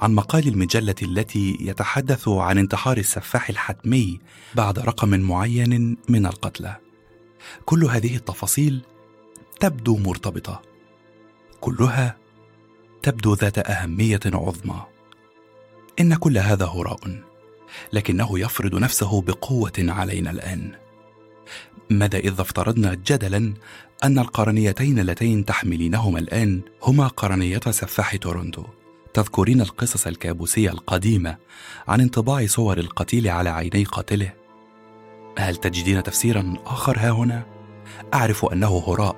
عن 0.00 0.14
مقال 0.14 0.48
المجلة 0.48 0.94
التي 1.02 1.58
يتحدث 1.60 2.28
عن 2.28 2.58
انتحار 2.58 2.96
السفاح 2.96 3.48
الحتمي 3.48 4.20
بعد 4.54 4.78
رقم 4.78 5.20
معين 5.20 5.96
من 6.08 6.26
القتلى. 6.26 6.76
كل 7.64 7.84
هذه 7.84 8.16
التفاصيل 8.16 8.82
تبدو 9.60 9.96
مرتبطة. 9.96 10.62
كلها 11.60 12.16
تبدو 13.02 13.34
ذات 13.34 13.58
أهمية 13.58 14.20
عظمى. 14.26 14.82
إن 16.00 16.14
كل 16.14 16.38
هذا 16.38 16.66
هراء. 16.66 17.33
لكنه 17.92 18.38
يفرض 18.38 18.74
نفسه 18.74 19.22
بقوة 19.22 19.72
علينا 19.78 20.30
الآن. 20.30 20.72
ماذا 21.90 22.18
اذا 22.18 22.42
افترضنا 22.42 22.94
جدلا 22.94 23.54
أن 24.04 24.18
القرنيتين 24.18 24.98
اللتين 24.98 25.44
تحملينهما 25.44 26.18
الآن 26.18 26.60
هما 26.82 27.06
قرنية 27.06 27.60
سفاح 27.70 28.16
تورونتو. 28.16 28.64
تذكرين 29.14 29.60
القصص 29.60 30.06
الكابوسية 30.06 30.70
القديمة 30.70 31.36
عن 31.88 32.00
انطباع 32.00 32.46
صور 32.46 32.78
القتيل 32.78 33.28
على 33.28 33.50
عيني 33.50 33.84
قاتله؟ 33.84 34.32
هل 35.38 35.56
تجدين 35.56 36.02
تفسيرا 36.02 36.54
آخر 36.66 36.98
ها 36.98 37.10
هنا؟ 37.10 37.46
أعرف 38.14 38.44
أنه 38.44 38.84
هراء. 38.86 39.16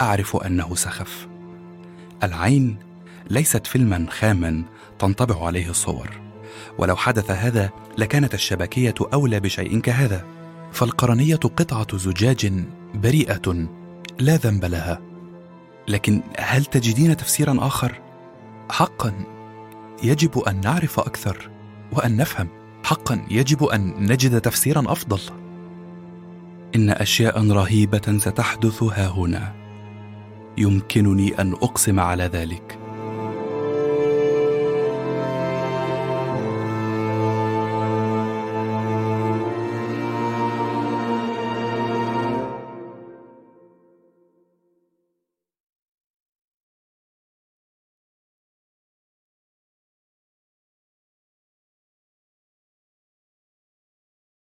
أعرف 0.00 0.36
أنه 0.36 0.74
سخف. 0.74 1.28
العين 2.22 2.78
ليست 3.30 3.66
فيلما 3.66 4.06
خاما 4.10 4.62
تنطبع 4.98 5.46
عليه 5.46 5.70
الصور. 5.70 6.27
ولو 6.78 6.96
حدث 6.96 7.30
هذا 7.30 7.70
لكانت 7.98 8.34
الشبكية 8.34 8.94
أولى 9.12 9.40
بشيء 9.40 9.80
كهذا. 9.80 10.24
فالقرنية 10.72 11.36
قطعة 11.36 11.96
زجاج 11.96 12.52
بريئة 12.94 13.68
لا 14.18 14.36
ذنب 14.36 14.64
لها. 14.64 15.00
لكن 15.88 16.22
هل 16.38 16.64
تجدين 16.64 17.16
تفسيرا 17.16 17.56
آخر؟ 17.60 18.00
حقا 18.70 19.12
يجب 20.02 20.38
أن 20.38 20.60
نعرف 20.60 21.00
أكثر 21.00 21.50
وأن 21.92 22.16
نفهم. 22.16 22.48
حقا 22.84 23.20
يجب 23.30 23.64
أن 23.64 23.94
نجد 24.12 24.40
تفسيرا 24.40 24.92
أفضل. 24.92 25.20
إن 26.76 26.90
أشياء 26.90 27.50
رهيبة 27.50 28.18
ستحدث 28.18 28.82
ها 28.82 29.08
هنا. 29.08 29.54
يمكنني 30.58 31.40
أن 31.40 31.52
أقسم 31.52 32.00
على 32.00 32.24
ذلك. 32.24 32.78